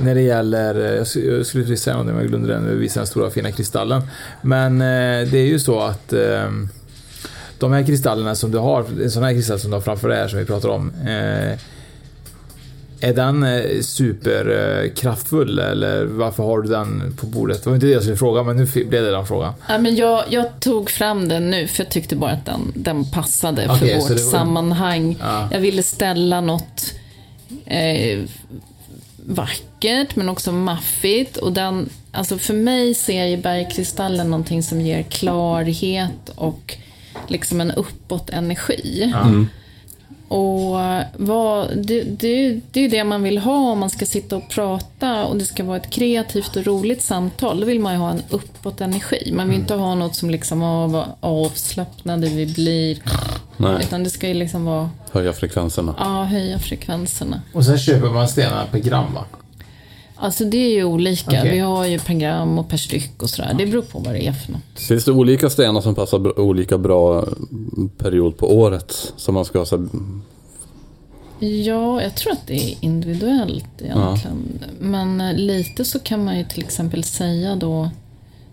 när 0.00 0.14
det 0.14 0.20
gäller, 0.20 0.74
eh, 0.74 1.24
jag 1.24 1.46
skulle 1.46 1.64
precis 1.64 1.82
säga 1.82 1.96
någonting 1.96 2.14
men 2.14 2.22
jag 2.22 2.30
glömde 2.30 2.52
det 2.52 2.60
när 2.60 2.70
du 2.70 2.78
visade 2.78 3.00
den 3.00 3.06
stora 3.06 3.30
fina 3.30 3.52
kristallen. 3.52 4.02
Men 4.42 4.80
eh, 4.80 5.28
det 5.30 5.38
är 5.38 5.46
ju 5.46 5.58
så 5.58 5.80
att 5.80 6.12
de 7.60 7.72
här 7.72 7.82
kristallerna 7.82 8.34
som 8.34 8.50
du 8.50 8.58
har, 8.58 8.84
en 9.02 9.10
sån 9.10 9.22
här 9.22 9.32
kristall 9.32 9.60
som 9.60 9.70
du 9.70 9.76
har 9.76 9.82
framför 9.82 10.08
dig 10.08 10.18
här 10.18 10.28
som 10.28 10.38
vi 10.38 10.44
pratar 10.44 10.68
om. 10.68 10.92
Eh, 11.06 11.58
är 13.02 13.14
den 13.14 13.42
eh, 13.42 13.80
superkraftfull 13.82 15.58
eller 15.58 16.04
varför 16.04 16.42
har 16.42 16.62
du 16.62 16.68
den 16.68 17.16
på 17.20 17.26
bordet? 17.26 17.64
Det 17.64 17.70
var 17.70 17.74
inte 17.74 17.86
det 17.86 17.92
jag 17.92 18.02
skulle 18.02 18.16
fråga 18.16 18.42
men 18.42 18.56
nu 18.56 18.64
blev 18.64 19.02
det 19.04 19.10
den 19.10 19.26
frågan. 19.26 19.52
Ja, 19.68 19.78
men 19.78 19.96
jag, 19.96 20.24
jag 20.28 20.60
tog 20.60 20.90
fram 20.90 21.28
den 21.28 21.50
nu 21.50 21.66
för 21.66 21.84
jag 21.84 21.90
tyckte 21.90 22.16
bara 22.16 22.30
att 22.30 22.46
den, 22.46 22.72
den 22.74 23.04
passade 23.04 23.62
för 23.66 23.74
Okej, 23.74 24.00
så 24.00 24.08
vårt 24.08 24.10
var- 24.10 24.30
sammanhang. 24.30 25.16
Ja. 25.20 25.48
Jag 25.52 25.60
ville 25.60 25.82
ställa 25.82 26.40
något 26.40 26.94
eh, 27.66 28.20
vackert 29.26 30.16
men 30.16 30.28
också 30.28 30.52
maffigt. 30.52 31.36
Och 31.36 31.52
den, 31.52 31.88
alltså 32.12 32.38
för 32.38 32.54
mig 32.54 32.94
ser 32.94 33.24
ju 33.24 33.36
bergkristallen 33.36 34.30
någonting 34.30 34.62
som 34.62 34.80
ger 34.80 35.02
klarhet 35.02 36.28
och 36.34 36.76
liksom 37.28 37.60
en 37.60 37.70
uppåt 37.70 38.30
energi. 38.30 39.12
Och 40.28 40.76
vad, 41.16 41.76
det, 41.76 42.02
det, 42.02 42.60
det 42.72 42.80
är 42.80 42.82
ju 42.82 42.88
det 42.88 43.04
man 43.04 43.22
vill 43.22 43.38
ha 43.38 43.70
om 43.72 43.78
man 43.78 43.90
ska 43.90 44.06
sitta 44.06 44.36
och 44.36 44.48
prata 44.48 45.24
och 45.24 45.36
det 45.36 45.44
ska 45.44 45.64
vara 45.64 45.76
ett 45.76 45.90
kreativt 45.90 46.56
och 46.56 46.66
roligt 46.66 47.02
samtal. 47.02 47.60
Då 47.60 47.66
vill 47.66 47.80
man 47.80 47.92
ju 47.92 47.98
ha 47.98 48.10
en 48.10 48.22
uppåt 48.30 48.80
energi. 48.80 49.32
Man 49.36 49.48
vill 49.48 49.58
inte 49.60 49.74
ha 49.74 49.94
något 49.94 50.14
som 50.16 50.30
liksom 50.30 50.62
"Åh, 50.62 50.90
vad 50.90 51.06
avslappnade 51.20 52.28
vi 52.28 52.46
blir. 52.46 52.98
Nej. 53.56 53.76
Utan 53.80 54.04
det 54.04 54.10
ska 54.10 54.28
ju 54.28 54.34
liksom 54.34 54.64
vara, 54.64 54.90
höja 55.12 55.32
frekvenserna. 55.32 55.94
ja, 55.98 56.24
höja 56.24 56.58
frekvenserna. 56.58 57.42
Och 57.52 57.64
sen 57.64 57.78
köper 57.78 58.10
man 58.10 58.28
stenar 58.28 58.66
per 58.66 58.78
gram 58.78 59.14
va? 59.14 59.24
Alltså 60.20 60.44
det 60.44 60.56
är 60.56 60.70
ju 60.70 60.84
olika. 60.84 61.40
Okej. 61.40 61.50
Vi 61.52 61.58
har 61.58 61.86
ju 61.86 61.98
per 61.98 62.14
gram 62.14 62.58
och 62.58 62.68
per 62.68 62.76
styck 62.76 63.22
och 63.22 63.30
sådär. 63.30 63.54
Det 63.58 63.66
beror 63.66 63.82
på 63.82 63.98
vad 63.98 64.14
det 64.14 64.26
är 64.26 64.32
för 64.32 64.52
något. 64.52 64.80
Finns 64.88 65.04
det 65.04 65.12
olika 65.12 65.50
stenar 65.50 65.80
som 65.80 65.94
passar 65.94 66.40
olika 66.40 66.78
bra 66.78 67.26
period 67.98 68.36
på 68.36 68.58
året? 68.58 69.12
Som 69.16 69.34
man 69.34 69.44
ska 69.44 69.58
ha 69.58 69.66
så 69.66 69.88
Ja, 71.42 72.02
jag 72.02 72.14
tror 72.14 72.32
att 72.32 72.46
det 72.46 72.54
är 72.54 72.76
individuellt 72.80 73.82
egentligen. 73.82 74.64
Men 74.80 75.20
eh, 75.20 75.34
lite 75.34 75.84
så 75.84 75.98
kan 75.98 76.24
man 76.24 76.38
ju 76.38 76.44
till 76.44 76.62
exempel 76.62 77.04
säga 77.04 77.56
då 77.56 77.90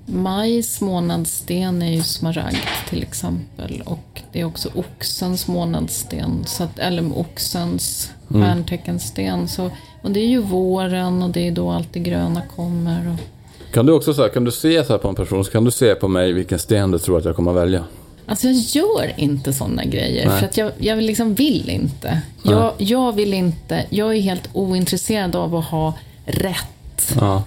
Majs 0.06 0.82
månadssten 0.82 1.82
är 1.82 1.92
ju 1.92 2.04
smaragd 2.04 2.58
till 2.90 3.04
exempel. 3.04 3.84
Och 3.86 4.22
det 4.32 4.42
är 4.42 4.46
också 4.46 4.70
oxens 4.76 5.48
månadssten. 5.48 6.44
Så 6.46 6.64
att, 6.64 6.80
eller 6.80 7.20
oxens 7.20 8.12
stjärnteckensten. 8.28 9.48
Så, 9.48 9.72
och 10.08 10.14
det 10.14 10.20
är 10.20 10.28
ju 10.28 10.42
våren 10.42 11.24
och 11.24 11.30
det 11.30 11.48
är 11.48 11.52
då 11.52 11.72
allt 11.72 11.94
det 11.94 12.00
gröna 12.00 12.42
kommer. 12.56 13.14
Och, 13.14 13.74
Kan 13.74 13.86
du 13.86 13.94
också 13.94 14.14
så 14.14 14.22
här, 14.22 14.30
kan 14.30 14.44
du 14.44 14.52
se 14.52 14.84
så 14.84 14.94
här 14.94 14.98
på 14.98 15.08
en 15.08 15.16
person 15.16 15.46
så 15.46 15.52
kan 15.52 15.64
du 15.64 15.72
se 15.72 15.96
på 15.96 16.08
mig 16.08 16.34
vilken 16.34 16.60
sten 16.60 16.92
du 16.92 17.00
tror 17.00 17.18
att 17.18 17.26
jag 17.26 17.36
kommer 17.36 17.52
att 17.52 17.58
välja? 17.58 17.84
Alltså 18.26 18.48
jag 18.48 18.56
gör 18.56 19.14
inte 19.18 19.54
sådana 19.54 19.86
grejer 19.86 20.28
Nej. 20.28 20.40
för 20.40 20.46
att 20.46 20.58
jag, 20.58 20.72
jag 20.78 21.04
liksom 21.04 21.34
vill 21.34 21.70
inte. 21.70 22.22
Jag, 22.44 22.74
jag 22.78 23.16
vill 23.16 23.34
inte. 23.34 23.86
Jag 23.90 24.16
är 24.16 24.22
helt 24.22 24.50
ointresserad 24.54 25.36
av 25.36 25.56
att 25.56 25.66
ha 25.66 25.94
rätt. 26.26 27.16
Ja. 27.20 27.44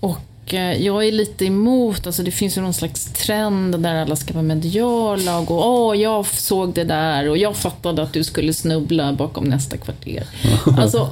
Och 0.00 0.54
eh, 0.54 0.82
jag 0.82 1.06
är 1.06 1.12
lite 1.12 1.44
emot, 1.44 2.06
alltså 2.06 2.22
det 2.22 2.30
finns 2.30 2.56
ju 2.58 2.60
någon 2.62 2.74
slags 2.74 3.04
trend 3.12 3.80
där 3.80 3.94
alla 3.94 4.16
ska 4.16 4.32
vara 4.32 4.42
mediala 4.42 5.38
och 5.38 5.46
gå 5.46 5.64
åh, 5.64 5.96
jag 5.96 6.26
såg 6.26 6.74
det 6.74 6.84
där 6.84 7.28
och 7.28 7.38
jag 7.38 7.56
fattade 7.56 8.02
att 8.02 8.12
du 8.12 8.24
skulle 8.24 8.54
snubbla 8.54 9.12
bakom 9.12 9.44
nästa 9.44 9.76
kvarter. 9.76 10.24
Alltså, 10.78 11.10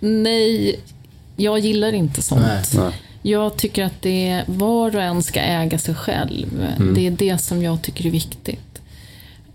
nej, 0.00 0.80
jag 1.36 1.58
gillar 1.58 1.92
inte 1.92 2.22
sånt. 2.22 2.40
Nej, 2.46 2.62
nej. 2.76 2.92
Jag 3.22 3.56
tycker 3.56 3.84
att 3.84 4.02
det 4.02 4.42
var 4.46 4.96
och 4.96 5.02
en 5.02 5.22
ska 5.22 5.40
äga 5.40 5.78
sig 5.78 5.94
själv. 5.94 6.66
Det 6.94 7.06
är 7.06 7.10
det 7.10 7.38
som 7.38 7.62
jag 7.62 7.82
tycker 7.82 8.06
är 8.06 8.10
viktigt. 8.10 8.80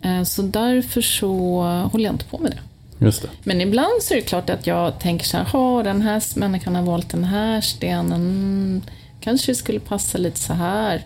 Eh, 0.01 0.23
Så 0.23 0.41
därför 0.41 1.01
så 1.01 1.61
håller 1.91 2.05
jag 2.05 2.13
inte 2.13 2.25
på 2.25 2.37
med 2.37 2.51
det. 2.51 2.59
Det. 3.05 3.27
Men 3.43 3.61
ibland 3.61 4.01
så 4.01 4.13
är 4.13 4.15
det 4.15 4.21
klart 4.21 4.49
att 4.49 4.67
jag 4.67 4.99
tänker 4.99 5.25
så 5.25 5.37
här, 5.37 5.45
"Ha, 5.45 5.83
den 5.83 6.01
här 6.01 6.39
människan 6.39 6.75
har 6.75 6.83
valt 6.83 7.09
den 7.09 7.23
här 7.23 7.61
stenen, 7.61 8.11
mm, 8.21 8.81
kanske 9.21 9.55
skulle 9.55 9.79
passa 9.79 10.17
lite 10.17 10.39
så 10.39 10.53
här. 10.53 11.05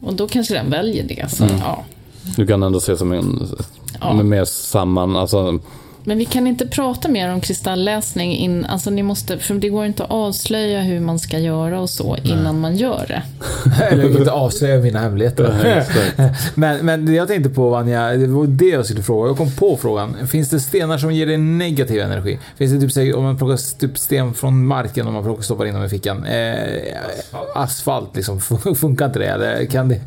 Och 0.00 0.14
då 0.14 0.28
kanske 0.28 0.54
den 0.54 0.70
väljer 0.70 1.04
det. 1.04 1.30
Så, 1.30 1.44
ja. 1.60 1.84
Du 2.36 2.46
kan 2.46 2.62
ändå 2.62 2.80
se 2.80 2.96
som 2.96 3.12
en, 3.12 3.48
Ja. 4.00 4.12
mer 4.12 4.44
samman, 4.44 5.16
alltså, 5.16 5.58
Men 6.06 6.18
vi 6.18 6.24
kan 6.24 6.46
inte 6.46 6.66
prata 6.66 7.08
mer 7.08 7.32
om 7.32 7.40
kristallläsning, 7.40 8.32
in, 8.32 8.64
alltså 8.64 8.90
ni 8.90 9.02
måste, 9.02 9.38
för 9.38 9.54
det 9.54 9.68
går 9.68 9.86
inte 9.86 10.04
att 10.04 10.10
avslöja 10.10 10.80
hur 10.80 11.00
man 11.00 11.18
ska 11.18 11.38
göra 11.38 11.80
och 11.80 11.90
så 11.90 12.16
innan 12.22 12.60
man 12.60 12.76
gör 12.76 13.04
det. 13.08 13.22
Eller 13.84 14.02
jag 14.02 14.12
kan 14.12 14.20
inte 14.20 14.32
avslöja 14.32 14.80
mina 14.80 14.98
hemligheter. 14.98 15.54
men, 16.54 16.86
men 16.86 17.06
det 17.06 17.12
jag 17.12 17.28
tänkte 17.28 17.50
på 17.50 17.70
Vanja, 17.70 18.10
det 18.10 18.26
var 18.26 18.46
det 18.46 18.68
jag 18.68 18.84
skulle 18.84 19.02
fråga. 19.02 19.28
Jag 19.28 19.36
kom 19.36 19.50
på 19.50 19.76
frågan. 19.76 20.26
Finns 20.26 20.50
det 20.50 20.60
stenar 20.60 20.98
som 20.98 21.12
ger 21.12 21.26
dig 21.26 21.36
negativ 21.36 22.00
energi? 22.00 22.38
Finns 22.56 22.72
det 22.72 22.80
typ, 22.80 22.92
säg, 22.92 23.14
om 23.14 23.24
man 23.24 23.36
plockar 23.36 23.78
typ 23.78 23.98
sten 23.98 24.34
från 24.34 24.66
marken 24.66 25.06
och 25.06 25.12
man 25.12 25.22
plockar 25.22 25.42
stoppar 25.42 25.66
in 25.66 25.74
dem 25.74 25.84
i 25.84 25.88
fickan. 25.88 26.24
Eh, 26.24 26.54
asfalt 27.54 28.16
liksom, 28.16 28.40
funkar 28.76 29.06
inte 29.06 29.18
det? 29.18 29.26
Eller 29.26 29.66
kan 29.66 29.88
det? 29.88 30.00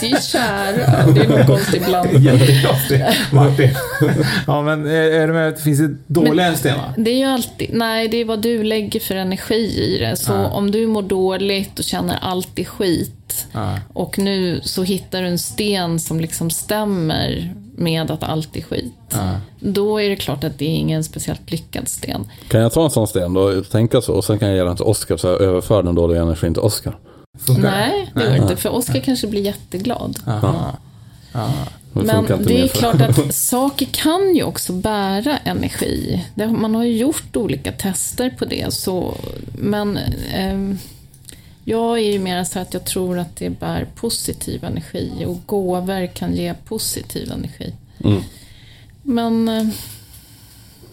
Det 0.00 0.10
är 0.10 0.20
kära, 0.20 1.12
det 1.12 1.20
är 1.20 1.28
nog 1.28 1.46
konstigt 1.46 1.82
ibland. 1.82 2.08
Jättekonstigt. 2.12 3.04
Martin. 3.32 3.70
ja 4.46 4.62
men 4.62 4.75
eh, 4.86 4.92
är 5.22 5.26
det 5.26 5.32
med, 5.32 5.58
finns 5.58 5.78
det 5.78 5.96
dåliga 6.06 6.54
stenar? 6.54 6.94
Det 6.96 7.10
är 7.10 7.18
ju 7.18 7.24
alltid, 7.24 7.70
nej 7.72 8.08
det 8.08 8.16
är 8.16 8.24
vad 8.24 8.42
du 8.42 8.62
lägger 8.62 9.00
för 9.00 9.14
energi 9.16 9.82
i 9.94 9.98
det. 9.98 10.16
Så 10.16 10.32
om 10.34 10.70
du 10.70 10.86
mår 10.86 11.02
dåligt 11.02 11.78
och 11.78 11.84
känner 11.84 12.18
allt 12.20 12.58
är 12.58 12.64
skit 12.64 13.12
Ja. 13.52 13.78
och 13.92 14.18
nu 14.18 14.60
så 14.62 14.82
hittar 14.82 15.22
du 15.22 15.28
en 15.28 15.38
sten 15.38 16.00
som 16.00 16.20
liksom 16.20 16.50
stämmer 16.50 17.54
med 17.76 18.10
att 18.10 18.22
allt 18.22 18.56
är 18.56 18.62
skit. 18.62 19.16
Då 19.60 20.00
är 20.00 20.08
det 20.08 20.16
klart 20.16 20.44
att 20.44 20.58
det 20.58 20.64
är 20.64 20.74
ingen 20.74 21.04
speciellt 21.04 21.50
lyckad 21.50 21.88
sten. 21.88 22.24
kan 22.48 22.60
jag 22.60 22.72
ta 22.72 22.84
en 22.84 22.90
sån 22.90 23.06
sten 23.06 23.34
då 23.34 23.40
och 23.40 23.70
tänka 23.70 24.00
så 24.00 24.12
och 24.14 24.24
sen 24.24 24.38
kan 24.38 24.48
jag 24.48 24.56
ge 24.56 24.64
den 24.64 24.76
till 24.76 24.84
Oskar 24.84 25.16
så 25.16 25.26
jag 25.26 25.40
överför 25.40 25.82
den 25.82 25.94
dåliga 25.94 26.22
energin 26.22 26.54
till 26.54 26.62
Oskar. 26.62 26.96
Funkar 27.38 27.62
Nej, 27.62 28.10
det 28.14 28.24
går 28.24 28.36
inte. 28.36 28.56
För 28.56 28.74
Oskar 28.74 29.00
kanske 29.00 29.26
blir 29.26 29.40
jätteglad. 29.40 30.18
Det 30.24 30.32
Men 32.04 32.44
det 32.44 32.60
är 32.60 32.68
klart 32.68 33.00
att 33.00 33.34
saker 33.34 33.86
kan 33.86 34.34
ju 34.36 34.42
också 34.42 34.72
bära 34.72 35.38
energi. 35.38 36.24
Man 36.34 36.74
har 36.74 36.84
ju 36.84 36.96
gjort 36.96 37.36
olika 37.36 37.72
tester 37.72 38.30
på 38.38 38.44
det. 38.44 38.74
Så, 38.74 39.16
men 39.58 39.98
ehm, 40.32 40.78
jag 41.64 41.98
är 41.98 42.12
ju 42.12 42.18
mer 42.18 42.44
så 42.44 42.58
att 42.58 42.74
jag 42.74 42.84
tror 42.84 43.18
att 43.18 43.36
det 43.36 43.50
bär 43.50 43.86
positiv 43.94 44.64
energi 44.64 45.24
och 45.26 45.38
gåvor 45.46 46.06
kan 46.06 46.34
ge 46.34 46.54
positiv 46.54 47.32
energi. 47.32 47.72
Mm. 48.04 48.22
Men 49.02 49.48
eh, 49.48 49.68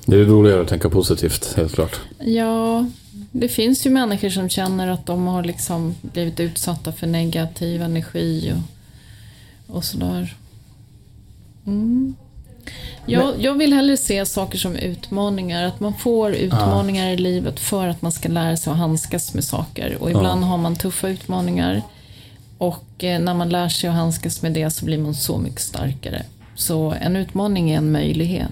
Det 0.06 0.16
är 0.16 0.26
roligare 0.26 0.62
att 0.62 0.68
tänka 0.68 0.90
positivt, 0.90 1.54
helt 1.56 1.74
klart. 1.74 2.00
ja, 2.20 2.86
det 3.32 3.48
finns 3.48 3.86
ju 3.86 3.90
människor 3.90 4.30
som 4.30 4.50
känner 4.50 4.88
att 4.88 5.06
de 5.06 5.28
har 5.28 5.44
liksom 5.44 5.96
blivit 6.02 6.40
utsatta 6.40 6.92
för 6.92 7.08
negativ 7.08 7.82
energi 7.82 8.54
och, 9.68 9.76
och 9.76 9.84
sådär. 9.84 10.36
Mm. 11.68 12.16
Jag, 13.06 13.42
jag 13.42 13.54
vill 13.54 13.74
hellre 13.74 13.98
se 13.98 14.26
saker 14.26 14.58
som 14.58 14.76
utmaningar. 14.76 15.64
Att 15.64 15.80
man 15.80 15.94
får 15.94 16.34
utmaningar 16.34 17.10
i 17.10 17.18
livet 17.18 17.60
för 17.60 17.88
att 17.88 18.02
man 18.02 18.12
ska 18.12 18.30
lära 18.30 18.58
sig 18.58 18.72
att 18.72 18.78
handskas 18.78 19.34
med 19.34 19.44
saker. 19.44 19.98
Och 20.00 20.12
ibland 20.12 20.44
har 20.44 20.58
man 20.58 20.76
tuffa 20.76 21.10
utmaningar. 21.10 21.82
Och 22.58 23.04
eh, 23.04 23.20
när 23.20 23.34
man 23.34 23.50
lär 23.50 23.70
sig 23.70 23.90
att 23.90 23.96
handskas 23.96 24.42
med 24.42 24.52
det 24.54 24.70
så 24.70 24.86
blir 24.86 24.98
man 24.98 25.14
så 25.14 25.38
mycket 25.38 25.62
starkare. 25.62 26.24
Så 26.56 26.94
en 27.02 27.16
utmaning 27.16 27.72
är 27.72 27.78
en 27.78 27.92
möjlighet. 27.92 28.52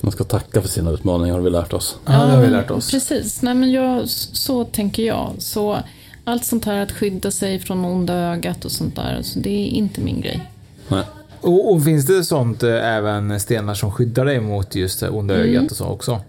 Man 0.00 0.12
ska 0.12 0.24
tacka 0.24 0.62
för 0.62 0.68
sina 0.68 0.90
utmaningar 0.90 1.34
har 1.34 1.40
vi 1.40 1.50
lärt 1.50 1.72
oss. 1.72 1.96
Ja, 2.04 2.12
det 2.12 2.18
har 2.18 2.42
vi 2.42 2.50
lärt 2.50 2.70
oss. 2.70 2.90
Precis, 2.90 3.42
nej 3.42 3.54
men 3.54 3.70
jag, 3.70 4.08
så 4.08 4.64
tänker 4.64 5.02
jag. 5.02 5.32
Så 5.38 5.78
allt 6.24 6.44
sånt 6.44 6.64
här 6.64 6.82
att 6.82 6.92
skydda 6.92 7.30
sig 7.30 7.58
från 7.58 7.84
onda 7.84 8.14
ögat 8.14 8.64
och 8.64 8.72
sånt 8.72 8.96
där, 8.96 9.22
så 9.22 9.38
det 9.38 9.50
är 9.50 9.66
inte 9.66 10.00
min 10.00 10.20
grej. 10.20 10.50
Nej. 10.88 11.02
Och, 11.46 11.72
och 11.72 11.84
finns 11.84 12.06
det 12.06 12.24
sånt 12.24 12.62
eh, 12.62 12.94
även 12.96 13.40
stenar 13.40 13.74
som 13.74 13.92
skyddar 13.92 14.24
dig 14.24 14.40
mot 14.40 14.74
just 14.74 15.00
det 15.00 15.08
onda 15.08 15.34
Mm. 15.34 15.46
ögat 15.48 15.70
och 15.70 15.76
så 15.76 15.84
också? 15.86 16.20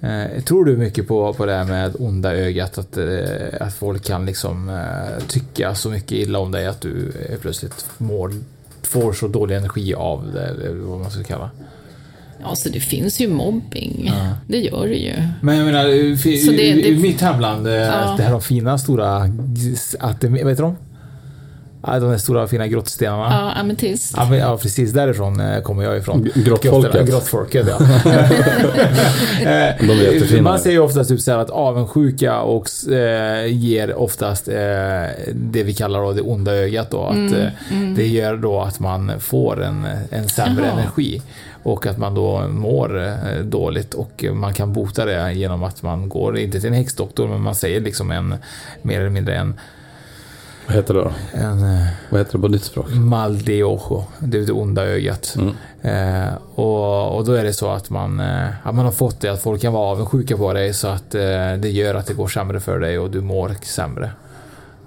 Eh, 0.00 0.42
tror 0.42 0.64
du 0.64 0.76
mycket 0.76 1.08
på, 1.08 1.32
på 1.32 1.46
det 1.46 1.52
här 1.54 1.64
med 1.64 1.96
onda 1.98 2.34
ögat? 2.34 2.78
Att, 2.78 2.96
eh, 2.96 3.06
att 3.60 3.74
folk 3.74 4.04
kan 4.04 4.26
liksom 4.26 4.68
eh, 4.68 5.24
tycka 5.28 5.74
så 5.74 5.90
mycket 5.90 6.12
illa 6.12 6.38
om 6.38 6.50
dig 6.52 6.66
att 6.66 6.80
du 6.80 7.12
eh, 7.30 7.38
plötsligt 7.38 7.86
mår, 7.98 8.32
får 8.82 9.12
så 9.12 9.28
dålig 9.28 9.56
energi 9.56 9.94
av 9.94 10.30
det, 10.34 10.44
eller 10.46 10.74
vad 10.80 11.00
man 11.00 11.10
ska 11.10 11.22
kalla 11.22 11.50
Ja, 12.42 12.54
så 12.54 12.68
det 12.68 12.80
finns 12.80 13.20
ju 13.20 13.28
mobbing. 13.28 14.12
Det 14.48 14.58
gör 14.58 14.86
det 14.86 14.94
ju. 14.96 15.12
Men 15.42 15.56
jag 15.56 15.64
menar, 15.66 15.88
i, 15.88 16.14
det- 16.24 16.26
i, 16.62 16.88
i 16.88 16.94
det- 16.94 17.00
mitt 17.02 17.20
hemland, 17.20 17.66
eh, 17.66 17.72
Ja. 17.74 18.14
det 18.16 18.22
här 18.22 18.32
de 18.32 18.40
fina 18.42 18.78
stora, 18.78 19.16
att, 19.98 20.24
vad 20.24 20.32
heter 20.50 20.62
de? 20.62 20.76
Ja, 21.86 22.00
de 22.00 22.10
där 22.10 22.18
stora 22.18 22.46
fina 22.46 22.66
grottstenarna. 22.66 23.24
Ja, 23.54 23.60
ametist. 23.60 24.14
Ja, 24.16 24.36
ja, 24.36 24.56
precis 24.56 24.92
därifrån 24.92 25.40
eh, 25.40 25.60
kommer 25.62 25.82
jag 25.84 25.96
ifrån. 25.98 26.28
Grottfolket. 26.34 27.06
Grottfolket, 27.08 27.66
ja. 27.68 27.78
Eh, 29.40 29.74
De 29.86 29.90
är 29.90 30.12
jättefina. 30.12 30.42
Man 30.42 30.58
säger 30.58 30.76
ju 30.76 30.82
oftast 30.82 31.10
typ 31.10 31.20
så 31.20 31.30
här 31.30 31.38
att 31.38 31.50
avundsjuka 31.50 32.40
och, 32.40 32.68
eh, 32.92 33.46
ger 33.46 33.94
oftast 33.94 34.48
eh, 34.48 34.54
det 35.34 35.62
vi 35.62 35.74
kallar 35.74 36.00
då 36.02 36.12
det 36.12 36.20
onda 36.22 36.52
ögat. 36.54 36.90
Då, 36.90 37.02
att, 37.02 37.14
Mm, 37.14 37.34
eh, 37.90 37.96
Det 37.96 38.06
gör 38.06 38.36
då 38.36 38.60
att 38.60 38.80
man 38.80 39.12
får 39.20 39.62
en, 39.62 39.86
en 40.10 40.28
sämre 40.28 40.64
Jaha. 40.66 40.80
energi. 40.80 41.22
Och 41.62 41.86
att 41.86 41.98
man 41.98 42.14
då 42.14 42.48
mår 42.48 43.14
dåligt 43.42 43.94
och 43.94 44.24
man 44.32 44.54
kan 44.54 44.72
bota 44.72 45.04
det 45.04 45.32
genom 45.32 45.62
att 45.62 45.82
man 45.82 46.08
går, 46.08 46.38
inte 46.38 46.60
till 46.60 46.68
en 46.68 46.74
häxdoktor, 46.74 47.28
men 47.28 47.40
man 47.40 47.54
säger 47.54 47.80
liksom 47.80 48.10
en, 48.10 48.34
mer 48.82 49.00
eller 49.00 49.10
mindre 49.10 49.34
en, 49.36 49.54
Vad 50.66 50.76
heter 50.76 50.94
det 50.94 51.00
då? 51.00 51.12
en 51.32 51.74
eh, 51.74 51.86
Vad 52.10 52.20
heter 52.20 52.32
det 52.32 52.38
på 52.38 52.48
ditt 52.48 52.64
språk? 52.64 52.86
Mal 52.90 53.38
de 53.38 53.64
ojo, 53.64 54.04
det 54.18 54.38
är 54.38 54.46
det 54.46 54.52
onda 54.52 54.84
ögat. 54.84 55.36
Mm. 55.38 55.54
Eh, 55.82 56.34
och, 56.54 57.16
och 57.16 57.24
då 57.24 57.32
är 57.32 57.44
det 57.44 57.52
så 57.52 57.70
att 57.70 57.90
man, 57.90 58.20
eh, 58.20 58.48
att 58.62 58.74
man 58.74 58.84
har 58.84 58.92
fått 58.92 59.20
det 59.20 59.28
att 59.28 59.42
folk 59.42 59.62
kan 59.62 59.72
vara 59.72 59.90
avundsjuka 59.90 60.36
på 60.36 60.52
dig 60.52 60.74
så 60.74 60.88
att 60.88 61.14
eh, 61.14 61.52
det 61.58 61.70
gör 61.70 61.94
att 61.94 62.06
det 62.06 62.14
går 62.14 62.28
sämre 62.28 62.60
för 62.60 62.80
dig 62.80 62.98
och 62.98 63.10
du 63.10 63.20
mår 63.20 63.56
sämre. 63.62 64.10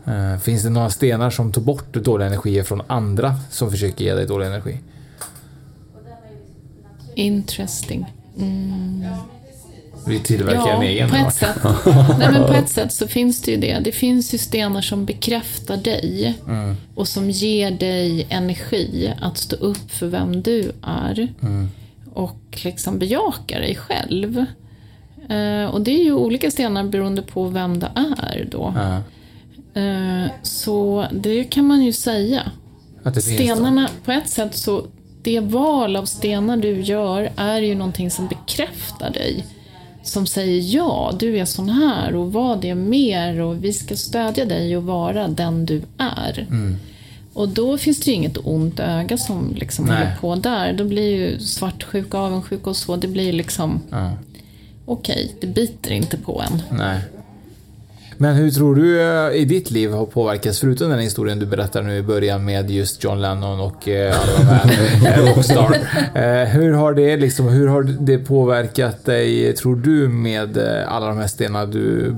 Eh, 0.06 0.38
finns 0.38 0.64
det 0.64 0.70
några 0.70 0.90
stenar 0.90 1.30
som 1.30 1.52
tar 1.52 1.62
bort 1.62 1.94
dåliga 1.94 2.28
energier 2.28 2.64
från 2.64 2.82
andra 2.88 3.36
som 3.50 3.72
försöker 3.72 4.06
ge 4.06 4.14
dig 4.14 4.26
dålig 4.26 4.46
energi? 4.46 4.80
Interesting. 7.16 8.14
Mm. 8.38 9.06
Vi 10.06 10.20
tillverkar 10.20 10.68
en 10.76 10.82
egen. 10.82 11.10
på 11.10 11.16
ett 11.16 11.34
sätt. 11.34 11.56
Nej, 12.20 12.32
men 12.32 12.48
på 12.48 12.54
ett 12.54 12.70
sätt 12.70 12.94
så 12.94 13.08
finns 13.08 13.42
det 13.42 13.52
ju 13.52 13.58
det. 13.58 13.80
Det 13.84 13.92
finns 13.92 14.34
ju 14.34 14.38
stenar 14.38 14.82
som 14.82 15.06
bekräftar 15.06 15.78
dig 15.78 16.34
Mm. 16.48 16.76
och 16.96 17.08
som 17.08 17.30
ger 17.30 17.72
dig 17.72 18.28
energi 18.30 19.14
att 19.22 19.38
stå 19.38 19.56
upp 19.56 19.92
för 19.92 20.08
vem 20.08 20.42
du 20.42 20.72
är 20.82 21.28
Mm. 21.42 21.70
och 22.14 22.38
liksom 22.64 23.00
bejaka 23.00 23.60
dig 23.60 23.76
själv. 23.76 24.46
Eh, 25.30 25.66
och 25.66 25.82
det 25.82 25.92
är 25.92 26.04
ju 26.04 26.14
olika 26.14 26.52
stenar 26.52 26.84
beroende 26.84 27.22
på 27.22 27.44
vem 27.44 27.80
det 27.80 27.92
är 27.96 28.48
då. 28.52 28.74
Ja, 28.76 29.02
Eh, 29.82 30.28
så 30.44 31.06
det 31.12 31.44
kan 31.44 31.66
man 31.66 31.82
ju 31.84 31.94
säga. 31.94 32.42
att 33.04 33.14
det. 33.16 33.22
Stenarna, 33.22 33.90
på 34.06 34.12
ett 34.12 34.30
sätt 34.30 34.56
så, 34.56 34.86
det 35.24 35.40
val 35.40 35.96
av 35.96 36.06
stenar 36.06 36.58
du 36.58 36.82
gör 36.82 37.32
är 37.36 37.62
ju 37.62 37.76
någonting 37.76 38.12
som 38.12 38.28
bekräftar 38.28 39.10
dig. 39.10 39.46
Som 40.08 40.28
säger 40.28 40.76
ja, 40.76 41.14
du 41.20 41.38
är 41.38 41.46
sån 41.46 41.70
här 41.70 42.16
och 42.16 42.34
var 42.34 42.56
det 42.56 42.76
mer 42.76 43.42
och 43.42 43.64
vi 43.64 43.74
ska 43.74 43.96
stödja 43.96 44.46
dig 44.46 44.78
och 44.78 44.84
vara 44.84 45.28
den 45.28 45.66
du 45.66 45.82
är. 45.98 46.46
Mm. 46.50 46.76
Och 47.34 47.50
då 47.50 47.78
finns 47.78 48.00
det 48.00 48.12
ju 48.12 48.16
inget 48.18 48.38
ont 48.44 48.80
öga 48.80 49.18
som 49.18 49.54
liksom 49.56 49.86
Nej. 49.86 49.96
håller 49.96 50.16
på 50.22 50.36
där. 50.36 50.74
Då 50.74 50.84
blir 50.84 51.16
ju 51.16 51.40
svartsjuka, 51.40 52.18
avundsjuka 52.18 52.70
och 52.70 52.78
så, 52.78 52.96
det 52.96 53.08
blir 53.08 53.34
liksom 53.34 53.82
Ja. 53.90 54.12
okej, 54.86 55.36
det 55.42 55.48
biter 55.48 55.92
inte 55.92 56.18
på 56.18 56.44
en. 56.50 56.62
Nej. 56.78 57.00
Men 58.20 58.36
hur 58.36 58.52
tror 58.52 58.76
du 58.76 59.02
eh, 59.02 59.42
i 59.42 59.46
ditt 59.46 59.72
liv 59.72 59.92
har 59.92 60.06
påverkats, 60.06 60.60
förutom 60.60 60.90
den 60.90 61.00
historien 61.00 61.40
du 61.40 61.46
berättar 61.46 61.84
nu 61.84 61.98
i 61.98 62.02
början 62.02 62.46
med 62.46 62.72
just 62.72 63.04
John 63.04 63.22
Lennon 63.22 63.60
och 63.60 63.88
eh, 63.88 64.16
eh, 65.06 65.26
Rockstar. 65.26 65.78
Eh, 66.16 66.50
hur 66.50 66.74
har 66.74 66.94
det 66.94 67.18
liksom, 67.18 67.48
hur 67.48 67.68
har 67.68 67.84
det 67.84 68.18
påverkat 68.18 69.06
dig, 69.06 69.54
tror 69.54 69.76
du, 69.76 70.08
med 70.08 70.58
alla 70.88 71.08
de 71.08 71.18
här 71.18 71.28
stenarna 71.28 71.66
du 71.66 72.16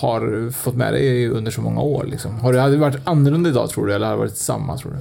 har 0.00 0.50
fått 0.50 0.74
med 0.74 0.92
dig 0.92 1.28
under 1.28 1.50
så 1.50 1.60
många 1.60 1.80
år? 1.80 2.06
Liksom? 2.10 2.40
Har 2.40 2.52
det, 2.52 2.60
hade 2.60 2.72
det 2.72 2.80
varit 2.80 3.08
annorlunda 3.08 3.50
idag 3.50 3.70
tror 3.70 3.86
du, 3.86 3.94
eller 3.94 4.06
har 4.06 4.12
det 4.12 4.18
varit 4.18 4.36
samma 4.36 4.78
tror 4.78 4.92
du? 4.92 4.98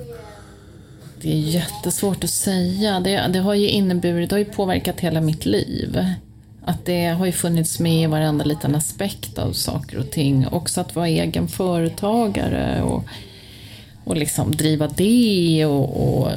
Det 1.22 1.32
är 1.32 1.40
jättesvårt 1.40 2.24
att 2.24 2.30
säga. 2.30 3.00
Det, 3.00 3.30
det 3.34 3.40
har 3.40 3.54
ju 3.54 3.70
inneburit, 3.70 4.30
det 4.30 4.36
har 4.36 4.40
ju 4.40 4.46
påverkat 4.46 5.00
hela 5.00 5.22
mitt 5.22 5.46
liv. 5.46 6.00
Att 6.68 6.86
det 6.86 7.06
har 7.06 7.26
ju 7.26 7.32
funnits 7.32 7.80
med 7.80 8.04
i 8.04 8.06
varenda 8.06 8.46
liten 8.46 8.76
aspekt 8.76 9.40
av 9.40 9.54
saker 9.54 9.98
och 10.00 10.12
ting. 10.12 10.48
Också 10.48 10.82
att 10.82 10.96
vara 10.96 11.08
egen 11.08 11.48
företagare 11.48 12.82
och, 12.82 13.04
och 14.04 14.18
liksom 14.18 14.52
driva 14.52 14.88
det 14.88 15.66
och, 15.66 16.20
och 16.20 16.32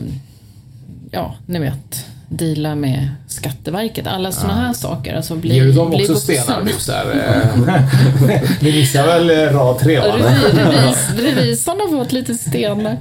ja, 1.10 1.34
ni 1.46 1.58
vet, 1.58 2.06
deala 2.28 2.74
med 2.74 3.08
Skatteverket. 3.28 4.06
Alla 4.06 4.32
sådana 4.32 4.54
här 4.54 4.72
saker. 4.72 5.14
Alltså 5.14 5.36
bli, 5.36 5.54
Ger 5.54 5.64
du 5.64 5.72
dem 5.72 5.94
också 5.94 6.14
stenar? 6.14 6.64
Typ, 6.64 6.80
så 6.80 6.92
eh, 6.92 7.00
Ni 8.60 8.72
missar 8.72 9.06
väl 9.06 9.30
eh, 9.30 9.36
rad 9.36 9.78
tre 9.78 9.98
va? 9.98 10.16
Revisorn 11.16 11.80
har 11.80 11.98
fått 11.98 12.12
lite 12.12 12.34
stenar. 12.34 12.96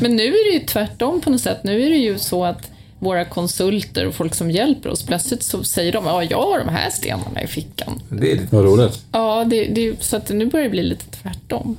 Men 0.00 0.16
nu 0.16 0.22
är 0.22 0.52
det 0.52 0.58
ju 0.58 0.66
tvärtom 0.66 1.20
på 1.20 1.30
något 1.30 1.40
sätt. 1.40 1.64
Nu 1.64 1.86
är 1.86 1.90
det 1.90 1.96
ju 1.96 2.18
så 2.18 2.44
att 2.44 2.70
våra 3.04 3.24
konsulter 3.24 4.06
och 4.06 4.14
folk 4.14 4.34
som 4.34 4.50
hjälper 4.50 4.90
oss, 4.90 5.02
plötsligt 5.02 5.42
så 5.42 5.64
säger 5.64 5.92
de 5.92 6.04
ja, 6.04 6.22
jag 6.22 6.42
har 6.42 6.58
de 6.58 6.68
här 6.68 6.90
stenarna 6.90 7.42
i 7.42 7.46
fickan. 7.46 8.02
Det 8.08 8.32
är 8.32 8.36
lite 8.36 8.56
Vad 8.56 8.64
roligt. 8.64 9.04
Ja, 9.12 9.44
det, 9.44 9.64
det, 9.64 10.02
så 10.02 10.16
att 10.16 10.30
nu 10.30 10.46
börjar 10.46 10.64
det 10.64 10.70
bli 10.70 10.82
lite 10.82 11.04
tvärtom. 11.22 11.76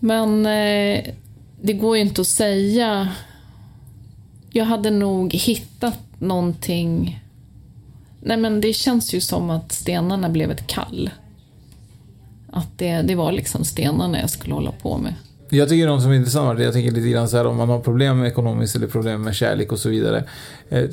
Men 0.00 0.46
eh, 0.46 1.04
det 1.62 1.72
går 1.72 1.96
ju 1.96 2.02
inte 2.02 2.20
att 2.20 2.26
säga. 2.26 3.08
Jag 4.50 4.64
hade 4.64 4.90
nog 4.90 5.34
hittat 5.34 5.98
någonting. 6.18 7.20
Nej 8.20 8.36
men 8.36 8.60
det 8.60 8.72
känns 8.72 9.14
ju 9.14 9.20
som 9.20 9.50
att 9.50 9.72
stenarna 9.72 10.28
blev 10.28 10.50
ett 10.50 10.66
kall. 10.66 11.10
Att 12.52 12.78
det, 12.78 13.02
det 13.02 13.14
var 13.14 13.32
liksom 13.32 13.64
stenarna 13.64 14.20
jag 14.20 14.30
skulle 14.30 14.54
hålla 14.54 14.72
på 14.72 14.98
med. 14.98 15.14
Jag 15.54 15.68
tycker 15.68 15.86
de 15.86 16.00
som 16.00 16.10
är 16.10 16.14
intressanta, 16.14 16.62
jag 16.62 16.72
tänker 16.72 16.90
lite 16.90 17.08
grann 17.08 17.28
så 17.28 17.36
här 17.36 17.46
om 17.46 17.56
man 17.56 17.68
har 17.68 17.80
problem 17.80 18.18
med 18.18 18.28
ekonomiskt 18.28 18.76
eller 18.76 18.86
problem 18.86 19.22
med 19.22 19.34
kärlek 19.34 19.72
och 19.72 19.78
så 19.78 19.88
vidare. 19.88 20.24
Eh, 20.68 20.84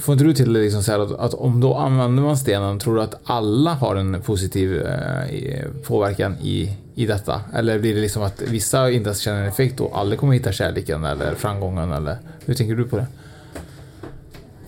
får 0.00 0.12
inte 0.12 0.24
du 0.24 0.34
till 0.34 0.52
det 0.52 0.60
liksom 0.60 0.82
så 0.82 0.92
här 0.92 0.98
att, 0.98 1.12
att 1.12 1.34
om 1.34 1.60
då 1.60 1.74
använder 1.74 2.22
man 2.22 2.36
stenen, 2.36 2.78
tror 2.78 2.94
du 2.94 3.02
att 3.02 3.20
alla 3.24 3.74
har 3.74 3.96
en 3.96 4.22
positiv 4.22 4.82
eh, 4.82 5.68
påverkan 5.86 6.36
i, 6.42 6.76
i 6.94 7.06
detta? 7.06 7.40
Eller 7.54 7.78
blir 7.78 7.94
det 7.94 8.00
liksom 8.00 8.22
att 8.22 8.42
vissa 8.42 8.90
inte 8.90 9.08
ens 9.08 9.20
känner 9.20 9.42
en 9.42 9.48
effekt 9.48 9.80
och 9.80 9.98
aldrig 9.98 10.20
kommer 10.20 10.32
hitta 10.32 10.52
kärleken 10.52 11.04
eller 11.04 11.34
framgången 11.34 11.92
eller 11.92 12.16
hur 12.44 12.54
tänker 12.54 12.74
du 12.74 12.84
på 12.84 12.96
det? 12.96 13.06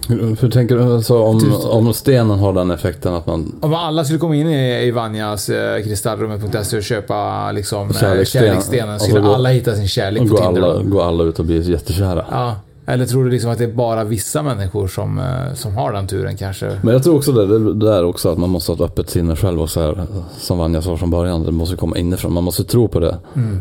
Hur 0.09 0.51
tänker 0.51 0.77
du 0.77 0.83
alltså, 0.95 1.19
om, 1.23 1.61
om 1.71 1.95
stenen 1.95 2.39
har 2.39 2.53
den 2.53 2.71
effekten 2.71 3.15
att 3.15 3.27
man... 3.27 3.53
Om 3.61 3.75
alla 3.75 4.05
skulle 4.05 4.19
komma 4.19 4.37
in 4.37 4.49
i, 4.49 4.87
i 4.87 4.91
Vanjas 4.91 5.49
eh, 5.49 5.83
kristallrummet.se 5.83 6.77
och 6.77 6.83
köpa 6.83 7.53
liksom, 7.53 7.89
eh, 7.91 7.97
Kärlekssten. 7.97 8.43
kärleksstenen, 8.43 8.95
Och 8.95 9.01
så 9.01 9.07
skulle 9.07 9.21
går- 9.21 9.35
alla 9.35 9.49
hitta 9.49 9.75
sin 9.75 9.89
kärlek 9.89 10.31
på 10.31 10.37
Tinder? 10.37 10.63
alla, 10.63 10.83
går 10.83 11.03
alla 11.05 11.25
ut 11.25 11.39
och 11.39 11.45
blir 11.45 11.71
jättekära? 11.71 12.25
Ja. 12.31 12.57
Eller 12.87 13.07
tror 13.07 13.25
du 13.25 13.31
liksom 13.31 13.51
att 13.51 13.59
det 13.59 13.65
är 13.65 13.73
bara 13.73 14.05
vissa 14.05 14.43
människor 14.43 14.89
som, 14.89 15.19
eh, 15.19 15.55
som 15.55 15.77
har 15.77 15.93
den 15.93 16.07
turen 16.07 16.37
kanske? 16.37 16.79
Men 16.83 16.93
jag 16.95 17.03
tror 17.03 17.17
också 17.17 17.33
det, 17.33 17.59
det 17.75 17.87
där 17.87 18.05
också 18.05 18.29
att 18.29 18.39
man 18.39 18.51
måste 18.51 18.73
ha 18.73 18.77
ett 18.77 18.81
öppet 18.91 19.11
sinne 19.11 19.37
själv 19.37 19.61
och 19.63 19.71
så 19.71 19.81
här, 19.81 20.07
som 20.39 20.59
Vanja 20.59 20.83
sa 20.83 20.97
från 20.97 21.11
början, 21.11 21.45
det 21.45 21.53
måste 21.53 21.77
komma 21.77 21.97
inifrån. 21.99 22.33
Man 22.33 22.45
måste 22.45 22.65
tro 22.65 22.89
på 22.89 23.01
det. 23.01 23.19
Mm. 23.37 23.61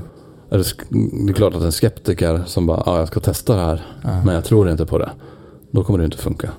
Är 0.49 0.57
det, 0.57 0.65
är 1.31 1.33
klart 1.33 1.55
att 1.55 1.61
en 1.61 1.71
skeptiker 1.71 2.43
som 2.45 2.65
bara, 2.65 2.83
ja 2.85 2.99
jag 2.99 3.07
ska 3.07 3.19
testa 3.19 3.55
det 3.55 3.61
här, 3.61 3.81
men 4.25 4.35
jag 4.35 4.43
tror 4.43 4.69
inte 4.71 4.85
på 4.85 4.97
det. 4.97 5.09
Då 5.73 5.83
kommer 5.83 5.99
det 5.99 6.05
inte 6.05 6.17
funka. 6.17 6.49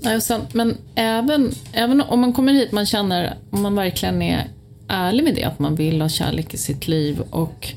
Nej, 0.00 0.16
och 0.16 0.22
sen, 0.22 0.40
men 0.52 0.76
även, 0.94 1.52
även 1.72 2.00
om 2.00 2.20
man 2.20 2.32
kommer 2.32 2.52
hit, 2.52 2.72
man 2.72 2.86
känner, 2.86 3.34
om 3.50 3.62
man 3.62 3.74
verkligen 3.74 4.22
är 4.22 4.48
ärlig 4.88 5.24
med 5.24 5.34
det, 5.34 5.44
att 5.44 5.58
man 5.58 5.74
vill 5.74 6.00
ha 6.02 6.08
kärlek 6.08 6.54
i 6.54 6.56
sitt 6.56 6.88
liv 6.88 7.22
och 7.30 7.68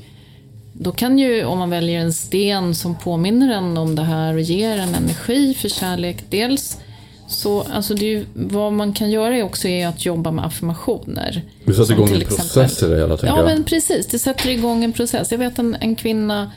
då 0.72 0.92
kan 0.92 1.18
ju, 1.18 1.44
om 1.44 1.58
man 1.58 1.70
väljer 1.70 2.00
en 2.00 2.12
sten 2.12 2.74
som 2.74 2.94
påminner 2.94 3.54
en 3.54 3.76
om 3.76 3.94
det 3.94 4.02
här 4.02 4.34
och 4.34 4.40
ger 4.40 4.78
en 4.78 4.94
energi 4.94 5.54
för 5.54 5.68
kärlek, 5.68 6.24
dels 6.30 6.78
så, 7.28 7.62
alltså 7.62 7.94
det 7.94 8.06
ju, 8.06 8.26
vad 8.34 8.72
man 8.72 8.92
kan 8.92 9.10
göra 9.10 9.36
är 9.36 9.42
också 9.42 9.68
är 9.68 9.88
att 9.88 10.06
jobba 10.06 10.30
med 10.30 10.44
affirmationer. 10.46 11.42
Du 11.64 11.74
sätter 11.74 11.92
igång 11.92 12.08
en 12.08 12.20
process 12.20 12.82
i 12.82 12.86
det 12.86 12.96
hela 12.96 13.16
tänker 13.16 13.26
Ja, 13.26 13.36
jag. 13.36 13.44
men 13.44 13.64
precis. 13.64 14.06
Det 14.06 14.18
sätter 14.18 14.50
igång 14.50 14.84
en 14.84 14.92
process. 14.92 15.30
Jag 15.30 15.38
vet 15.38 15.58
en, 15.58 15.76
en 15.80 15.96
kvinna 15.96 16.50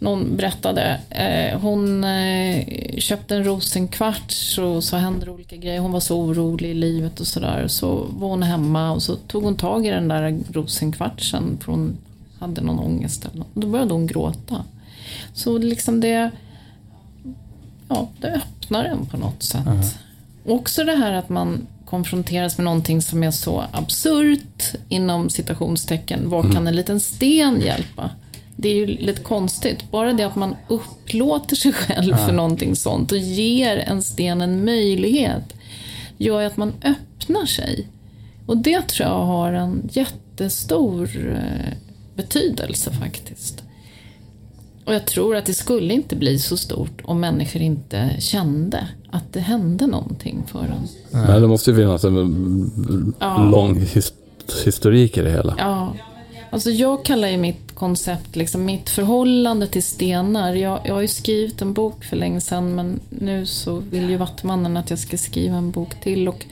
någon 0.00 0.36
berättade. 0.36 1.00
Eh, 1.10 1.60
hon 1.60 2.04
eh, 2.04 2.66
köpte 2.98 3.36
en 3.36 3.44
rosenkvarts 3.44 4.58
och 4.58 4.84
så 4.84 4.96
hände 4.96 5.24
det 5.24 5.30
olika 5.30 5.56
grejer. 5.56 5.80
Hon 5.80 5.92
var 5.92 6.00
så 6.00 6.18
orolig 6.20 6.70
i 6.70 6.74
livet 6.74 7.20
och 7.20 7.26
sådär. 7.26 7.68
Så 7.68 8.06
var 8.10 8.28
hon 8.28 8.42
hemma 8.42 8.92
och 8.92 9.02
så 9.02 9.16
tog 9.16 9.44
hon 9.44 9.56
tag 9.56 9.86
i 9.86 9.90
den 9.90 10.08
där 10.08 10.38
rosenkvartsen 10.52 11.58
för 11.60 11.72
hon 11.72 11.96
hade 12.38 12.60
någon 12.60 12.78
ångest. 12.78 13.24
Eller 13.24 13.38
något. 13.38 13.54
Då 13.54 13.66
började 13.66 13.92
hon 13.92 14.06
gråta. 14.06 14.64
Så 15.32 15.58
liksom 15.58 16.00
det, 16.00 16.30
ja, 17.88 18.08
det 18.20 18.28
öppnar 18.28 18.84
en 18.84 19.06
på 19.06 19.16
något 19.16 19.42
sätt. 19.42 19.66
-huh. 19.66 19.94
Också 20.46 20.84
det 20.84 20.96
här 20.96 21.12
att 21.12 21.28
man 21.28 21.66
konfronteras 21.84 22.58
med 22.58 22.64
någonting 22.64 23.02
som 23.02 23.22
är 23.22 23.30
så 23.30 23.64
absurt 23.72 24.74
inom 24.88 25.30
citationstecken. 25.30 26.30
Var 26.30 26.42
kan 26.42 26.50
mm. 26.50 26.66
en 26.66 26.76
liten 26.76 27.00
sten 27.00 27.60
hjälpa? 27.60 28.10
Det 28.60 28.68
är 28.68 28.74
ju 28.74 28.86
lite 28.86 29.22
konstigt. 29.22 29.90
Bara 29.90 30.12
det 30.12 30.22
att 30.22 30.36
man 30.36 30.56
upplåter 30.68 31.56
sig 31.56 31.72
själv 31.72 32.14
för 32.14 32.32
någonting 32.32 32.76
sånt 32.76 33.12
och 33.12 33.18
ger 33.18 33.76
en 33.76 34.02
sten 34.02 34.40
en 34.40 34.64
möjlighet 34.64 35.54
gör 36.16 36.42
att 36.42 36.56
man 36.56 36.72
öppnar 36.84 37.46
sig. 37.46 37.88
Och 38.46 38.56
det 38.56 38.88
tror 38.88 39.08
jag 39.08 39.26
har 39.26 39.52
en 39.52 39.88
jättestor 39.92 41.10
eh, 41.36 41.72
betydelse 42.16 42.90
faktiskt. 42.90 43.62
Och 44.84 44.94
jag 44.94 45.06
tror 45.06 45.36
att 45.36 45.46
det 45.46 45.54
skulle 45.54 45.94
inte 45.94 46.16
bli 46.16 46.38
så 46.38 46.56
stort 46.56 47.00
om 47.04 47.20
människor 47.20 47.62
inte 47.62 48.10
kände 48.18 48.88
att 49.10 49.32
det 49.32 49.40
hände 49.40 49.86
någonting 49.86 50.42
för 50.46 50.58
dem. 50.58 50.88
Nej, 51.10 51.40
det 51.40 51.46
måste 51.46 51.70
ju 51.70 51.76
finnas 51.76 52.04
en 52.04 53.14
ja. 53.20 53.44
lång 53.44 53.86
historik 54.64 55.16
i 55.16 55.22
det 55.22 55.30
hela. 55.30 55.54
Ja. 55.58 55.94
Alltså 56.50 56.70
jag 56.70 57.04
kallar 57.04 57.28
ju 57.28 57.36
mitt 57.36 57.69
koncept 57.80 58.36
liksom 58.36 58.64
mitt 58.64 58.90
förhållande 58.90 59.66
till 59.66 59.82
stenar. 59.82 60.54
Jag, 60.54 60.80
jag 60.84 60.94
har 60.94 61.00
ju 61.00 61.08
skrivit 61.08 61.62
en 61.62 61.72
bok 61.72 62.04
för 62.04 62.16
länge 62.16 62.40
sedan 62.40 62.74
men 62.74 63.00
nu 63.08 63.46
så 63.46 63.76
vill 63.76 64.10
ju 64.10 64.16
Vattmannen 64.16 64.76
att 64.76 64.90
jag 64.90 64.98
ska 64.98 65.18
skriva 65.18 65.56
en 65.56 65.70
bok 65.70 66.00
till. 66.00 66.28
Och 66.28 66.46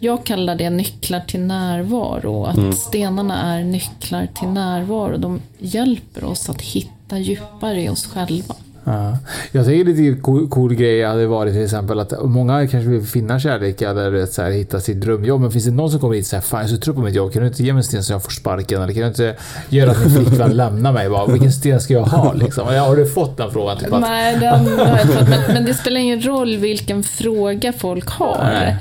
jag 0.00 0.24
kallar 0.24 0.54
det 0.54 0.70
nycklar 0.70 1.20
till 1.20 1.40
närvaro. 1.40 2.44
Att 2.44 2.56
mm. 2.56 2.72
stenarna 2.72 3.54
är 3.54 3.64
nycklar 3.64 4.28
till 4.34 4.48
närvaro. 4.48 5.16
De 5.16 5.40
hjälper 5.58 6.24
oss 6.24 6.48
att 6.48 6.60
hitta 6.60 7.18
djupare 7.18 7.82
i 7.82 7.88
oss 7.88 8.06
själva. 8.06 8.54
Ja. 8.84 9.18
Jag 9.52 9.66
tycker 9.66 9.84
lite 9.84 10.20
cool, 10.20 10.48
cool 10.48 10.74
grej 10.74 11.04
hade 11.04 11.26
varit 11.26 11.52
till 11.52 11.64
exempel 11.64 12.00
att 12.00 12.12
många 12.24 12.66
kanske 12.66 12.90
vill 12.90 13.02
finna 13.02 13.40
kärlek 13.40 13.82
eller 13.82 14.26
så 14.26 14.42
här, 14.42 14.50
hitta 14.50 14.80
sitt 14.80 15.00
drömjobb. 15.00 15.40
Men 15.40 15.50
finns 15.50 15.64
det 15.64 15.70
någon 15.70 15.90
som 15.90 16.00
kommer 16.00 16.14
hit 16.14 16.24
och 16.24 16.26
säger 16.26 16.40
Fan 16.40 16.60
jag 16.60 16.70
är 16.70 16.74
så 16.74 16.80
trött 16.80 16.96
på 16.96 17.02
mitt 17.02 17.14
jobb. 17.14 17.32
Kan 17.32 17.42
du 17.42 17.48
inte 17.48 17.62
ge 17.62 17.72
mig 17.72 17.80
en 17.80 17.84
sten 17.84 18.04
så 18.04 18.12
jag 18.12 18.22
får 18.22 18.30
sparken? 18.30 18.82
Eller 18.82 18.92
kan 18.92 19.02
du 19.02 19.08
inte 19.08 19.36
göra 19.68 19.90
att 19.90 20.00
min 20.00 20.10
flickvän 20.10 20.50
lämnar 20.56 20.92
mig? 20.92 21.08
Bara, 21.08 21.26
Vilken 21.26 21.52
sten 21.52 21.80
ska 21.80 21.94
jag 21.94 22.02
ha? 22.02 22.32
Liksom? 22.34 22.66
Har 22.66 22.96
du 22.96 23.06
fått 23.06 23.36
den 23.36 23.50
frågan? 23.50 23.78
Typ 23.78 23.92
att, 23.92 24.00
Nej, 24.00 24.36
den 24.40 24.78
har 24.78 24.86
jag 24.86 25.00
fått. 25.00 25.28
Men, 25.28 25.40
men, 25.54 25.64
det 25.64 25.74
spelar 25.74 26.00
ingen 26.00 26.22
roll 26.26 26.56
vilken 26.56 27.02
fråga 27.02 27.72
folk 27.72 28.08
har. 28.08 28.38
Nej. 28.42 28.76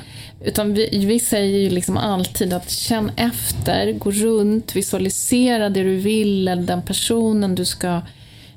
Utan 0.45 0.73
vi, 0.73 1.05
vi 1.05 1.19
säger 1.19 1.59
ju 1.59 1.69
liksom 1.69 1.97
alltid 1.97 2.53
att 2.53 2.69
känn 2.69 3.11
efter, 3.15 3.91
gå 3.91 4.11
runt, 4.11 4.75
visualisera 4.75 5.69
det 5.69 5.83
du 5.83 5.95
vill 5.95 6.47
eller 6.47 6.63
den 6.63 6.81
personen 6.81 7.55
du 7.55 7.65
ska 7.65 8.01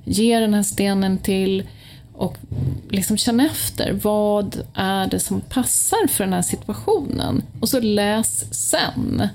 ge 0.07 0.39
den 0.39 0.55
här 0.55 0.63
stenen 0.63 1.19
till 1.19 1.63
och 2.13 2.37
liksom 2.91 3.17
känn 3.19 3.41
efter. 3.41 3.93
Vad 4.03 4.63
är 4.75 5.07
det 5.07 5.21
som 5.21 5.41
passar 5.41 6.07
för 6.09 6.25
den 6.25 6.33
här 6.33 6.43
situationen? 6.43 7.43
Och 7.61 7.69
så 7.69 7.81
läs 7.81 8.55
sen. 8.71 9.29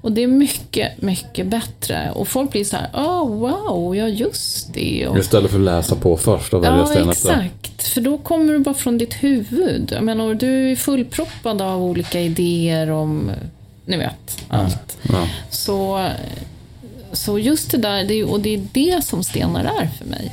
Och 0.00 0.12
det 0.12 0.22
är 0.22 0.26
mycket, 0.26 1.02
mycket 1.02 1.46
bättre. 1.46 2.10
Och 2.14 2.28
folk 2.28 2.50
blir 2.50 2.64
så 2.64 2.76
här, 2.76 2.90
oh 2.94 3.28
wow, 3.28 3.96
ja 3.96 4.08
just 4.08 4.74
det. 4.74 5.06
Och, 5.08 5.18
Istället 5.18 5.50
för 5.50 5.58
att 5.58 5.64
läsa 5.64 5.96
på 5.96 6.16
först 6.16 6.54
och 6.54 6.64
välja 6.64 6.78
ja, 6.78 6.86
sten 6.86 7.08
efter. 7.08 7.32
Ja, 7.32 7.42
exakt. 7.42 7.88
För 7.88 8.00
då 8.00 8.18
kommer 8.18 8.52
du 8.52 8.58
bara 8.58 8.74
från 8.74 8.98
ditt 8.98 9.14
huvud. 9.14 9.92
Jag 9.92 10.04
menar, 10.04 10.34
du 10.34 10.70
är 10.72 10.76
fullproppad 10.76 11.62
av 11.62 11.82
olika 11.82 12.20
idéer 12.20 12.90
om, 12.90 13.30
ni 13.84 13.96
vet, 13.96 14.44
allt. 14.48 14.98
Ja. 15.02 15.28
Så 15.50 16.08
så 17.12 17.38
just 17.38 17.70
det 17.70 17.78
där, 17.78 18.04
det, 18.04 18.24
och 18.24 18.40
det 18.40 18.54
är 18.54 18.66
det 18.72 19.04
som 19.04 19.22
stenar 19.22 19.64
är 19.64 19.86
för 19.98 20.04
mig. 20.04 20.32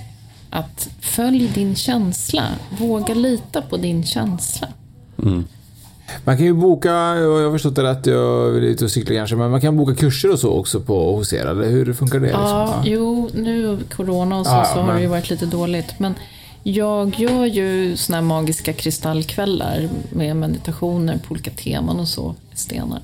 Att 0.49 0.89
följ 1.01 1.47
din 1.47 1.75
känsla, 1.75 2.43
våga 2.79 3.13
lita 3.13 3.61
på 3.61 3.77
din 3.77 4.03
känsla. 4.05 4.67
Mm. 5.23 5.45
Man 6.23 6.37
kan 6.37 6.45
ju 6.45 6.53
boka, 6.53 6.89
jag 6.89 7.43
har 7.43 7.51
förstått 7.51 7.75
det 7.75 7.83
rätt, 7.83 8.05
jag 8.05 8.55
är 8.57 8.61
ute 8.61 8.85
och 8.85 8.91
cyklar 8.91 9.15
kanske, 9.15 9.35
men 9.35 9.51
man 9.51 9.61
kan 9.61 9.77
boka 9.77 9.95
kurser 9.95 10.31
och 10.31 10.39
så 10.39 10.49
också 10.49 10.79
på 10.79 11.15
hos 11.15 11.33
er, 11.33 11.45
eller 11.45 11.69
hur 11.69 11.93
funkar 11.93 12.19
det? 12.19 12.25
Liksom? 12.25 12.43
Ja, 12.43 12.81
jo, 12.85 13.29
nu 13.33 13.79
corona 13.95 14.39
och 14.39 14.45
så, 14.45 14.51
ja, 14.51 14.65
så 14.65 14.75
men... 14.75 14.85
har 14.85 14.93
det 14.93 15.01
ju 15.01 15.07
varit 15.07 15.29
lite 15.29 15.45
dåligt. 15.45 15.99
Men 15.99 16.15
jag 16.63 17.19
gör 17.19 17.45
ju 17.45 17.97
såna 17.97 18.17
här 18.17 18.23
magiska 18.23 18.73
kristallkvällar 18.73 19.89
med 20.09 20.35
meditationer 20.35 21.17
på 21.27 21.31
olika 21.31 21.51
teman 21.51 21.99
och 21.99 22.07
så, 22.07 22.35
stenar. 22.53 23.01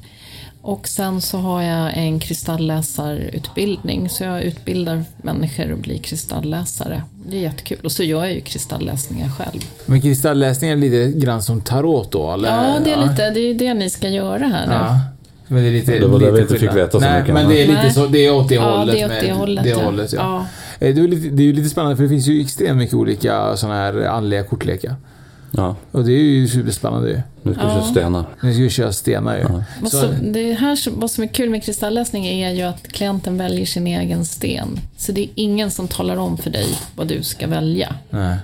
Och 0.62 0.88
sen 0.88 1.22
så 1.22 1.38
har 1.38 1.62
jag 1.62 1.98
en 1.98 2.20
kristallläsarutbildning, 2.20 4.10
så 4.10 4.24
jag 4.24 4.44
utbildar 4.44 5.04
människor 5.18 5.74
att 5.74 5.80
bli 5.80 5.98
kristallläsare. 5.98 7.04
Det 7.26 7.38
är 7.38 7.42
jättekul. 7.42 7.78
Och 7.84 7.92
så 7.92 8.04
gör 8.04 8.26
jag 8.26 8.34
ju 8.34 8.42
kristallläsningar 8.42 9.30
själv. 9.30 9.62
Men 9.86 10.02
kristallläsning 10.02 10.70
är 10.70 10.76
lite 10.76 11.20
grann 11.20 11.44
som 11.44 11.62
tarot 11.62 12.12
då? 12.12 12.32
Eller? 12.32 12.50
Ja, 12.50 12.80
det 12.84 12.92
är 12.92 13.08
lite 13.10 13.30
det, 13.30 13.40
är 13.40 13.54
det 13.54 13.74
ni 13.74 13.90
ska 13.90 14.10
göra 14.10 14.48
här 14.48 14.68
nu. 14.68 14.74
Ja. 14.74 15.00
Men 15.48 15.64
det 15.64 15.70
är 15.70 15.72
lite... 15.72 16.00
Det 16.00 16.08
var 16.08 16.20
det 16.20 16.32
vi 16.32 16.42
inte 16.42 16.58
fick 16.58 16.76
veta 16.76 16.92
så 16.92 17.00
Nej, 17.00 17.20
mycket. 17.20 17.34
men 17.34 17.50
det 17.50 17.64
är 17.64 17.68
lite 17.68 17.92
så, 17.92 18.08
det 18.08 18.26
är 18.26 18.34
åt 18.34 18.50
det 18.50 18.56
ja, 18.56 18.78
hållet. 18.78 18.96
det 18.96 19.02
är 19.02 19.06
åt 19.06 19.22
det 19.22 19.32
hållet. 19.32 19.64
Det, 19.64 19.74
hållet 19.74 20.14
ja. 20.14 20.48
ja. 20.80 20.88
Eh, 20.88 20.96
det, 20.96 21.02
är 21.02 21.08
lite, 21.08 21.30
det 21.30 21.44
är 21.44 21.46
ju 21.46 21.54
lite 21.54 21.70
spännande 21.70 21.96
för 21.96 22.04
det 22.04 22.10
finns 22.10 22.28
ju 22.28 22.42
extremt 22.42 22.78
mycket 22.78 22.96
olika 22.96 23.58
sådana 23.58 23.78
här 23.78 24.06
andliga 24.06 24.44
kortlekar. 24.44 24.96
Ja. 25.52 25.76
Och 25.92 26.04
det 26.04 26.12
är 26.12 26.22
ju 26.22 26.48
superspännande 26.48 27.10
ju. 27.10 27.22
Nu 27.44 27.54
ska 27.54 27.66
vi 27.66 27.72
köra 27.72 27.84
stenar. 27.84 28.26
Nu 28.42 28.54
ska 28.54 28.64
vi 28.64 28.70
köra 28.70 28.92
stenar 28.92 29.38
ju. 29.38 29.42
Ja. 29.42 29.90
Så. 29.90 30.08
det 30.22 30.54
här, 30.54 31.00
vad 31.00 31.12
som 31.12 31.24
är 31.24 31.28
kul 31.28 31.50
med 31.50 31.64
kristallläsning 31.64 32.28
är 32.28 32.52
ju 32.52 32.62
att 32.62 32.88
klienten 32.88 33.38
väljer 33.38 33.66
sin 33.66 33.88
egen 33.88 34.26
sten. 34.26 34.80
Så 34.98 35.12
det 35.12 35.22
är 35.22 35.30
ingen 35.36 35.72
som 35.72 35.88
talar 35.88 36.18
om 36.18 36.38
för 36.38 36.50
dig 36.50 36.68
vad 36.96 37.08
du 37.08 37.24
ska 37.24 37.48
välja. 37.48 37.96
Nej. 38.10 38.38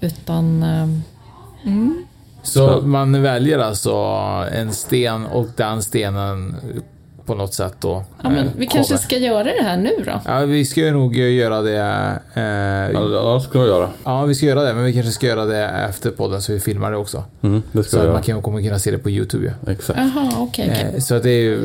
Utan... 0.00 0.62
Um, 0.62 1.02
mm. 1.64 2.06
Så 2.42 2.80
man 2.80 3.22
väljer 3.22 3.58
alltså 3.58 3.94
en 4.52 4.72
sten 4.72 5.26
och 5.26 5.46
den 5.56 5.82
stenen 5.82 6.56
på 7.26 7.34
något 7.34 7.54
sätt 7.54 7.74
då. 7.80 8.04
Ja, 8.22 8.30
men 8.30 8.44
vi 8.44 8.66
kommer. 8.66 8.66
kanske 8.66 8.98
ska 8.98 9.16
göra 9.16 9.44
det 9.44 9.62
här 9.62 9.76
nu 9.76 9.90
då? 10.04 10.20
Ja, 10.26 10.40
vi 10.40 10.64
ska 10.64 10.80
ju 10.80 10.90
nog 10.90 11.16
göra 11.16 11.62
det. 11.62 12.20
Eh, 12.34 12.42
ja, 12.92 13.34
det 13.34 13.40
ska 13.40 13.60
vi 13.60 13.68
göra. 13.68 13.90
Ja, 14.04 14.24
vi 14.24 14.34
ska 14.34 14.46
göra 14.46 14.62
det, 14.62 14.74
men 14.74 14.84
vi 14.84 14.92
kanske 14.92 15.12
ska 15.12 15.26
göra 15.26 15.44
det 15.44 15.64
efter 15.64 16.10
podden 16.10 16.42
så 16.42 16.52
vi 16.52 16.60
filmar 16.60 16.90
det 16.90 16.96
också. 16.96 17.24
Mm, 17.42 17.62
det 17.72 17.82
ska 17.82 17.96
så 17.96 18.02
att 18.02 18.12
man 18.12 18.22
kan, 18.22 18.42
kommer 18.42 18.62
kunna 18.62 18.78
se 18.78 18.90
det 18.90 18.98
på 18.98 19.10
YouTube 19.10 19.44
ju. 19.44 19.72
Exakt. 19.72 19.98
Jaha, 19.98 20.42
okay, 20.42 20.70
okay. 20.70 20.94
Eh, 20.94 21.00
så 21.00 21.14
att 21.14 21.22
det 21.22 21.30
är 21.30 21.42
ju 21.42 21.58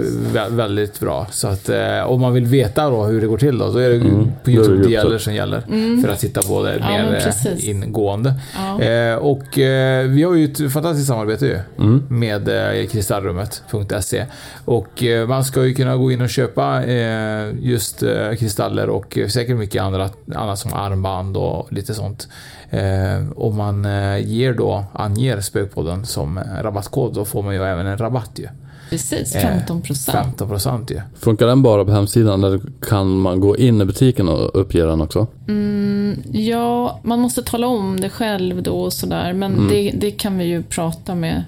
väldigt 0.50 1.00
bra. 1.00 1.28
Så 1.32 1.48
att 1.48 1.70
eh, 1.70 2.04
om 2.04 2.22
man 2.22 2.34
vill 2.34 2.46
veta 2.46 2.90
då 2.90 3.04
hur 3.04 3.22
det 3.22 3.28
går 3.28 3.38
till 3.38 3.58
då, 3.58 3.72
så 3.72 3.78
är 3.78 3.90
det 3.90 3.96
mm, 3.96 4.32
på 4.44 4.52
YouTube 4.52 4.84
det 4.84 4.90
gäller 4.90 5.18
som 5.18 5.34
gäller. 5.34 5.64
Mm. 5.68 6.02
För 6.02 6.10
att 6.10 6.20
titta 6.20 6.42
på 6.42 6.64
det 6.64 6.78
ja, 6.80 6.88
mer 6.88 7.34
eh, 7.46 7.70
ingående. 7.70 8.34
Ja. 8.56 8.82
Eh, 8.82 9.16
och 9.16 9.60
eh, 9.60 10.08
vi 10.08 10.24
har 10.24 10.34
ju 10.34 10.46
ett 10.46 10.74
fantastiskt 10.74 11.08
samarbete 11.08 11.46
ju. 11.46 11.60
Mm. 11.78 12.04
Med 12.10 12.50
kristallrummet.se. 12.92 14.26
Och 14.66 15.04
man 15.28 15.44
ska 15.52 15.66
ju 15.66 15.74
kunna 15.74 15.98
gå 15.98 16.12
in 16.12 16.22
och 16.22 16.30
köpa 16.30 16.84
eh, 16.84 17.54
just 17.60 18.04
eh, 18.04 18.34
kristaller 18.40 18.90
och 18.90 19.18
säkert 19.30 19.58
mycket 19.58 19.82
andra, 19.82 20.10
annat 20.36 20.60
som 20.60 20.74
armband 20.74 21.38
och 21.38 21.74
lite 21.74 21.94
sånt. 21.94 22.28
Eh, 22.70 23.32
om 23.36 23.58
man 23.58 23.86
eh, 23.86 24.18
ger 24.18 24.54
då, 24.54 24.86
anger 24.94 25.42
Spökpodden 25.42 26.06
som 26.06 26.40
rabattkod 26.62 27.14
då 27.14 27.26
får 27.26 27.44
man 27.44 27.56
ju 27.56 27.64
även 27.64 27.86
en 27.86 27.98
rabatt 27.98 28.32
ju. 28.36 28.48
Precis, 28.90 29.34
15 29.34 29.78
eh, 29.78 29.84
procent. 29.84 30.18
15 30.18 30.48
procent 30.48 30.92
ju. 30.92 31.02
Funkar 31.16 31.48
den 31.48 31.62
bara 31.62 31.86
på 31.86 31.92
hemsidan 31.92 32.44
eller 32.44 32.62
kan 32.82 33.18
man 33.18 33.40
gå 33.40 33.58
in 33.58 33.82
i 33.82 33.86
butiken 33.86 34.30
och 34.30 34.62
uppge 34.62 34.86
den 34.86 35.02
också? 35.02 35.28
Mm, 35.48 36.24
ja, 36.32 37.00
man 37.04 37.20
måste 37.20 37.44
tala 37.44 37.68
om 37.68 38.00
det 38.00 38.10
själv 38.10 38.64
då 38.64 38.80
och 38.80 38.94
sådär. 38.94 39.34
Men 39.34 39.54
mm. 39.54 39.68
det, 39.68 39.92
det 39.92 40.12
kan 40.12 40.38
vi 40.38 40.46
ju 40.46 40.64
prata 40.64 41.16
med 41.16 41.44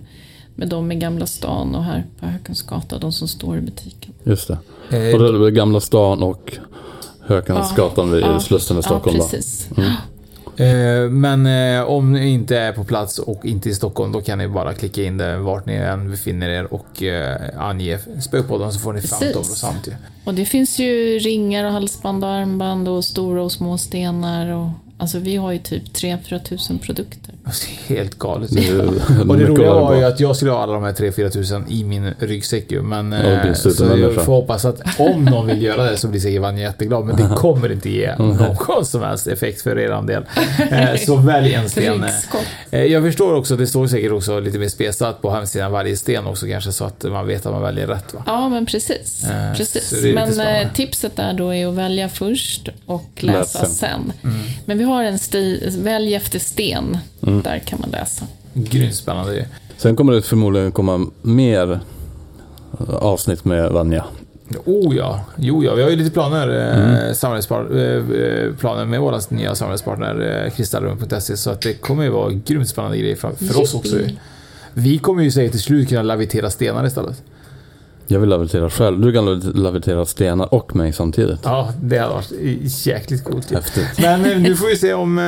med 0.56 0.70
dem 0.70 0.92
i 0.92 0.96
Gamla 0.96 1.26
stan 1.26 1.76
och 1.76 1.84
här 1.84 2.06
på 2.20 2.26
Hökensgatan, 2.26 3.00
de 3.00 3.12
som 3.12 3.28
står 3.28 3.58
i 3.58 3.62
butiken. 3.62 4.14
Just 4.24 4.48
det. 4.48 4.58
Eh, 4.90 5.16
och 5.16 5.40
det 5.40 5.48
är 5.48 5.50
Gamla 5.50 5.80
stan 5.80 6.24
och 6.24 6.58
Hökensgatan 7.20 8.12
vid 8.12 8.24
ja, 8.24 8.40
Slussen 8.40 8.80
i 8.80 8.84
Stockholm. 8.84 9.18
Ja, 9.18 9.28
precis. 9.32 9.70
Mm. 9.78 9.92
Eh, 10.56 11.10
men 11.10 11.46
eh, 11.46 11.84
om 11.84 12.14
ni 12.14 12.30
inte 12.30 12.58
är 12.58 12.72
på 12.72 12.84
plats 12.84 13.20
och 13.20 13.46
inte 13.46 13.70
i 13.70 13.74
Stockholm, 13.74 14.12
då 14.12 14.22
kan 14.22 14.38
ni 14.38 14.48
bara 14.48 14.74
klicka 14.74 15.04
in 15.04 15.18
det 15.18 15.38
vart 15.38 15.66
ni 15.66 15.74
än 15.74 16.12
befinner 16.12 16.50
er 16.50 16.74
och 16.74 17.04
ange 17.58 18.00
spökpodden 18.22 18.74
så 18.74 18.80
får 18.80 18.94
ni 18.94 19.02
15 19.02 19.34
procent. 19.34 19.90
Och 20.26 20.34
det 20.34 20.46
finns 20.46 20.80
ju 20.80 21.20
ringar 21.20 21.66
och 21.66 21.72
halsband 21.72 22.24
och 22.24 22.30
armband 22.30 22.88
och 22.88 23.06
stora 23.06 23.44
och 23.44 23.52
små 23.52 23.78
stenar 23.78 24.54
och 24.54 24.70
Alltså 25.04 25.20
vi 25.20 25.36
har 25.36 25.52
ju 25.52 25.58
typ 25.60 25.84
3-4 25.94 26.40
tusen 26.44 26.80
produkter. 26.80 27.34
Helt 27.88 28.20
galet. 28.20 28.50
Det 28.54 28.68
är 28.68 28.80
Och 29.30 29.38
det 29.38 29.46
roliga 29.46 29.72
att 29.72 29.82
var 29.82 29.96
ju 29.96 30.04
att 30.04 30.20
jag 30.20 30.36
skulle 30.36 30.52
ha 30.52 30.64
alla 30.64 30.74
de 30.74 30.84
här 30.84 30.94
3-4 30.94 31.30
tusen 31.30 31.66
i 31.70 31.84
min 31.84 32.14
ryggsäck 32.20 32.72
ju. 32.72 32.82
Men 32.82 33.12
Ja, 33.12 33.20
det 33.20 33.48
eh, 33.48 33.54
så 33.54 33.70
jag 33.98 34.14
får 34.26 34.34
hoppas 34.34 34.66
att 34.66 35.00
om 35.00 35.26
någon 35.26 35.48
vill 35.48 35.62
göra 35.62 35.84
det 35.92 35.98
så 35.98 36.08
blir 36.08 36.20
säkert 36.22 36.42
Vanja 36.42 36.62
jätteglad. 36.64 37.06
Men 37.06 37.16
det 37.16 37.36
kommer 37.36 37.72
inte 37.72 37.90
ge 37.90 38.16
någon 38.16 38.86
som 38.86 39.02
helst 39.02 39.28
effekt 39.28 39.62
för 39.62 39.80
eran 39.80 40.06
del. 40.06 40.24
Eh, 40.72 40.96
Så 41.06 41.16
välj 41.26 41.54
en 41.54 41.70
sten. 41.70 42.06
Eh, 42.72 42.84
Jag 42.84 43.04
förstår 43.04 43.34
också, 43.34 43.56
det 43.56 43.68
står 43.68 43.88
säkert 43.88 44.12
också 44.12 44.40
lite 44.40 44.58
mer 44.58 44.70
spesat 44.70 45.22
på 45.22 45.32
hemsidan 45.32 45.72
varje 45.72 45.98
sten 45.98 46.26
också 46.28 46.46
kanske 46.48 46.72
så 46.72 46.86
att 46.86 47.04
man 47.04 47.28
vet 47.28 47.46
att 47.46 47.52
man 47.52 47.62
väljer 47.62 47.88
rätt 47.88 48.14
va? 48.14 48.24
Ja, 48.26 48.50
men 48.50 48.66
precis. 48.66 49.24
Eh, 49.24 49.54
precis. 49.58 49.90
det 50.02 50.10
är 50.10 50.14
Men 50.14 50.34
spännande. 50.34 50.70
tipset 50.74 51.16
där 51.16 51.34
då 51.34 51.54
är 51.54 51.68
att 51.68 51.74
välja 51.76 52.10
först 52.10 52.70
och 52.86 53.10
läsa 53.16 53.38
Läs 53.40 53.52
sen. 53.52 53.70
sen. 53.70 54.14
Mm. 54.32 54.40
Men 54.66 54.78
vi 54.78 54.84
har 54.84 54.93
en 55.02 55.20
stil, 55.20 55.74
välj 55.78 56.16
efter 56.16 56.40
sten. 56.40 56.98
Där 57.20 57.60
kan 57.60 57.80
man 57.82 57.90
läsa. 57.90 58.26
Grymt 58.54 58.96
spännande 58.96 59.36
ju. 59.36 59.44
Sen 59.78 59.96
kommer 59.96 60.14
det 60.14 60.22
förmodligen 60.22 60.72
komma 60.72 61.08
mer 61.22 61.80
eh, 62.80 62.90
avsnitt 62.96 63.46
med 63.46 63.72
Vanja. 63.72 64.06
Oh 64.66 64.96
ja, 64.96 65.26
jo 65.36 65.64
ja, 65.64 65.76
vi 65.76 65.84
har 65.84 65.90
ju 65.90 65.96
lite 65.96 66.12
planer, 66.12 66.48
mm. 66.48 67.16
samarbetspar, 67.16 67.78
eh, 67.78 68.18
eh, 68.22 68.56
planer 68.56 68.86
med 68.86 69.02
våra 69.02 69.20
nya 69.30 69.56
samarbetspartner 69.56 70.44
eh, 70.46 70.52
kristallrum.se 70.52 71.38
så 71.38 71.50
att 71.50 71.62
det 71.62 71.74
kommer 71.74 72.04
ju 72.04 72.10
vara 72.10 72.32
grymt 72.32 72.70
spännande 72.70 72.98
grejer 72.98 73.16
för, 73.16 73.32
för 73.32 73.62
oss 73.62 73.74
också. 73.74 73.96
Vi 74.74 74.98
kommer 74.98 75.24
ju 75.24 75.32
säkert 75.32 75.52
till 75.52 75.62
slut 75.62 75.90
kunna 75.90 76.02
lavitera 76.02 76.50
stenar 76.50 76.86
istället. 76.86 77.24
Jag 78.08 78.20
vill 78.20 78.30
lavitera 78.30 78.70
själv. 78.70 79.00
Du 79.00 79.14
kan 79.14 79.40
lavitera 79.40 80.06
stenar 80.06 80.54
och 80.54 80.76
mig 80.76 80.94
samtidigt. 80.94 81.40
Ja, 81.44 81.74
det 81.82 81.98
hade 81.98 82.14
varit 82.14 82.32
jäkligt 82.86 83.24
coolt. 83.24 83.52
Häftigt. 83.52 84.00
Men 84.02 84.26
eh, 84.26 84.40
nu 84.40 84.56
får 84.56 84.68
vi 84.68 84.76
se 84.76 84.94
om 84.94 85.18
eh, 85.18 85.24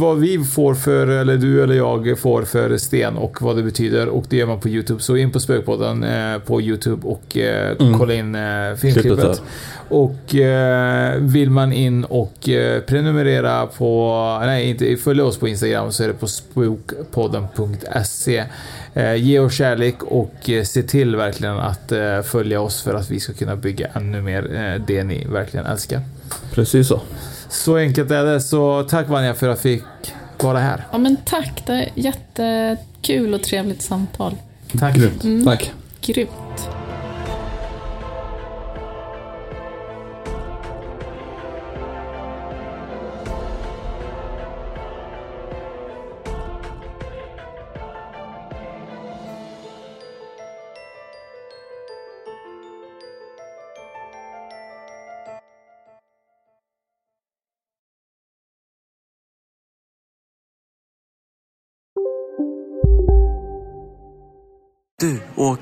vad 0.00 0.18
vi 0.18 0.44
får 0.44 0.74
för, 0.74 1.06
eller 1.06 1.36
du 1.36 1.62
eller 1.62 1.74
jag 1.74 2.18
får 2.18 2.42
för 2.42 2.76
sten 2.76 3.16
och 3.16 3.42
vad 3.42 3.56
det 3.56 3.62
betyder. 3.62 4.08
Och 4.08 4.24
det 4.28 4.36
gör 4.36 4.46
man 4.46 4.60
på 4.60 4.68
YouTube. 4.68 5.00
Så 5.00 5.16
in 5.16 5.32
på 5.32 5.40
Spökpodden 5.40 6.04
eh, 6.04 6.38
på 6.38 6.60
YouTube 6.60 7.06
och 7.06 7.36
eh, 7.36 7.76
kolla 7.98 8.14
in 8.14 8.34
eh, 8.34 8.40
Klippet 8.80 9.02
filmklippet. 9.02 9.42
Och 9.88 10.34
eh, 10.34 11.14
vill 11.20 11.50
man 11.50 11.72
in 11.72 12.04
och 12.04 12.48
eh, 12.48 12.80
prenumerera 12.80 13.66
på, 13.66 14.38
nej 14.42 14.70
inte 14.70 14.96
följa 14.96 15.24
oss 15.24 15.38
på 15.38 15.48
Instagram 15.48 15.92
så 15.92 16.04
är 16.04 16.08
det 16.08 16.14
på 16.14 16.26
spokpodden.se. 16.26 18.44
Eh, 18.94 19.14
ge 19.14 19.38
oss 19.38 19.54
kärlek 19.54 20.02
och 20.02 20.50
eh, 20.50 20.64
se 20.64 20.82
till 20.82 21.16
verkligen 21.16 21.58
att 21.58 21.92
eh, 21.92 22.22
följa 22.22 22.60
oss 22.60 22.82
för 22.82 22.94
att 22.94 23.10
vi 23.10 23.20
ska 23.20 23.32
kunna 23.32 23.56
bygga 23.56 23.88
ännu 23.94 24.22
mer 24.22 24.78
det 24.86 25.04
ni 25.04 25.24
verkligen 25.24 25.66
älskar. 25.66 26.00
Precis 26.52 26.88
så. 26.88 27.00
Så 27.48 27.76
enkelt 27.76 28.10
är 28.10 28.24
det. 28.24 28.40
Så 28.40 28.82
tack 28.82 29.08
Vanja 29.08 29.34
för 29.34 29.48
att 29.48 29.66
vi 29.66 29.76
fick 29.76 30.14
vara 30.44 30.58
här. 30.58 30.86
Ja, 30.92 30.98
men 30.98 31.16
tack. 31.24 31.62
Det 31.66 31.72
är 31.72 31.88
jättekul 31.94 33.34
och 33.34 33.42
trevligt 33.42 33.82
samtal. 33.82 34.36
Tack. 34.78 34.96
Grymt. 34.96 35.44
Tack. 35.44 35.72
Grymt. 36.00 36.68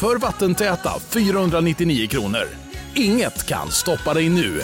för 0.00 0.16
vattentäta 0.16 0.90
499 1.08 2.08
kronor. 2.08 2.48
Inget 2.94 3.46
kan 3.46 3.70
stoppa 3.70 4.14
dig 4.14 4.28
nu. 4.28 4.60